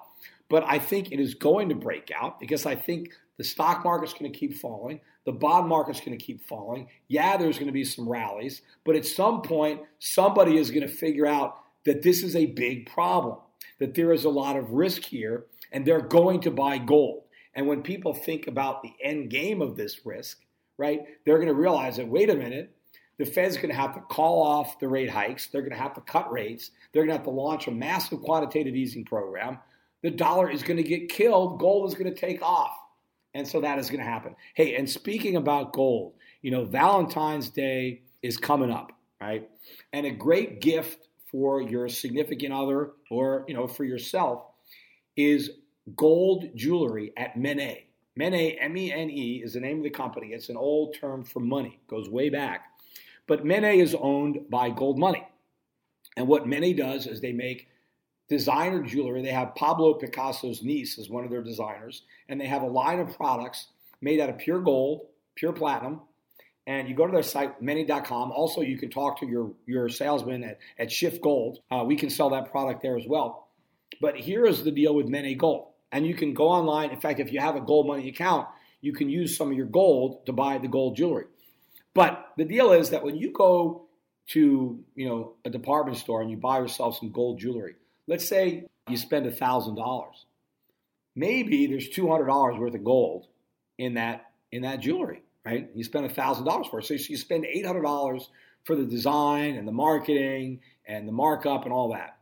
But 0.50 0.64
I 0.66 0.80
think 0.80 1.12
it 1.12 1.20
is 1.20 1.34
going 1.34 1.70
to 1.70 1.76
break 1.76 2.12
out 2.16 2.40
because 2.40 2.66
I 2.66 2.76
think 2.76 3.10
the 3.38 3.44
stock 3.44 3.84
market's 3.84 4.14
going 4.14 4.32
to 4.32 4.38
keep 4.38 4.58
falling. 4.58 5.02
The 5.28 5.34
bond 5.34 5.68
market's 5.68 6.00
going 6.00 6.18
to 6.18 6.26
keep 6.26 6.48
falling. 6.48 6.88
Yeah, 7.10 7.36
there's 7.36 7.58
going 7.58 7.68
to 7.68 7.74
be 7.74 7.84
some 7.84 8.08
rallies, 8.08 8.62
but 8.86 8.96
at 8.96 9.06
some 9.06 9.42
point, 9.42 9.82
somebody 10.00 10.56
is 10.56 10.72
going 10.72 10.88
to 10.88 10.94
figure 10.94 11.26
out 11.28 11.58
that 11.84 12.02
this 12.02 12.24
is 12.24 12.34
a 12.34 12.46
big 12.46 12.90
problem, 12.90 13.36
that 13.80 13.94
there 13.94 14.14
is 14.14 14.24
a 14.24 14.30
lot 14.30 14.56
of 14.56 14.72
risk 14.72 15.04
here, 15.04 15.48
and 15.74 15.86
they're 15.86 16.00
going 16.00 16.40
to 16.40 16.50
buy 16.50 16.78
gold. 16.78 17.24
And 17.54 17.68
when 17.68 17.84
people 17.84 18.14
think 18.14 18.48
about 18.48 18.82
the 18.82 18.94
end 19.04 19.30
game 19.30 19.62
of 19.62 19.76
this 19.76 20.06
risk, 20.06 20.40
right, 20.78 21.02
they're 21.26 21.40
going 21.40 21.50
to 21.50 21.54
realize 21.54 21.98
that, 21.98 22.08
wait 22.08 22.30
a 22.30 22.36
minute, 22.36 22.74
the 23.18 23.26
Fed's 23.26 23.58
going 23.58 23.68
to 23.68 23.76
have 23.76 23.96
to 23.96 24.00
call 24.00 24.42
off 24.42 24.80
the 24.80 24.88
rate 24.88 25.10
hikes. 25.10 25.48
They're 25.48 25.60
going 25.60 25.74
to 25.74 25.78
have 25.78 25.96
to 25.96 26.02
cut 26.02 26.32
rates. 26.32 26.72
They're 26.94 27.04
going 27.04 27.12
to 27.12 27.18
have 27.18 27.26
to 27.26 27.32
launch 27.32 27.68
a 27.68 27.72
massive 27.72 28.22
quantitative 28.22 28.78
easing 28.78 29.04
program. 29.04 29.60
The 30.04 30.12
dollar 30.12 30.50
is 30.50 30.64
going 30.64 30.78
to 30.78 30.84
get 30.84 31.10
killed. 31.10 31.60
Gold 31.60 31.90
is 31.90 31.98
going 31.98 32.14
to 32.14 32.18
take 32.18 32.42
off. 32.42 32.78
And 33.34 33.48
so 33.48 33.62
that 33.62 33.80
is 33.80 33.90
going 33.90 34.00
to 34.00 34.10
happen. 34.10 34.36
Hey, 34.56 34.76
and 34.76 34.90
speaking 34.90 35.36
about 35.36 35.74
gold, 35.74 36.14
you 36.42 36.52
know, 36.52 36.66
Valentine's 36.66 37.50
Day 37.50 38.02
is 38.22 38.38
coming 38.38 38.72
up, 38.72 38.92
right? 39.22 39.50
And 39.94 40.06
a 40.06 40.12
great 40.12 40.62
gift 40.62 41.08
for 41.30 41.62
your 41.62 41.90
significant 41.90 42.54
other 42.54 42.92
or, 43.12 43.46
you 43.48 43.54
know, 43.54 43.68
for 43.68 43.84
yourself 43.84 44.44
is 45.16 45.52
gold 45.96 46.46
jewelry 46.56 47.14
at 47.18 47.38
Mene. 47.38 47.78
Mene, 48.16 48.58
M 48.60 48.76
E 48.76 48.92
N 48.92 49.10
E, 49.10 49.42
is 49.44 49.54
the 49.54 49.60
name 49.60 49.78
of 49.78 49.84
the 49.84 49.90
company. 49.90 50.30
It's 50.30 50.50
an 50.50 50.58
old 50.58 50.96
term 51.00 51.24
for 51.24 51.40
money, 51.40 51.80
goes 51.88 52.10
way 52.10 52.30
back. 52.30 52.66
But 53.28 53.46
Mene 53.46 53.66
is 53.66 53.94
owned 53.94 54.50
by 54.50 54.70
Gold 54.70 54.98
Money. 54.98 55.28
And 56.16 56.28
what 56.28 56.48
Mene 56.48 56.76
does 56.76 57.06
is 57.06 57.22
they 57.22 57.34
make 57.34 57.68
designer 58.30 58.84
jewelry. 58.84 59.22
They 59.22 59.32
have 59.32 59.56
Pablo 59.56 59.94
Picasso's 59.94 60.64
niece 60.64 61.00
as 61.00 61.10
one 61.10 61.24
of 61.24 61.32
their 61.32 61.42
designers, 61.42 62.04
and 62.28 62.40
they 62.40 62.48
have 62.48 62.62
a 62.62 62.68
line 62.68 63.00
of 63.00 63.16
products 63.16 63.68
made 64.02 64.20
out 64.20 64.30
of 64.30 64.38
pure 64.38 64.60
gold, 64.60 65.08
pure 65.36 65.54
platinum. 65.54 66.02
And 66.66 66.90
you 66.90 66.96
go 66.96 67.06
to 67.06 67.14
their 67.14 67.24
site, 67.24 67.62
mene.com. 67.62 68.32
Also, 68.32 68.60
you 68.62 68.78
can 68.78 68.90
talk 68.90 69.22
to 69.22 69.26
your, 69.26 69.54
your 69.66 69.88
salesman 69.88 70.44
at, 70.44 70.60
at 70.78 70.90
SchiffGold. 70.90 71.58
Uh, 71.72 71.86
we 71.86 71.96
can 71.96 72.10
sell 72.10 72.32
that 72.32 72.52
product 72.52 72.82
there 72.82 72.98
as 72.98 73.06
well. 73.08 73.48
But 74.02 74.18
here 74.18 74.46
is 74.46 74.64
the 74.64 74.72
deal 74.72 74.94
with 74.94 75.08
Mene 75.08 75.38
Gold. 75.38 75.70
And 75.94 76.06
you 76.06 76.14
can 76.14 76.34
go 76.34 76.50
online. 76.50 76.90
In 76.90 77.00
fact, 77.00 77.22
if 77.22 77.32
you 77.32 77.40
have 77.40 77.56
a 77.56 77.62
gold 77.62 77.88
money 77.88 78.10
account, 78.10 78.48
you 78.82 78.92
can 78.92 79.10
use 79.10 79.38
some 79.38 79.50
of 79.50 79.58
your 79.58 79.66
gold 79.66 80.26
to 80.26 80.34
buy 80.34 80.58
the 80.58 80.68
gold 80.68 80.98
jewelry. 80.98 81.26
But 81.94 82.34
the 82.38 82.46
deal 82.46 82.74
is 82.74 82.90
that 82.92 83.04
when 83.04 83.16
you 83.16 83.32
go 83.32 83.88
to 84.28 84.84
you 84.96 85.08
know 85.08 85.34
a 85.46 85.50
department 85.50 85.98
store 85.98 86.22
and 86.22 86.30
you 86.30 86.38
buy 86.38 86.60
yourself 86.60 86.98
some 86.98 87.12
gold 87.12 87.40
jewelry, 87.40 87.76
Let's 88.08 88.28
say 88.28 88.66
you 88.88 88.98
spend 88.98 89.26
$1,000. 89.26 90.08
Maybe 91.16 91.68
there's 91.68 91.90
$200 91.90 92.60
worth 92.60 92.74
of 92.76 92.84
gold 92.84 93.28
in 93.78 93.96
that 93.96 94.26
in 94.52 94.62
that 94.62 94.80
jewelry, 94.80 95.24
right? 95.46 95.70
You 95.76 95.84
spend 95.84 96.10
$1,000 96.10 96.70
for 96.70 96.80
it. 96.80 96.86
So 96.86 96.94
you 96.94 97.18
spend 97.18 97.46
$800 97.46 98.28
for 98.64 98.76
the 98.76 98.86
design 98.86 99.56
and 99.56 99.68
the 99.68 99.72
marketing 99.72 100.62
and 100.88 101.08
the 101.08 101.12
markup 101.12 101.66
and 101.66 101.74
all 101.74 101.92
that. 101.94 102.18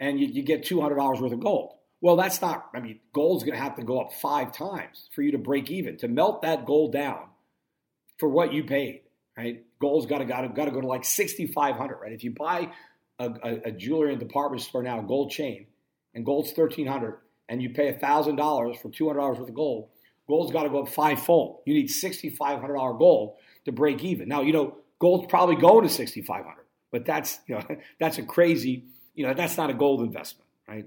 And 0.00 0.20
you, 0.20 0.26
you 0.26 0.42
get 0.42 0.64
$200 0.64 1.20
worth 1.20 1.32
of 1.32 1.40
gold. 1.40 1.74
Well, 2.02 2.16
that's 2.16 2.40
not, 2.40 2.68
I 2.74 2.80
mean, 2.80 3.00
gold's 3.12 3.44
going 3.44 3.56
to 3.56 3.62
have 3.62 3.76
to 3.76 3.82
go 3.82 4.00
up 4.00 4.12
five 4.14 4.52
times 4.52 5.08
for 5.14 5.22
you 5.22 5.32
to 5.32 5.38
break 5.38 5.70
even, 5.70 5.98
to 5.98 6.08
melt 6.08 6.42
that 6.42 6.64
gold 6.64 6.92
down 6.92 7.24
for 8.18 8.28
what 8.28 8.54
you 8.54 8.64
paid, 8.64 9.02
right? 9.36 9.64
Gold's 9.78 10.06
got 10.06 10.18
to, 10.18 10.24
got 10.24 10.42
to, 10.42 10.48
got 10.48 10.64
to 10.64 10.70
go 10.70 10.80
to 10.80 10.86
like 10.86 11.04
6,500, 11.04 11.98
right? 12.00 12.12
If 12.12 12.24
you 12.24 12.30
buy 12.30 12.70
a, 13.20 13.30
a, 13.42 13.60
a 13.66 13.72
jewelry 13.72 14.12
and 14.12 14.18
department 14.18 14.62
store 14.62 14.82
now, 14.82 15.00
gold 15.00 15.30
chain, 15.30 15.66
and 16.14 16.24
gold's 16.24 16.52
thirteen 16.52 16.86
hundred, 16.86 17.18
and 17.48 17.62
you 17.62 17.70
pay 17.70 17.92
thousand 17.92 18.36
dollars 18.36 18.76
for 18.80 18.90
two 18.90 19.06
hundred 19.06 19.20
dollars 19.20 19.38
worth 19.38 19.48
of 19.50 19.54
gold, 19.54 19.90
gold's 20.26 20.52
got 20.52 20.64
to 20.64 20.70
go 20.70 20.82
up 20.82 20.88
fivefold. 20.88 21.60
You 21.66 21.74
need 21.74 21.90
sixty 21.90 22.30
five 22.30 22.60
hundred 22.60 22.74
dollar 22.74 22.94
gold 22.94 23.36
to 23.66 23.72
break 23.72 24.02
even. 24.02 24.28
Now 24.28 24.40
you 24.40 24.52
know 24.52 24.78
gold's 24.98 25.26
probably 25.28 25.56
going 25.56 25.86
to 25.86 25.92
sixty 25.92 26.22
five 26.22 26.44
hundred, 26.44 26.64
but 26.90 27.04
that's 27.04 27.38
you 27.46 27.56
know 27.56 27.64
that's 28.00 28.18
a 28.18 28.22
crazy 28.22 28.86
you 29.14 29.26
know 29.26 29.34
that's 29.34 29.56
not 29.56 29.70
a 29.70 29.74
gold 29.74 30.00
investment, 30.00 30.48
right? 30.66 30.86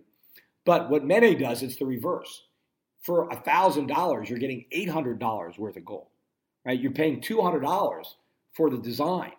But 0.66 0.90
what 0.90 1.06
Mene 1.06 1.38
does, 1.40 1.62
it's 1.62 1.76
the 1.76 1.86
reverse. 1.86 2.44
For 3.02 3.30
thousand 3.46 3.88
dollars, 3.88 4.30
you're 4.30 4.40
getting 4.40 4.66
eight 4.72 4.90
hundred 4.90 5.20
dollars 5.20 5.58
worth 5.58 5.78
of 5.78 5.86
gold, 5.86 6.08
right? 6.66 6.80
You're 6.80 6.92
paying 6.92 7.22
two 7.22 7.42
hundred 7.42 7.62
dollars 7.62 8.16
for 8.54 8.70
the 8.70 8.78
design. 8.78 9.34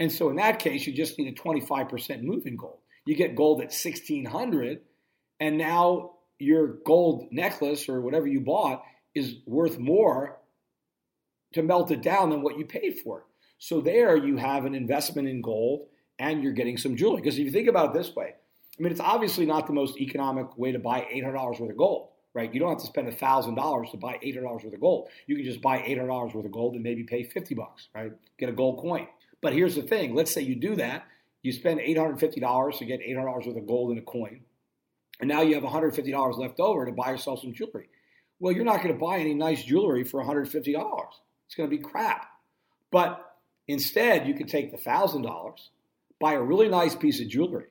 And 0.00 0.10
so 0.10 0.30
in 0.30 0.36
that 0.36 0.58
case, 0.58 0.86
you 0.86 0.94
just 0.94 1.18
need 1.18 1.28
a 1.28 1.40
25% 1.40 2.22
move 2.22 2.46
in 2.46 2.56
gold. 2.56 2.78
You 3.04 3.14
get 3.14 3.36
gold 3.36 3.60
at 3.60 3.66
1600 3.66 4.80
and 5.38 5.58
now 5.58 6.12
your 6.38 6.78
gold 6.86 7.28
necklace 7.30 7.88
or 7.88 8.00
whatever 8.00 8.26
you 8.26 8.40
bought 8.40 8.82
is 9.14 9.36
worth 9.46 9.78
more 9.78 10.38
to 11.52 11.62
melt 11.62 11.90
it 11.90 12.02
down 12.02 12.30
than 12.30 12.42
what 12.42 12.58
you 12.58 12.64
paid 12.64 12.98
for 12.98 13.18
it. 13.18 13.24
So 13.58 13.82
there 13.82 14.16
you 14.16 14.38
have 14.38 14.64
an 14.64 14.74
investment 14.74 15.28
in 15.28 15.42
gold 15.42 15.88
and 16.18 16.42
you're 16.42 16.52
getting 16.52 16.78
some 16.78 16.96
jewelry. 16.96 17.20
Because 17.20 17.38
if 17.38 17.44
you 17.44 17.50
think 17.50 17.68
about 17.68 17.94
it 17.94 17.98
this 17.98 18.14
way, 18.16 18.34
I 18.78 18.82
mean, 18.82 18.92
it's 18.92 19.00
obviously 19.00 19.44
not 19.44 19.66
the 19.66 19.74
most 19.74 19.98
economic 19.98 20.56
way 20.56 20.72
to 20.72 20.78
buy 20.78 21.06
$800 21.12 21.60
worth 21.60 21.70
of 21.70 21.76
gold, 21.76 22.08
right? 22.32 22.52
You 22.52 22.60
don't 22.60 22.70
have 22.70 22.78
to 22.78 22.86
spend 22.86 23.12
$1,000 23.12 23.90
to 23.90 23.96
buy 23.98 24.18
$800 24.24 24.42
worth 24.42 24.64
of 24.64 24.80
gold. 24.80 25.08
You 25.26 25.36
can 25.36 25.44
just 25.44 25.60
buy 25.60 25.80
$800 25.80 26.34
worth 26.34 26.46
of 26.46 26.52
gold 26.52 26.74
and 26.74 26.82
maybe 26.82 27.02
pay 27.02 27.24
50 27.24 27.54
bucks, 27.54 27.88
right? 27.94 28.12
Get 28.38 28.48
a 28.48 28.52
gold 28.52 28.80
coin. 28.80 29.06
But 29.42 29.52
here's 29.52 29.74
the 29.74 29.82
thing 29.82 30.14
let's 30.14 30.32
say 30.32 30.42
you 30.42 30.56
do 30.56 30.76
that, 30.76 31.06
You 31.42 31.52
spend 31.52 31.80
$850 31.80 32.78
to 32.78 32.84
get 32.84 33.00
$800 33.00 33.46
worth 33.46 33.56
of 33.56 33.66
gold 33.66 33.92
in 33.92 33.98
a 33.98 34.02
coin, 34.02 34.40
and 35.20 35.28
now 35.28 35.40
you 35.42 35.54
have 35.54 35.64
$150 35.64 36.38
left 36.38 36.60
over 36.60 36.84
to 36.84 36.92
buy 36.92 37.10
yourself 37.12 37.40
some 37.40 37.54
jewelry. 37.54 37.88
Well, 38.38 38.52
you're 38.52 38.64
not 38.64 38.82
going 38.82 38.94
to 38.94 39.00
buy 39.00 39.18
any 39.18 39.34
nice 39.34 39.62
jewelry 39.62 40.04
for 40.04 40.22
$150. 40.22 40.54
It's 40.54 41.54
going 41.56 41.70
to 41.70 41.76
be 41.76 41.82
crap. 41.82 42.26
But 42.90 43.36
instead, 43.68 44.26
you 44.26 44.34
could 44.34 44.48
take 44.48 44.70
the 44.70 44.78
$1,000, 44.78 45.54
buy 46.18 46.34
a 46.34 46.42
really 46.42 46.68
nice 46.68 46.94
piece 46.94 47.20
of 47.20 47.28
jewelry 47.28 47.66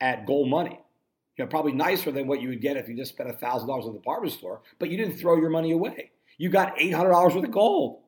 at 0.00 0.26
gold 0.26 0.50
money. 0.50 0.78
You 1.36 1.44
know, 1.44 1.48
probably 1.48 1.72
nicer 1.72 2.10
than 2.10 2.26
what 2.26 2.42
you 2.42 2.50
would 2.50 2.60
get 2.60 2.76
if 2.76 2.88
you 2.88 2.96
just 2.96 3.12
spent 3.12 3.30
$1,000 3.30 3.78
at 3.78 3.84
the 3.86 3.92
department 3.92 4.34
store, 4.34 4.60
but 4.78 4.90
you 4.90 4.98
didn't 4.98 5.16
throw 5.16 5.36
your 5.36 5.48
money 5.48 5.72
away. 5.72 6.10
You 6.36 6.50
got 6.50 6.76
$800 6.76 7.34
worth 7.34 7.44
of 7.44 7.50
gold 7.50 8.00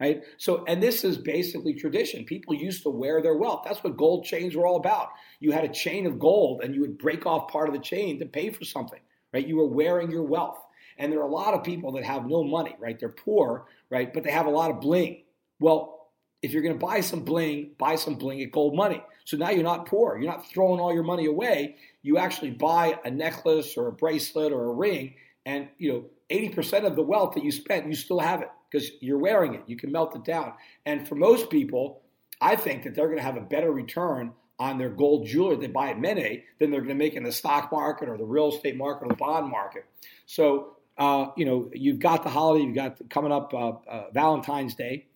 right? 0.00 0.22
So, 0.36 0.64
and 0.66 0.82
this 0.82 1.04
is 1.04 1.18
basically 1.18 1.74
tradition. 1.74 2.24
People 2.24 2.54
used 2.54 2.82
to 2.84 2.90
wear 2.90 3.20
their 3.20 3.36
wealth. 3.36 3.62
That's 3.64 3.82
what 3.82 3.96
gold 3.96 4.24
chains 4.24 4.54
were 4.54 4.66
all 4.66 4.76
about. 4.76 5.08
You 5.40 5.52
had 5.52 5.64
a 5.64 5.72
chain 5.72 6.06
of 6.06 6.18
gold 6.18 6.62
and 6.62 6.74
you 6.74 6.80
would 6.82 6.98
break 6.98 7.26
off 7.26 7.50
part 7.50 7.68
of 7.68 7.74
the 7.74 7.80
chain 7.80 8.18
to 8.20 8.26
pay 8.26 8.50
for 8.50 8.64
something, 8.64 9.00
right? 9.32 9.46
You 9.46 9.56
were 9.56 9.66
wearing 9.66 10.10
your 10.10 10.22
wealth. 10.22 10.58
And 10.98 11.12
there 11.12 11.20
are 11.20 11.28
a 11.28 11.32
lot 11.32 11.54
of 11.54 11.62
people 11.64 11.92
that 11.92 12.04
have 12.04 12.26
no 12.26 12.42
money, 12.44 12.74
right? 12.80 12.98
They're 12.98 13.08
poor, 13.08 13.66
right? 13.90 14.12
But 14.12 14.24
they 14.24 14.30
have 14.30 14.46
a 14.46 14.50
lot 14.50 14.70
of 14.70 14.80
bling. 14.80 15.22
Well, 15.60 16.10
if 16.42 16.52
you're 16.52 16.62
going 16.62 16.78
to 16.78 16.84
buy 16.84 17.00
some 17.00 17.24
bling, 17.24 17.72
buy 17.78 17.96
some 17.96 18.14
bling 18.14 18.42
at 18.42 18.52
gold 18.52 18.74
money. 18.74 19.02
So 19.24 19.36
now 19.36 19.50
you're 19.50 19.64
not 19.64 19.86
poor. 19.86 20.16
You're 20.16 20.30
not 20.30 20.48
throwing 20.50 20.80
all 20.80 20.94
your 20.94 21.02
money 21.02 21.26
away. 21.26 21.76
You 22.02 22.18
actually 22.18 22.50
buy 22.52 22.98
a 23.04 23.10
necklace 23.10 23.76
or 23.76 23.88
a 23.88 23.92
bracelet 23.92 24.52
or 24.52 24.64
a 24.64 24.72
ring, 24.72 25.14
and 25.44 25.68
you 25.78 25.92
know, 25.92 26.04
80% 26.30 26.84
of 26.84 26.94
the 26.94 27.02
wealth 27.02 27.34
that 27.34 27.44
you 27.44 27.50
spent, 27.50 27.86
you 27.86 27.94
still 27.94 28.20
have 28.20 28.42
it 28.42 28.48
because 28.70 28.90
you're 29.00 29.18
wearing 29.18 29.54
it. 29.54 29.62
You 29.66 29.76
can 29.76 29.92
melt 29.92 30.14
it 30.14 30.24
down. 30.24 30.52
And 30.84 31.06
for 31.06 31.14
most 31.14 31.50
people, 31.50 32.02
I 32.40 32.56
think 32.56 32.84
that 32.84 32.94
they're 32.94 33.06
going 33.06 33.18
to 33.18 33.24
have 33.24 33.36
a 33.36 33.42
better 33.42 33.72
return 33.72 34.32
on 34.58 34.78
their 34.78 34.90
gold 34.90 35.26
jewelry 35.26 35.56
they 35.56 35.68
buy 35.68 35.90
at 35.90 36.00
Mene 36.00 36.42
than 36.58 36.70
they're 36.70 36.80
going 36.80 36.88
to 36.88 36.94
make 36.94 37.14
in 37.14 37.22
the 37.22 37.32
stock 37.32 37.70
market 37.70 38.08
or 38.08 38.16
the 38.16 38.24
real 38.24 38.52
estate 38.52 38.76
market 38.76 39.06
or 39.06 39.08
the 39.08 39.14
bond 39.14 39.50
market. 39.50 39.84
So, 40.26 40.76
uh, 40.96 41.28
you 41.36 41.44
know, 41.44 41.70
you've 41.72 42.00
got 42.00 42.24
the 42.24 42.30
holiday, 42.30 42.64
you've 42.64 42.74
got 42.74 42.98
coming 43.08 43.30
up 43.30 43.54
uh, 43.54 43.72
uh, 43.88 44.10
Valentine's 44.12 44.74
Day. 44.74 45.06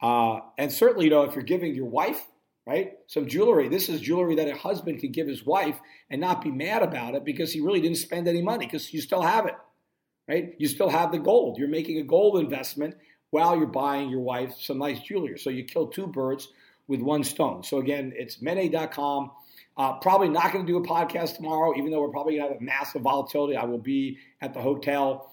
Uh, 0.00 0.40
and 0.58 0.72
certainly, 0.72 1.04
you 1.04 1.10
know, 1.10 1.22
if 1.22 1.34
you're 1.36 1.44
giving 1.44 1.76
your 1.76 1.86
wife, 1.86 2.26
right, 2.66 2.94
some 3.06 3.28
jewelry, 3.28 3.68
this 3.68 3.88
is 3.88 4.00
jewelry 4.00 4.34
that 4.34 4.48
a 4.48 4.56
husband 4.56 4.98
can 4.98 5.12
give 5.12 5.28
his 5.28 5.46
wife 5.46 5.78
and 6.10 6.20
not 6.20 6.42
be 6.42 6.50
mad 6.50 6.82
about 6.82 7.14
it 7.14 7.24
because 7.24 7.52
he 7.52 7.60
really 7.60 7.80
didn't 7.80 7.98
spend 7.98 8.26
any 8.26 8.42
money 8.42 8.66
because 8.66 8.92
you 8.92 9.00
still 9.00 9.22
have 9.22 9.46
it 9.46 9.54
right? 10.28 10.54
You 10.58 10.68
still 10.68 10.88
have 10.88 11.12
the 11.12 11.18
gold. 11.18 11.58
You're 11.58 11.68
making 11.68 11.98
a 11.98 12.02
gold 12.02 12.38
investment 12.38 12.96
while 13.30 13.56
you're 13.56 13.66
buying 13.66 14.10
your 14.10 14.20
wife 14.20 14.54
some 14.60 14.78
nice 14.78 15.00
jewelry. 15.00 15.38
So 15.38 15.50
you 15.50 15.64
kill 15.64 15.88
two 15.88 16.06
birds 16.06 16.48
with 16.86 17.00
one 17.00 17.24
stone. 17.24 17.62
So 17.62 17.78
again, 17.78 18.12
it's 18.14 18.42
mene.com. 18.42 19.30
Uh, 19.76 19.94
probably 19.94 20.28
not 20.28 20.52
going 20.52 20.66
to 20.66 20.70
do 20.70 20.76
a 20.76 20.86
podcast 20.86 21.36
tomorrow, 21.36 21.74
even 21.76 21.90
though 21.90 22.02
we're 22.02 22.10
probably 22.10 22.36
going 22.36 22.46
to 22.46 22.52
have 22.52 22.60
a 22.60 22.64
massive 22.64 23.02
volatility. 23.02 23.56
I 23.56 23.64
will 23.64 23.78
be 23.78 24.18
at 24.42 24.52
the 24.52 24.60
hotel. 24.60 25.32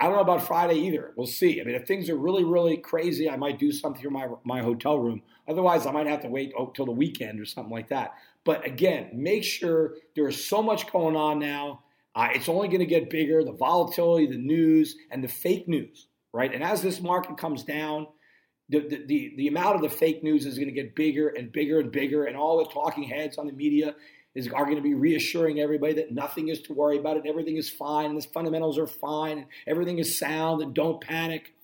I 0.00 0.06
don't 0.06 0.14
know 0.14 0.22
about 0.22 0.46
Friday 0.46 0.76
either. 0.86 1.12
We'll 1.16 1.26
see. 1.26 1.60
I 1.60 1.64
mean, 1.64 1.74
if 1.74 1.86
things 1.86 2.08
are 2.08 2.16
really, 2.16 2.44
really 2.44 2.78
crazy, 2.78 3.28
I 3.28 3.36
might 3.36 3.58
do 3.58 3.70
something 3.72 4.02
from 4.02 4.14
my 4.14 4.28
my 4.44 4.62
hotel 4.62 4.98
room. 4.98 5.22
Otherwise, 5.46 5.86
I 5.86 5.90
might 5.90 6.06
have 6.06 6.22
to 6.22 6.28
wait 6.28 6.52
till 6.74 6.86
the 6.86 6.92
weekend 6.92 7.40
or 7.40 7.44
something 7.44 7.72
like 7.72 7.88
that. 7.88 8.14
But 8.44 8.64
again, 8.64 9.10
make 9.12 9.44
sure 9.44 9.94
there 10.14 10.28
is 10.28 10.42
so 10.42 10.62
much 10.62 10.90
going 10.90 11.16
on 11.16 11.38
now. 11.38 11.80
Uh, 12.14 12.28
it's 12.32 12.48
only 12.48 12.68
going 12.68 12.80
to 12.80 12.86
get 12.86 13.10
bigger. 13.10 13.44
The 13.44 13.52
volatility, 13.52 14.26
the 14.26 14.38
news, 14.38 14.96
and 15.10 15.22
the 15.22 15.28
fake 15.28 15.68
news, 15.68 16.08
right? 16.32 16.52
And 16.52 16.62
as 16.62 16.82
this 16.82 17.00
market 17.00 17.36
comes 17.38 17.62
down, 17.62 18.06
the, 18.68 18.80
the, 18.80 19.04
the, 19.06 19.34
the 19.36 19.48
amount 19.48 19.76
of 19.76 19.82
the 19.82 19.88
fake 19.88 20.22
news 20.22 20.44
is 20.44 20.56
going 20.56 20.68
to 20.68 20.74
get 20.74 20.94
bigger 20.94 21.28
and 21.28 21.50
bigger 21.50 21.80
and 21.80 21.90
bigger, 21.90 22.24
and 22.24 22.36
all 22.36 22.58
the 22.58 22.70
talking 22.70 23.04
heads 23.04 23.38
on 23.38 23.46
the 23.46 23.52
media 23.52 23.94
is, 24.34 24.48
are 24.48 24.64
going 24.64 24.76
to 24.76 24.82
be 24.82 24.94
reassuring 24.94 25.60
everybody 25.60 25.94
that 25.94 26.12
nothing 26.12 26.48
is 26.48 26.60
to 26.62 26.74
worry 26.74 26.98
about 26.98 27.16
it, 27.16 27.24
everything 27.26 27.56
is 27.56 27.70
fine, 27.70 28.10
and 28.10 28.20
the 28.20 28.28
fundamentals 28.28 28.78
are 28.78 28.86
fine, 28.86 29.38
and 29.38 29.46
everything 29.66 29.98
is 29.98 30.18
sound, 30.18 30.62
and 30.62 30.74
don't 30.74 31.00
panic. 31.00 31.54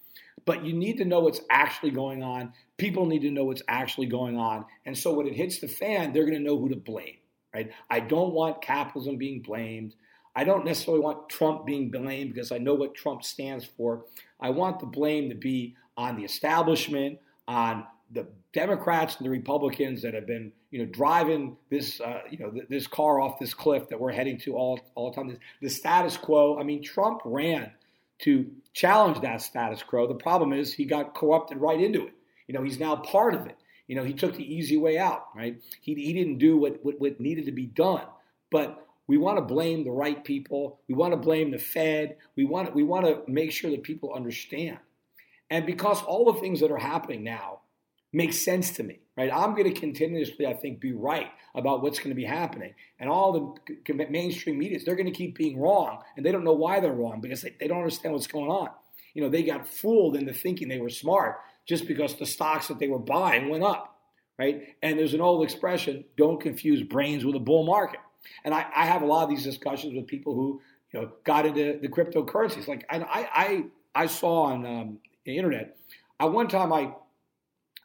But 0.47 0.65
you 0.65 0.73
need 0.73 0.99
to 0.99 1.05
know 1.05 1.21
what's 1.21 1.41
actually 1.51 1.91
going 1.91 2.23
on. 2.23 2.53
People 2.77 3.07
need 3.07 3.23
to 3.23 3.31
know 3.31 3.45
what's 3.45 3.63
actually 3.69 4.07
going 4.07 4.37
on. 4.37 4.65
And 4.85 4.97
so 4.97 5.15
when 5.15 5.27
it 5.27 5.35
hits 5.35 5.61
the 5.61 5.69
fan, 5.69 6.13
they're 6.13 6.27
going 6.27 6.37
to 6.37 6.45
know 6.45 6.59
who 6.59 6.69
to 6.69 6.77
blame, 6.77 7.17
right? 7.55 7.71
I 7.89 8.01
don't 8.01 8.33
want 8.33 8.61
capitalism 8.61 9.17
being 9.17 9.43
blamed. 9.43 9.95
I 10.37 10.45
don't 10.45 10.65
necessarily 10.65 11.03
want 11.03 11.29
Trump 11.29 11.65
being 11.65 11.91
blamed 11.91 12.35
because 12.35 12.51
I 12.51 12.59
know 12.59 12.75
what 12.75 12.95
Trump 12.95 13.23
stands 13.23 13.65
for. 13.65 14.05
I 14.41 14.51
want 14.51 14.81
the 14.81 14.87
blame 14.87 15.29
to 15.29 15.35
be 15.35 15.77
on 15.97 16.17
the 16.17 16.25
establishment, 16.25 17.19
on 17.47 17.87
the 18.11 18.27
Democrats 18.53 19.17
and 19.17 19.27
the 19.27 19.31
Republicans 19.31 20.03
that 20.03 20.15
have 20.15 20.27
been, 20.27 20.53
you 20.71 20.81
know, 20.81 20.87
driving 20.87 21.57
this, 21.71 22.01
uh, 22.01 22.21
you 22.31 22.39
know, 22.39 22.51
th- 22.51 22.67
this 22.69 22.87
car 22.87 23.21
off 23.21 23.39
this 23.39 23.55
cliff 23.55 23.89
that 23.89 24.01
we're 24.01 24.13
heading 24.13 24.39
to 24.39 24.57
all, 24.57 24.81
all 24.95 25.11
the 25.11 25.17
time. 25.17 25.37
The, 25.61 25.69
status 25.69 26.17
quo. 26.17 26.59
I 26.59 26.63
mean, 26.63 26.83
Trump 26.83 27.21
ran 27.25 27.73
to 28.21 28.51
challenge 28.73 29.21
that 29.21 29.41
status 29.41 29.83
quo. 29.83 30.07
The 30.07 30.15
problem 30.15 30.53
is 30.53 30.73
he 30.73 30.85
got 30.85 31.15
corrupted 31.15 31.59
right 31.59 31.81
into 31.81 32.07
it. 32.07 32.15
You 32.47 32.55
know, 32.55 32.63
he's 32.63 32.79
now 32.79 32.97
part 32.97 33.35
of 33.35 33.47
it. 33.47 33.57
You 33.87 33.97
know, 33.97 34.05
he 34.05 34.15
took 34.15 34.35
the 34.35 34.55
easy 34.55 34.77
way 34.77 34.99
out, 34.99 35.27
right? 35.35 35.61
He, 35.81 35.95
he 35.95 36.13
didn't 36.13 36.39
do 36.39 36.57
what, 36.57 36.85
what, 36.85 37.01
what 37.01 37.21
needed 37.21 37.47
to 37.47 37.53
be 37.53 37.67
done. 37.67 38.05
But 38.51 38.84
we 39.07 39.19
want 39.19 39.39
to 39.39 39.43
blame 39.43 39.85
the 39.85 39.91
right 39.91 40.25
people. 40.25 40.81
We 40.89 40.95
want 40.95 41.13
to 41.13 41.19
blame 41.19 41.51
the 41.51 41.59
Fed. 41.59 42.17
We 42.37 42.45
want, 42.45 42.75
we 42.75 42.83
want 42.83 43.07
to 43.07 43.23
make 43.31 43.53
sure 43.53 43.71
that 43.71 43.83
people 43.83 44.15
understand. 44.15 44.79
And 45.51 45.67
because 45.67 46.03
all 46.03 46.33
the 46.33 46.41
things 46.41 46.61
that 46.61 46.71
are 46.71 46.79
happening 46.79 47.23
now 47.23 47.61
make 48.13 48.33
sense 48.33 48.73
to 48.73 48.83
me, 48.83 49.01
right? 49.17 49.31
I'm 49.33 49.55
going 49.55 49.73
to 49.73 49.79
continuously, 49.79 50.47
I 50.47 50.55
think, 50.55 50.81
be 50.81 50.93
right 50.93 51.29
about 51.55 51.83
what's 51.83 51.99
going 51.99 52.11
to 52.11 52.15
be 52.15 52.25
happening. 52.25 52.75
And 52.99 53.11
all 53.11 53.61
the 53.67 54.07
mainstream 54.09 54.59
media, 54.59 54.79
they're 54.85 54.97
going 54.97 55.07
to 55.07 55.13
keep 55.13 55.37
being 55.37 55.61
wrong. 55.61 56.01
And 56.17 56.25
they 56.25 56.33
don't 56.33 56.45
know 56.45 56.53
why 56.53 56.81
they're 56.81 56.93
wrong 56.93 57.21
because 57.21 57.43
they 57.43 57.69
don't 57.69 57.79
understand 57.79 58.15
what's 58.15 58.27
going 58.27 58.51
on. 58.51 58.71
You 59.13 59.23
know, 59.23 59.29
they 59.29 59.43
got 59.43 59.69
fooled 59.69 60.17
into 60.17 60.33
thinking 60.33 60.69
they 60.69 60.81
were 60.81 60.89
smart 60.89 61.41
just 61.67 61.87
because 61.87 62.15
the 62.15 62.27
stocks 62.27 62.69
that 62.69 62.79
they 62.79 62.89
were 62.89 62.99
buying 62.99 63.49
went 63.49 63.65
up, 63.65 63.97
right? 64.39 64.75
And 64.83 64.99
there's 64.99 65.15
an 65.15 65.21
old 65.21 65.45
expression 65.45 66.05
don't 66.17 66.41
confuse 66.41 66.83
brains 66.83 67.25
with 67.25 67.37
a 67.37 67.41
bull 67.41 67.65
market. 67.65 68.01
And 68.45 68.55
I, 68.55 68.67
I 68.75 68.87
have 68.87 69.03
a 69.03 69.07
lot 69.07 69.25
of 69.25 69.31
these 69.31 69.45
discussions 69.45 69.95
with 69.95 70.07
people 70.07 70.35
who 70.35 70.61
you 70.93 71.01
know 71.01 71.13
got 71.25 71.47
into 71.47 71.79
the 71.81 71.89
cryptocurrencies. 71.89 72.69
Like 72.69 72.87
I 72.91 73.05
I 73.35 73.65
I 73.95 74.07
saw 74.07 74.45
on 74.45 74.67
um, 74.67 74.99
the 75.25 75.37
internet. 75.37 75.77
At 76.21 76.33
one 76.33 76.49
time, 76.49 76.73
I, 76.73 76.93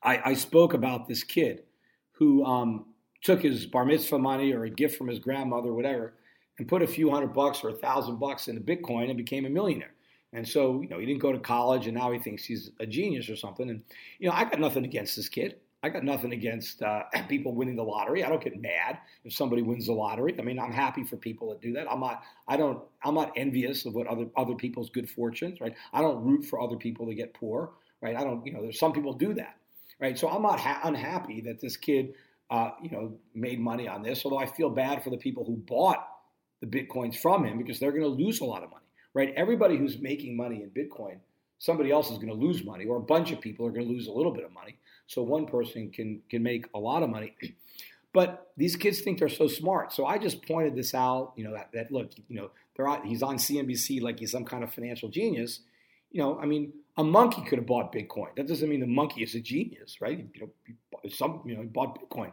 I, 0.04 0.32
I 0.32 0.34
spoke 0.34 0.74
about 0.74 1.08
this 1.08 1.24
kid 1.24 1.64
who 2.12 2.44
um, 2.46 2.86
took 3.22 3.42
his 3.42 3.66
bar 3.66 3.86
mitzvah 3.86 4.20
money 4.20 4.54
or 4.54 4.64
a 4.64 4.70
gift 4.70 4.98
from 4.98 5.08
his 5.08 5.20
grandmother, 5.20 5.74
whatever, 5.74 6.14
and 6.58 6.68
put 6.68 6.82
a 6.82 6.88
few 6.88 7.10
hundred 7.10 7.34
bucks 7.34 7.64
or 7.64 7.70
a 7.70 7.74
thousand 7.74 8.18
bucks 8.20 8.48
into 8.48 8.62
Bitcoin 8.62 9.10
and 9.10 9.18
became 9.18 9.46
a 9.46 9.50
millionaire. 9.50 9.94
And 10.34 10.48
so, 10.48 10.82
you 10.82 10.90
know, 10.90 11.00
he 11.00 11.06
didn't 11.06 11.22
go 11.22 11.32
to 11.32 11.40
college 11.40 11.88
and 11.88 11.98
now 11.98 12.12
he 12.12 12.20
thinks 12.20 12.44
he's 12.44 12.70
a 12.80 12.86
genius 12.86 13.30
or 13.30 13.36
something. 13.36 13.70
And, 13.70 13.82
you 14.20 14.30
know, 14.30 14.36
I 14.36 14.44
got 14.44 14.60
nothing 14.60 14.86
against 14.86 15.16
this 15.16 15.28
kid. 15.28 15.56
I 15.82 15.90
got 15.90 16.04
nothing 16.04 16.34
against 16.34 16.82
uh, 16.82 17.04
people 17.30 17.54
winning 17.54 17.76
the 17.76 17.84
lottery. 17.84 18.24
I 18.24 18.30
don't 18.30 18.44
get 18.44 18.60
mad 18.62 19.00
if 19.24 19.34
somebody 19.34 19.62
wins 19.62 19.86
the 19.86 19.94
lottery. 19.94 20.36
I 20.38 20.42
mean, 20.42 20.60
I'm 20.60 20.72
happy 20.72 21.04
for 21.04 21.18
people 21.18 21.50
that 21.50 21.62
do 21.62 21.74
that. 21.74 21.90
I'm 21.90 22.00
not. 22.00 22.24
I 22.48 22.58
don't. 22.58 22.84
I'm 23.04 23.16
not 23.16 23.32
envious 23.36 23.86
of 23.86 23.94
what 23.94 24.08
other 24.08 24.26
other 24.36 24.56
people's 24.56 24.90
good 24.90 25.10
fortunes. 25.10 25.62
Right. 25.62 25.74
I 25.94 26.02
don't 26.02 26.24
root 26.24 26.46
for 26.46 26.60
other 26.60 26.76
people 26.76 27.08
to 27.08 27.16
get 27.16 27.34
poor. 27.34 27.72
Right. 28.02 28.16
I 28.16 28.24
don't. 28.24 28.46
You 28.46 28.54
know, 28.54 28.62
there's 28.62 28.80
some 28.80 28.94
people 28.94 29.14
do 29.14 29.34
that. 29.36 29.56
Right. 30.00 30.18
So 30.18 30.30
I'm 30.30 30.42
not 30.42 30.60
ha- 30.60 30.82
unhappy 30.84 31.42
that 31.42 31.60
this 31.62 31.78
kid, 31.78 32.14
uh, 32.50 32.72
you 32.82 32.92
know, 32.92 33.18
made 33.34 33.60
money 33.60 33.88
on 33.88 34.02
this. 34.02 34.24
Although 34.26 34.40
I 34.40 34.46
feel 34.48 34.70
bad 34.70 35.04
for 35.04 35.10
the 35.10 35.18
people 35.18 35.46
who 35.46 35.56
bought 35.56 36.06
the 36.62 36.68
bitcoins 36.68 37.16
from 37.16 37.46
him 37.46 37.58
because 37.58 37.80
they're 37.80 37.92
going 37.92 38.04
to 38.04 38.24
lose 38.24 38.42
a 38.42 38.46
lot 38.46 38.64
of 38.64 38.70
money. 38.70 38.86
Right. 39.14 39.34
Everybody 39.36 39.78
who's 39.78 39.98
making 40.00 40.36
money 40.38 40.62
in 40.62 40.70
Bitcoin, 40.70 41.20
somebody 41.58 41.90
else 41.90 42.12
is 42.12 42.18
going 42.18 42.28
to 42.28 42.34
lose 42.34 42.64
money, 42.64 42.86
or 42.86 42.98
a 42.98 43.02
bunch 43.02 43.32
of 43.32 43.42
people 43.42 43.66
are 43.66 43.72
going 43.72 43.88
to 43.88 43.92
lose 43.92 44.08
a 44.08 44.12
little 44.12 44.32
bit 44.32 44.44
of 44.44 44.52
money 44.52 44.78
so 45.10 45.24
one 45.24 45.48
person 45.48 45.90
can 45.90 46.22
can 46.30 46.44
make 46.44 46.68
a 46.74 46.80
lot 46.80 47.04
of 47.04 47.10
money. 47.10 47.36
But 48.12 48.52
these 48.58 48.76
kids 48.76 49.02
think 49.02 49.20
they're 49.20 49.30
so 49.30 49.48
smart. 49.48 49.94
So 49.94 50.04
I 50.04 50.18
just 50.18 50.44
pointed 50.48 50.76
this 50.76 50.96
out. 50.96 51.34
You 51.36 51.44
know 51.44 51.54
that, 51.54 51.70
that 51.74 51.92
look, 51.92 52.10
you 52.28 52.38
know, 52.38 52.50
they're 52.76 52.88
on, 52.88 53.06
he's 53.06 53.22
on 53.22 53.38
CNBC 53.38 54.02
like 54.02 54.18
he's 54.18 54.32
some 54.32 54.46
kind 54.46 54.64
of 54.64 54.74
financial 54.74 55.10
genius. 55.10 55.60
You 56.12 56.24
know, 56.24 56.40
I 56.40 56.48
mean, 56.48 56.74
a 56.98 57.04
monkey 57.04 57.44
could 57.44 57.60
have 57.60 57.68
bought 57.68 57.94
Bitcoin. 57.94 58.36
That 58.36 58.48
doesn't 58.48 58.68
mean 58.68 58.80
the 58.80 58.88
monkey 58.88 59.22
is 59.22 59.36
a 59.36 59.40
genius, 59.40 60.02
right? 60.02 60.28
You 60.34 60.42
know, 60.42 61.10
some 61.10 61.44
you 61.46 61.56
know 61.56 61.62
he 61.62 61.68
bought 61.68 62.00
Bitcoin. 62.02 62.32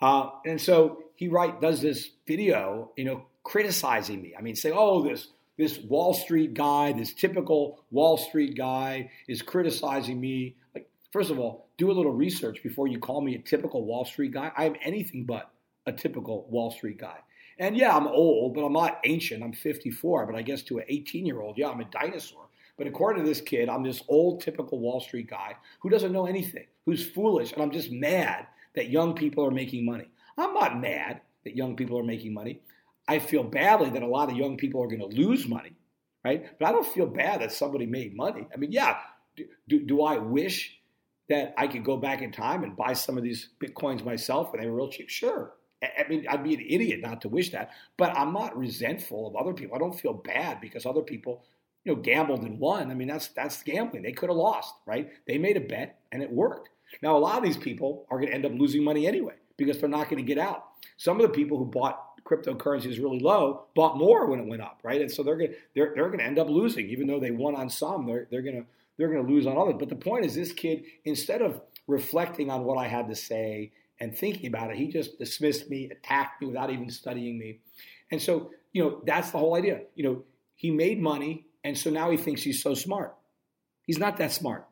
Uh, 0.00 0.30
and 0.44 0.60
so 0.60 1.04
he 1.14 1.28
right 1.28 1.60
does 1.60 1.80
this 1.80 2.10
video, 2.26 2.90
you 2.96 3.04
know, 3.04 3.26
criticizing 3.44 4.20
me. 4.20 4.34
I 4.36 4.42
mean, 4.42 4.56
say, 4.56 4.72
"Oh, 4.74 5.04
this 5.04 5.28
this 5.56 5.78
Wall 5.78 6.12
Street 6.12 6.54
guy, 6.54 6.90
this 6.90 7.14
typical 7.14 7.84
Wall 7.92 8.16
Street 8.16 8.56
guy, 8.56 9.12
is 9.28 9.42
criticizing 9.42 10.20
me." 10.20 10.56
Like, 10.74 10.90
first 11.12 11.30
of 11.30 11.38
all, 11.38 11.67
do 11.78 11.90
a 11.90 11.92
little 11.92 12.12
research 12.12 12.62
before 12.62 12.88
you 12.88 12.98
call 12.98 13.20
me 13.20 13.36
a 13.36 13.38
typical 13.38 13.84
Wall 13.84 14.04
Street 14.04 14.32
guy. 14.32 14.52
I 14.56 14.66
am 14.66 14.74
anything 14.82 15.24
but 15.24 15.50
a 15.86 15.92
typical 15.92 16.46
Wall 16.50 16.70
Street 16.70 16.98
guy. 16.98 17.18
And 17.58 17.76
yeah, 17.76 17.96
I'm 17.96 18.06
old, 18.06 18.54
but 18.54 18.64
I'm 18.64 18.72
not 18.72 19.00
ancient. 19.04 19.42
I'm 19.42 19.52
54, 19.52 20.26
but 20.26 20.34
I 20.34 20.42
guess 20.42 20.62
to 20.64 20.78
an 20.78 20.84
18 20.88 21.24
year 21.24 21.40
old, 21.40 21.56
yeah, 21.56 21.68
I'm 21.68 21.80
a 21.80 21.84
dinosaur. 21.84 22.46
But 22.76 22.86
according 22.86 23.24
to 23.24 23.28
this 23.28 23.40
kid, 23.40 23.68
I'm 23.68 23.82
this 23.82 24.02
old, 24.08 24.40
typical 24.40 24.78
Wall 24.78 25.00
Street 25.00 25.28
guy 25.28 25.56
who 25.80 25.88
doesn't 25.88 26.12
know 26.12 26.26
anything, 26.26 26.66
who's 26.84 27.08
foolish, 27.08 27.52
and 27.52 27.62
I'm 27.62 27.72
just 27.72 27.90
mad 27.90 28.46
that 28.74 28.90
young 28.90 29.14
people 29.14 29.44
are 29.44 29.50
making 29.50 29.84
money. 29.84 30.08
I'm 30.36 30.54
not 30.54 30.80
mad 30.80 31.20
that 31.44 31.56
young 31.56 31.74
people 31.74 31.98
are 31.98 32.04
making 32.04 32.34
money. 32.34 32.60
I 33.08 33.18
feel 33.18 33.42
badly 33.42 33.90
that 33.90 34.02
a 34.02 34.06
lot 34.06 34.30
of 34.30 34.36
young 34.36 34.56
people 34.56 34.82
are 34.82 34.86
going 34.86 35.00
to 35.00 35.06
lose 35.06 35.48
money, 35.48 35.72
right? 36.24 36.46
But 36.58 36.68
I 36.68 36.72
don't 36.72 36.86
feel 36.86 37.06
bad 37.06 37.40
that 37.40 37.50
somebody 37.50 37.86
made 37.86 38.14
money. 38.14 38.46
I 38.52 38.56
mean, 38.56 38.70
yeah, 38.70 38.98
do, 39.36 39.46
do, 39.66 39.84
do 39.84 40.02
I 40.02 40.18
wish 40.18 40.77
that 41.28 41.54
I 41.56 41.66
could 41.66 41.84
go 41.84 41.96
back 41.96 42.22
in 42.22 42.32
time 42.32 42.64
and 42.64 42.76
buy 42.76 42.94
some 42.94 43.16
of 43.16 43.24
these 43.24 43.50
bitcoins 43.60 44.04
myself 44.04 44.52
when 44.52 44.60
they 44.60 44.68
were 44.68 44.76
real 44.76 44.88
cheap? 44.88 45.08
Sure. 45.08 45.52
I 45.82 46.08
mean, 46.08 46.26
I'd 46.28 46.42
be 46.42 46.54
an 46.54 46.64
idiot 46.66 47.00
not 47.00 47.20
to 47.22 47.28
wish 47.28 47.50
that, 47.52 47.70
but 47.96 48.16
I'm 48.16 48.32
not 48.32 48.56
resentful 48.56 49.28
of 49.28 49.36
other 49.36 49.52
people. 49.52 49.76
I 49.76 49.78
don't 49.78 49.98
feel 49.98 50.12
bad 50.12 50.60
because 50.60 50.84
other 50.84 51.02
people, 51.02 51.44
you 51.84 51.94
know, 51.94 52.00
gambled 52.00 52.42
and 52.42 52.58
won. 52.58 52.90
I 52.90 52.94
mean, 52.94 53.08
that's 53.08 53.28
that's 53.28 53.62
gambling. 53.62 54.02
They 54.02 54.12
could 54.12 54.28
have 54.28 54.36
lost, 54.36 54.74
right? 54.86 55.10
They 55.26 55.38
made 55.38 55.56
a 55.56 55.60
bet 55.60 56.00
and 56.10 56.22
it 56.22 56.32
worked. 56.32 56.70
Now, 57.02 57.16
a 57.16 57.18
lot 57.18 57.38
of 57.38 57.44
these 57.44 57.56
people 57.56 58.06
are 58.10 58.18
going 58.18 58.30
to 58.30 58.34
end 58.34 58.46
up 58.46 58.52
losing 58.54 58.82
money 58.82 59.06
anyway 59.06 59.34
because 59.56 59.78
they're 59.78 59.88
not 59.88 60.08
going 60.08 60.24
to 60.24 60.34
get 60.34 60.38
out. 60.38 60.64
Some 60.96 61.20
of 61.20 61.22
the 61.22 61.32
people 61.32 61.58
who 61.58 61.66
bought 61.66 62.24
cryptocurrencies 62.24 63.00
really 63.00 63.20
low 63.20 63.66
bought 63.74 63.96
more 63.96 64.26
when 64.26 64.40
it 64.40 64.46
went 64.46 64.62
up, 64.62 64.80
right? 64.82 65.00
And 65.00 65.10
so 65.10 65.22
they're 65.22 65.36
going 65.36 65.50
to 65.50 65.56
they're, 65.74 65.92
they're 65.94 66.06
going 66.06 66.18
to 66.18 66.24
end 66.24 66.38
up 66.38 66.48
losing, 66.48 66.88
even 66.88 67.06
though 67.06 67.20
they 67.20 67.30
won 67.30 67.54
on 67.54 67.70
some. 67.70 68.06
They're 68.06 68.26
they're 68.30 68.42
going 68.42 68.56
to 68.56 68.66
they're 68.98 69.10
going 69.10 69.24
to 69.24 69.32
lose 69.32 69.46
on 69.46 69.56
others. 69.56 69.76
But 69.78 69.88
the 69.88 69.96
point 69.96 70.24
is, 70.24 70.34
this 70.34 70.52
kid 70.52 70.84
instead 71.04 71.40
of 71.40 71.60
reflecting 71.86 72.50
on 72.50 72.64
what 72.64 72.76
I 72.76 72.88
had 72.88 73.08
to 73.08 73.14
say 73.14 73.72
and 74.00 74.16
thinking 74.16 74.46
about 74.46 74.70
it, 74.70 74.76
he 74.76 74.88
just 74.88 75.18
dismissed 75.18 75.70
me, 75.70 75.88
attacked 75.90 76.42
me 76.42 76.48
without 76.48 76.70
even 76.70 76.90
studying 76.90 77.38
me. 77.38 77.60
And 78.10 78.20
so, 78.20 78.50
you 78.72 78.82
know, 78.82 79.02
that's 79.06 79.30
the 79.30 79.38
whole 79.38 79.54
idea. 79.54 79.82
You 79.94 80.04
know, 80.04 80.24
he 80.54 80.70
made 80.70 81.00
money, 81.00 81.46
and 81.64 81.78
so 81.78 81.90
now 81.90 82.10
he 82.10 82.16
thinks 82.16 82.42
he's 82.42 82.62
so 82.62 82.74
smart. 82.74 83.14
He's 83.82 83.98
not 83.98 84.18
that 84.18 84.32
smart. 84.32 84.66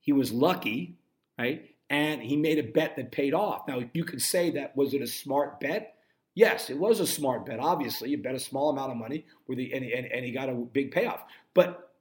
He 0.00 0.12
was 0.12 0.32
lucky, 0.32 0.96
right? 1.38 1.70
And 1.90 2.22
he 2.22 2.36
made 2.36 2.58
a 2.58 2.62
bet 2.62 2.96
that 2.96 3.12
paid 3.12 3.34
off. 3.34 3.66
Now, 3.68 3.82
you 3.92 4.04
could 4.04 4.22
say 4.22 4.50
that 4.52 4.76
was 4.76 4.94
it 4.94 5.02
a 5.02 5.06
smart 5.06 5.60
bet? 5.60 5.94
Yes, 6.34 6.70
it 6.70 6.78
was 6.78 7.00
a 7.00 7.06
smart 7.06 7.44
bet. 7.44 7.60
Obviously, 7.60 8.10
you 8.10 8.18
bet 8.18 8.34
a 8.34 8.40
small 8.40 8.70
amount 8.70 8.90
of 8.90 8.96
money 8.96 9.26
with 9.46 9.58
the, 9.58 9.72
and, 9.72 9.84
and, 9.84 10.06
and 10.06 10.24
he 10.24 10.32
got 10.32 10.48
a 10.48 10.54
big 10.54 10.90
payoff. 10.90 11.22
But 11.54 11.91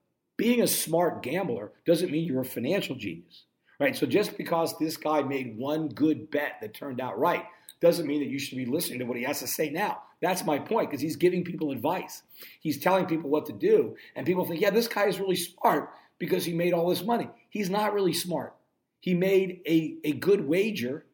being 0.42 0.64
a 0.64 0.68
smart 0.68 1.22
gambler 1.22 1.72
doesn't 1.86 2.12
mean 2.12 2.26
you're 2.26 2.42
a 2.42 2.46
financial 2.46 2.96
genius. 2.96 3.44
Right? 3.80 3.96
So 3.96 4.08
just 4.08 4.38
because 4.38 4.76
this 4.80 4.98
guy 4.98 5.22
made 5.22 5.56
one 5.56 5.88
good 5.88 6.32
bet 6.32 6.54
that 6.62 6.74
turned 6.74 7.00
out 7.00 7.20
right 7.20 7.46
doesn't 7.80 8.08
mean 8.08 8.22
that 8.22 8.30
you 8.30 8.39
should 8.39 8.58
be 8.58 8.66
listening 8.66 8.98
to 9.00 9.06
what 9.06 9.18
he 9.18 9.24
has 9.24 9.38
to 9.42 9.48
say 9.48 9.70
now. 9.70 10.02
That's 10.20 10.44
my 10.44 10.58
point 10.58 10.89
because 10.89 11.02
he's 11.02 11.16
giving 11.16 11.44
people 11.44 11.70
advice. 11.70 12.24
He's 12.60 12.80
telling 12.80 13.06
people 13.06 13.30
what 13.30 13.46
to 13.48 13.54
do. 13.54 13.96
And 14.16 14.26
people 14.26 14.44
think, 14.44 14.62
yeah, 14.62 14.72
this 14.72 14.88
guy 14.88 15.06
is 15.06 15.20
really 15.20 15.36
smart 15.36 15.92
because 16.18 16.44
he 16.44 16.54
made 16.54 16.74
all 16.74 16.89
this 16.89 17.04
money. 17.04 17.30
He's 17.52 17.70
not 17.70 17.94
really 17.94 18.14
smart. 18.14 18.56
He 19.00 19.14
made 19.14 19.62
a, 19.68 19.98
a 20.04 20.14
good 20.14 20.48
wager, 20.48 21.06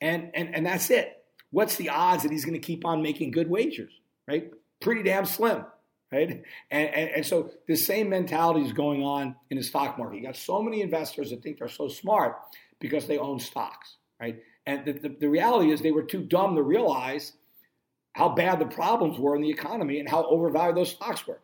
and, 0.00 0.30
and, 0.32 0.54
and 0.54 0.64
that's 0.64 0.88
it. 0.88 1.22
What's 1.50 1.76
the 1.76 1.90
odds 1.90 2.22
that 2.22 2.32
he's 2.32 2.46
going 2.46 2.58
to 2.58 2.66
keep 2.66 2.86
on 2.86 3.02
making 3.02 3.30
good 3.30 3.50
wagers, 3.50 3.92
right? 4.26 4.50
Pretty 4.80 5.02
damn 5.02 5.26
slim 5.26 5.66
right? 6.12 6.42
And, 6.70 6.88
and, 6.88 7.10
and, 7.10 7.26
so 7.26 7.50
the 7.66 7.76
same 7.76 8.08
mentality 8.08 8.60
is 8.60 8.72
going 8.72 9.02
on 9.02 9.36
in 9.50 9.56
the 9.56 9.62
stock 9.62 9.98
market. 9.98 10.16
You 10.16 10.22
got 10.22 10.36
so 10.36 10.62
many 10.62 10.80
investors 10.80 11.30
that 11.30 11.42
think 11.42 11.58
they're 11.58 11.68
so 11.68 11.88
smart 11.88 12.36
because 12.80 13.06
they 13.06 13.18
own 13.18 13.38
stocks, 13.38 13.96
right? 14.20 14.40
And 14.66 14.84
the, 14.84 14.92
the, 14.92 15.16
the 15.20 15.28
reality 15.28 15.72
is 15.72 15.80
they 15.80 15.92
were 15.92 16.02
too 16.02 16.22
dumb 16.22 16.56
to 16.56 16.62
realize 16.62 17.32
how 18.12 18.28
bad 18.28 18.58
the 18.60 18.66
problems 18.66 19.18
were 19.18 19.34
in 19.34 19.42
the 19.42 19.50
economy 19.50 19.98
and 19.98 20.08
how 20.08 20.24
overvalued 20.24 20.76
those 20.76 20.90
stocks 20.90 21.26
were. 21.26 21.40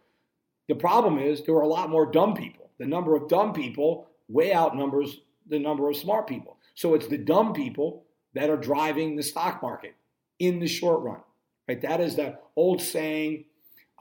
The 0.69 0.77
problem 0.77 1.19
is 1.19 1.43
there 1.43 1.55
were 1.55 1.63
a 1.63 1.69
lot 1.69 1.91
more 1.91 2.11
dumb 2.11 2.35
people. 2.35 2.71
The 2.79 2.87
number 2.87 3.17
of 3.17 3.29
dumb 3.29 3.53
people 3.53 4.09
way 4.29 4.55
outnumbers 4.55 5.19
the 5.49 5.59
number 5.59 5.91
of 5.91 5.97
smart 5.97 6.29
people. 6.29 6.59
So 6.75 6.95
it's 6.95 7.09
the 7.09 7.19
dumb 7.19 7.53
people 7.53 8.05
that 8.35 8.49
are 8.49 8.57
driving 8.57 9.17
the 9.17 9.23
stock 9.23 9.61
market 9.63 9.95
in 10.39 10.61
the 10.61 10.69
short 10.69 11.03
run. 11.03 11.21
Right? 11.69 11.81
That 11.83 12.01
is 12.01 12.17
the 12.17 12.39
old 12.57 12.81
saying 12.81 13.47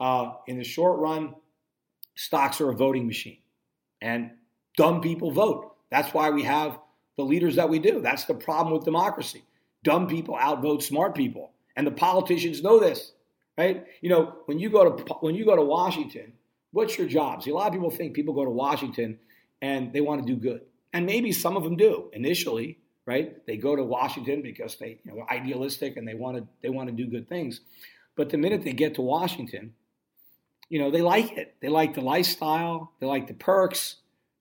uh, 0.00 0.32
in 0.46 0.56
the 0.56 0.64
short 0.64 0.98
run, 0.98 1.34
stocks 2.16 2.60
are 2.60 2.70
a 2.70 2.74
voting 2.74 3.06
machine, 3.06 3.38
and 4.00 4.30
dumb 4.76 5.00
people 5.00 5.30
vote. 5.30 5.76
That's 5.90 6.14
why 6.14 6.30
we 6.30 6.42
have 6.44 6.78
the 7.16 7.24
leaders 7.24 7.56
that 7.56 7.68
we 7.68 7.78
do. 7.78 8.00
That's 8.00 8.24
the 8.24 8.34
problem 8.34 8.74
with 8.74 8.84
democracy. 8.84 9.44
Dumb 9.84 10.06
people 10.06 10.36
outvote 10.36 10.82
smart 10.82 11.14
people, 11.14 11.52
and 11.76 11.86
the 11.86 11.90
politicians 11.90 12.62
know 12.62 12.80
this, 12.80 13.12
right? 13.58 13.84
You 14.00 14.08
know, 14.08 14.36
when 14.46 14.58
you 14.58 14.70
go 14.70 14.90
to 14.90 15.14
when 15.20 15.34
you 15.34 15.44
go 15.44 15.56
to 15.56 15.62
Washington, 15.62 16.32
what's 16.72 16.96
your 16.96 17.06
job? 17.06 17.42
See, 17.42 17.50
a 17.50 17.54
lot 17.54 17.68
of 17.68 17.72
people 17.74 17.90
think 17.90 18.14
people 18.14 18.34
go 18.34 18.44
to 18.44 18.50
Washington 18.50 19.18
and 19.62 19.92
they 19.92 20.00
want 20.00 20.26
to 20.26 20.34
do 20.34 20.40
good, 20.40 20.62
and 20.92 21.04
maybe 21.04 21.32
some 21.32 21.56
of 21.56 21.64
them 21.64 21.76
do 21.76 22.10
initially, 22.14 22.78
right? 23.06 23.44
They 23.46 23.58
go 23.58 23.76
to 23.76 23.84
Washington 23.84 24.40
because 24.40 24.76
they 24.76 24.98
you 25.04 25.10
know 25.10 25.14
they're 25.16 25.30
idealistic 25.30 25.96
and 25.96 26.08
they 26.08 26.14
want 26.14 26.38
to 26.38 26.46
they 26.62 26.70
want 26.70 26.88
to 26.88 26.94
do 26.94 27.06
good 27.06 27.28
things, 27.28 27.60
but 28.16 28.30
the 28.30 28.38
minute 28.38 28.64
they 28.64 28.72
get 28.72 28.94
to 28.94 29.02
Washington, 29.02 29.74
you 30.70 30.78
know, 30.78 30.90
they 30.90 31.02
like 31.02 31.36
it. 31.36 31.56
They 31.60 31.68
like 31.68 31.94
the 31.94 32.00
lifestyle, 32.00 32.92
they 33.00 33.06
like 33.06 33.26
the 33.26 33.34
perks, 33.34 33.96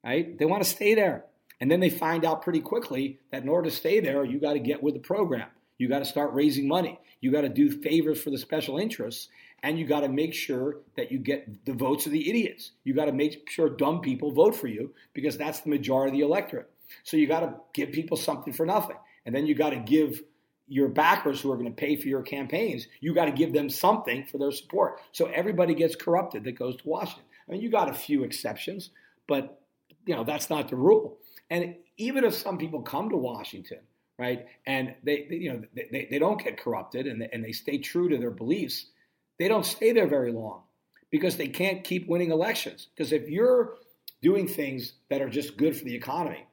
right? 0.06 0.38
They 0.38 0.46
want 0.46 0.64
to 0.64 0.70
stay 0.70 0.96
there. 0.96 1.26
And 1.60 1.70
then 1.70 1.82
they 1.82 1.90
find 1.90 2.24
out 2.24 2.42
pretty 2.42 2.62
quickly 2.62 3.20
that 3.32 3.44
in 3.44 3.50
order 3.50 3.70
to 3.70 3.76
stay 3.76 4.00
there, 4.00 4.24
you 4.24 4.40
got 4.40 4.54
to 4.54 4.60
get 4.60 4.82
with 4.82 4.94
the 4.94 5.02
program. 5.02 5.50
You 5.78 5.90
got 5.90 6.00
to 6.00 6.06
start 6.06 6.34
raising 6.34 6.68
money. 6.68 7.00
You 7.20 7.32
got 7.32 7.42
to 7.42 7.50
do 7.50 7.70
favors 7.70 8.22
for 8.22 8.30
the 8.30 8.38
special 8.38 8.78
interests. 8.78 9.28
And 9.62 9.78
you 9.78 9.86
got 9.86 10.02
to 10.02 10.08
make 10.08 10.34
sure 10.34 10.78
that 10.96 11.12
you 11.12 11.20
get 11.20 11.66
the 11.66 11.74
votes 11.74 12.06
of 12.06 12.14
the 12.14 12.30
idiots. 12.30 12.72
You 12.86 12.94
got 12.94 13.06
to 13.06 13.12
make 13.12 13.50
sure 13.50 13.70
dumb 13.70 14.00
people 14.00 14.32
vote 14.32 14.56
for 14.56 14.68
you 14.68 14.94
because 15.14 15.38
that's 15.38 15.60
the 15.62 15.70
majority 15.70 16.12
of 16.12 16.20
the 16.20 16.26
electorate. 16.26 16.70
So 17.04 17.18
you 17.18 17.28
got 17.28 17.42
to 17.42 17.56
give 17.74 17.92
people 17.92 18.16
something 18.16 18.54
for 18.54 18.66
nothing. 18.66 18.96
And 19.26 19.36
then 19.36 19.46
you 19.46 19.56
got 19.56 19.72
to 19.72 19.80
give 19.80 20.24
your 20.70 20.88
backers 20.88 21.42
who 21.42 21.52
are 21.52 21.58
going 21.58 21.68
to 21.68 21.76
pay 21.76 21.96
for 21.96 22.08
your 22.08 22.22
campaigns, 22.22 22.88
you 23.02 23.14
got 23.14 23.26
to 23.26 23.32
give 23.32 23.52
them 23.52 23.70
something 23.70 24.26
for 24.26 24.38
their 24.38 24.52
support. 24.52 25.02
So 25.12 25.26
everybody 25.26 25.74
gets 25.74 25.96
corrupted 25.96 26.44
that 26.44 26.54
goes 26.54 26.78
to 26.78 26.88
Washington. 26.88 27.24
I 27.48 27.54
mean, 27.54 27.62
you 27.62 27.70
got 27.70 27.90
a 27.90 27.94
few 27.94 28.24
exceptions, 28.24 28.92
but 29.28 29.60
you 30.06 30.16
know 30.16 30.24
that's 30.24 30.50
not 30.50 30.70
the 30.70 30.76
rule. 30.76 31.18
And 31.50 31.76
even 31.98 32.24
if 32.24 32.36
some 32.36 32.58
people 32.58 32.82
come 32.82 33.10
to 33.10 33.18
Washington, 33.18 33.80
right, 34.18 34.46
and 34.68 34.94
they, 35.04 35.26
they 35.30 35.36
you 35.36 35.54
know 35.54 35.62
they, 35.76 36.08
they 36.10 36.20
don't 36.20 36.42
get 36.42 36.62
corrupted 36.62 37.08
and 37.08 37.22
they, 37.22 37.30
and 37.34 37.44
they 37.44 37.52
stay 37.52 37.80
true 37.80 38.08
to 38.10 38.18
their 38.18 38.32
beliefs, 38.32 38.86
they 39.40 39.48
don't 39.48 39.66
stay 39.66 39.92
there 39.92 40.08
very 40.08 40.32
long 40.32 40.62
because 41.10 41.38
they 41.38 41.48
can't 41.48 41.84
keep 41.84 42.08
winning 42.08 42.32
elections. 42.32 42.88
Because 42.96 43.12
if 43.12 43.28
you're 43.28 43.74
doing 44.22 44.48
things 44.48 44.94
that 45.10 45.22
are 45.22 45.30
just 45.30 45.58
good 45.58 45.76
for 45.76 45.86
the 45.86 45.96
economy 45.96 46.46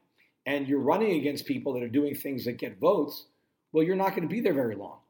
and 0.46 0.68
you're 0.68 0.80
running 0.80 1.18
against 1.18 1.44
people 1.46 1.74
that 1.74 1.82
are 1.82 1.88
doing 1.88 2.14
things 2.14 2.44
that 2.44 2.58
get 2.58 2.78
votes 2.78 3.26
well, 3.76 3.84
you're 3.84 3.94
not 3.94 4.16
going 4.16 4.22
to 4.22 4.34
be 4.34 4.40
there 4.40 4.54
very 4.54 4.74
long. 4.74 5.00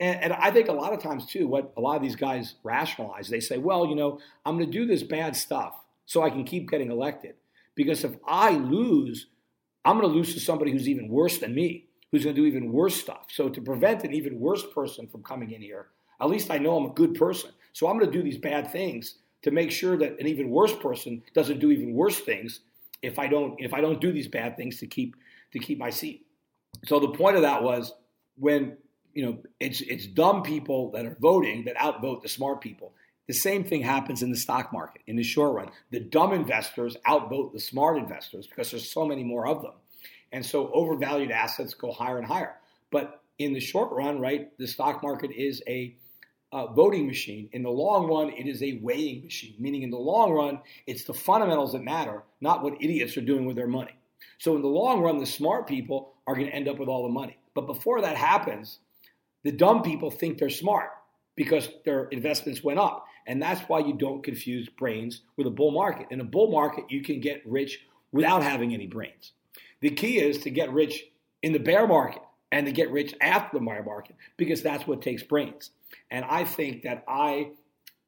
And, 0.00 0.20
and, 0.20 0.32
I 0.32 0.50
think 0.50 0.66
a 0.66 0.72
lot 0.72 0.92
of 0.92 1.00
times, 1.00 1.26
too, 1.26 1.46
what 1.46 1.72
a 1.76 1.80
lot 1.80 1.94
of 1.94 2.02
these 2.02 2.16
guys 2.16 2.56
rationalize, 2.64 3.28
they 3.28 3.38
say, 3.38 3.56
well, 3.56 3.86
you 3.86 3.94
know, 3.94 4.18
I'm 4.44 4.58
going 4.58 4.68
to 4.68 4.78
do 4.78 4.84
this 4.84 5.04
bad 5.04 5.36
stuff 5.36 5.76
so 6.04 6.20
I 6.20 6.30
can 6.30 6.42
keep 6.42 6.68
getting 6.68 6.90
elected. 6.90 7.36
Because 7.76 8.02
if 8.02 8.16
I 8.26 8.50
lose, 8.50 9.26
I'm 9.84 9.96
going 9.96 10.10
to 10.10 10.12
lose 10.12 10.34
to 10.34 10.40
somebody 10.40 10.72
who's 10.72 10.88
even 10.88 11.06
worse 11.06 11.38
than 11.38 11.54
me, 11.54 11.86
who's 12.10 12.24
going 12.24 12.34
to 12.34 12.42
do 12.42 12.48
even 12.48 12.72
worse 12.72 12.96
stuff. 12.96 13.26
So 13.28 13.48
to 13.48 13.60
prevent 13.60 14.02
an 14.02 14.12
even 14.12 14.40
worse 14.40 14.64
person 14.74 15.06
from 15.06 15.22
coming 15.22 15.52
in 15.52 15.62
here, 15.62 15.86
at 16.20 16.28
least 16.28 16.50
I 16.50 16.58
know 16.58 16.76
I'm 16.76 16.90
a 16.90 16.94
good 16.94 17.14
person. 17.14 17.52
So 17.74 17.86
I'm 17.86 17.96
going 17.96 18.10
to 18.10 18.18
do 18.18 18.24
these 18.24 18.38
bad 18.38 18.72
things 18.72 19.18
to 19.42 19.52
make 19.52 19.70
sure 19.70 19.96
that 19.98 20.18
an 20.18 20.26
even 20.26 20.50
worse 20.50 20.74
person 20.74 21.22
doesn't 21.32 21.60
do 21.60 21.70
even 21.70 21.92
worse 21.92 22.18
things 22.18 22.58
if 23.02 23.20
I 23.20 23.28
don't 23.28 23.54
if 23.60 23.72
I 23.72 23.80
don't 23.80 24.00
do 24.00 24.10
these 24.10 24.26
bad 24.26 24.56
things 24.56 24.80
to 24.80 24.88
keep 24.88 25.14
to 25.52 25.60
keep 25.60 25.78
my 25.78 25.90
seat. 25.90 26.23
So 26.86 27.00
the 27.00 27.08
point 27.08 27.36
of 27.36 27.42
that 27.42 27.62
was 27.62 27.92
when 28.36 28.76
you 29.12 29.24
know 29.24 29.38
it's 29.60 29.80
it's 29.80 30.06
dumb 30.06 30.42
people 30.42 30.90
that 30.92 31.06
are 31.06 31.16
voting 31.20 31.64
that 31.64 31.80
outvote 31.80 32.22
the 32.22 32.28
smart 32.28 32.60
people. 32.60 32.92
The 33.26 33.34
same 33.34 33.64
thing 33.64 33.82
happens 33.82 34.22
in 34.22 34.30
the 34.30 34.36
stock 34.36 34.72
market 34.72 35.02
in 35.06 35.16
the 35.16 35.22
short 35.22 35.54
run. 35.54 35.70
The 35.90 36.00
dumb 36.00 36.32
investors 36.32 36.96
outvote 37.08 37.54
the 37.54 37.60
smart 37.60 37.96
investors 37.96 38.46
because 38.46 38.70
there's 38.70 38.90
so 38.90 39.06
many 39.06 39.24
more 39.24 39.46
of 39.46 39.62
them. 39.62 39.72
And 40.30 40.44
so 40.44 40.70
overvalued 40.72 41.30
assets 41.30 41.72
go 41.72 41.90
higher 41.90 42.18
and 42.18 42.26
higher. 42.26 42.56
But 42.90 43.22
in 43.38 43.54
the 43.54 43.60
short 43.60 43.92
run, 43.92 44.20
right, 44.20 44.56
the 44.58 44.66
stock 44.66 45.02
market 45.02 45.30
is 45.30 45.62
a 45.66 45.96
voting 46.52 47.06
machine. 47.06 47.48
In 47.52 47.62
the 47.62 47.70
long 47.70 48.08
run, 48.08 48.30
it 48.30 48.46
is 48.46 48.62
a 48.62 48.78
weighing 48.82 49.24
machine, 49.24 49.54
meaning 49.58 49.82
in 49.82 49.90
the 49.90 49.96
long 49.96 50.32
run, 50.32 50.60
it's 50.86 51.04
the 51.04 51.14
fundamentals 51.14 51.72
that 51.72 51.82
matter, 51.82 52.22
not 52.40 52.62
what 52.62 52.74
idiots 52.80 53.16
are 53.16 53.22
doing 53.22 53.46
with 53.46 53.56
their 53.56 53.66
money. 53.66 53.96
So 54.38 54.56
in 54.56 54.62
the 54.62 54.68
long 54.68 55.00
run, 55.00 55.18
the 55.18 55.26
smart 55.26 55.66
people 55.66 56.14
are 56.26 56.34
going 56.34 56.46
to 56.46 56.54
end 56.54 56.68
up 56.68 56.78
with 56.78 56.88
all 56.88 57.02
the 57.02 57.12
money. 57.12 57.38
But 57.54 57.66
before 57.66 58.00
that 58.00 58.16
happens, 58.16 58.78
the 59.42 59.52
dumb 59.52 59.82
people 59.82 60.10
think 60.10 60.38
they're 60.38 60.50
smart 60.50 60.90
because 61.36 61.68
their 61.84 62.06
investments 62.06 62.62
went 62.62 62.78
up. 62.78 63.06
And 63.26 63.40
that's 63.40 63.60
why 63.62 63.80
you 63.80 63.94
don't 63.94 64.22
confuse 64.22 64.68
brains 64.68 65.22
with 65.36 65.46
a 65.46 65.50
bull 65.50 65.70
market. 65.70 66.06
In 66.10 66.20
a 66.20 66.24
bull 66.24 66.50
market, 66.50 66.90
you 66.90 67.02
can 67.02 67.20
get 67.20 67.42
rich 67.46 67.80
without 68.12 68.42
having 68.42 68.74
any 68.74 68.86
brains. 68.86 69.32
The 69.80 69.90
key 69.90 70.18
is 70.18 70.38
to 70.38 70.50
get 70.50 70.72
rich 70.72 71.04
in 71.42 71.52
the 71.52 71.58
bear 71.58 71.86
market 71.86 72.22
and 72.52 72.66
to 72.66 72.72
get 72.72 72.90
rich 72.90 73.14
after 73.20 73.58
the 73.58 73.64
bear 73.64 73.82
market 73.82 74.16
because 74.36 74.62
that's 74.62 74.86
what 74.86 75.02
takes 75.02 75.22
brains. 75.22 75.70
And 76.10 76.24
I 76.24 76.44
think 76.44 76.82
that 76.82 77.04
I 77.08 77.50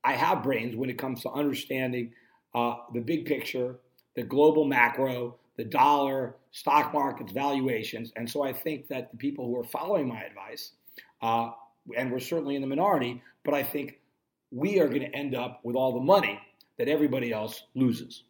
I 0.04 0.12
have 0.12 0.44
brains 0.44 0.76
when 0.76 0.88
it 0.88 0.98
comes 0.98 1.22
to 1.22 1.30
understanding 1.30 2.12
uh, 2.54 2.76
the 2.94 3.00
big 3.00 3.26
picture, 3.26 3.76
the 4.14 4.22
global 4.22 4.64
macro, 4.64 5.36
the 5.56 5.64
dollar, 5.64 6.36
stock 6.50 6.92
markets, 6.92 7.32
valuations. 7.32 8.12
And 8.16 8.28
so 8.28 8.42
I 8.42 8.52
think 8.52 8.88
that 8.88 9.10
the 9.10 9.16
people 9.16 9.46
who 9.46 9.58
are 9.58 9.64
following 9.64 10.08
my 10.08 10.22
advice, 10.22 10.72
uh, 11.22 11.50
and 11.96 12.10
we're 12.10 12.20
certainly 12.20 12.56
in 12.56 12.60
the 12.60 12.68
minority, 12.68 13.22
but 13.44 13.54
I 13.54 13.62
think 13.62 14.00
we 14.50 14.80
are 14.80 14.88
going 14.88 15.00
to 15.00 15.14
end 15.14 15.34
up 15.34 15.60
with 15.62 15.76
all 15.76 15.92
the 15.92 16.00
money 16.00 16.38
that 16.78 16.88
everybody 16.88 17.32
else 17.32 17.64
loses. 17.74 18.24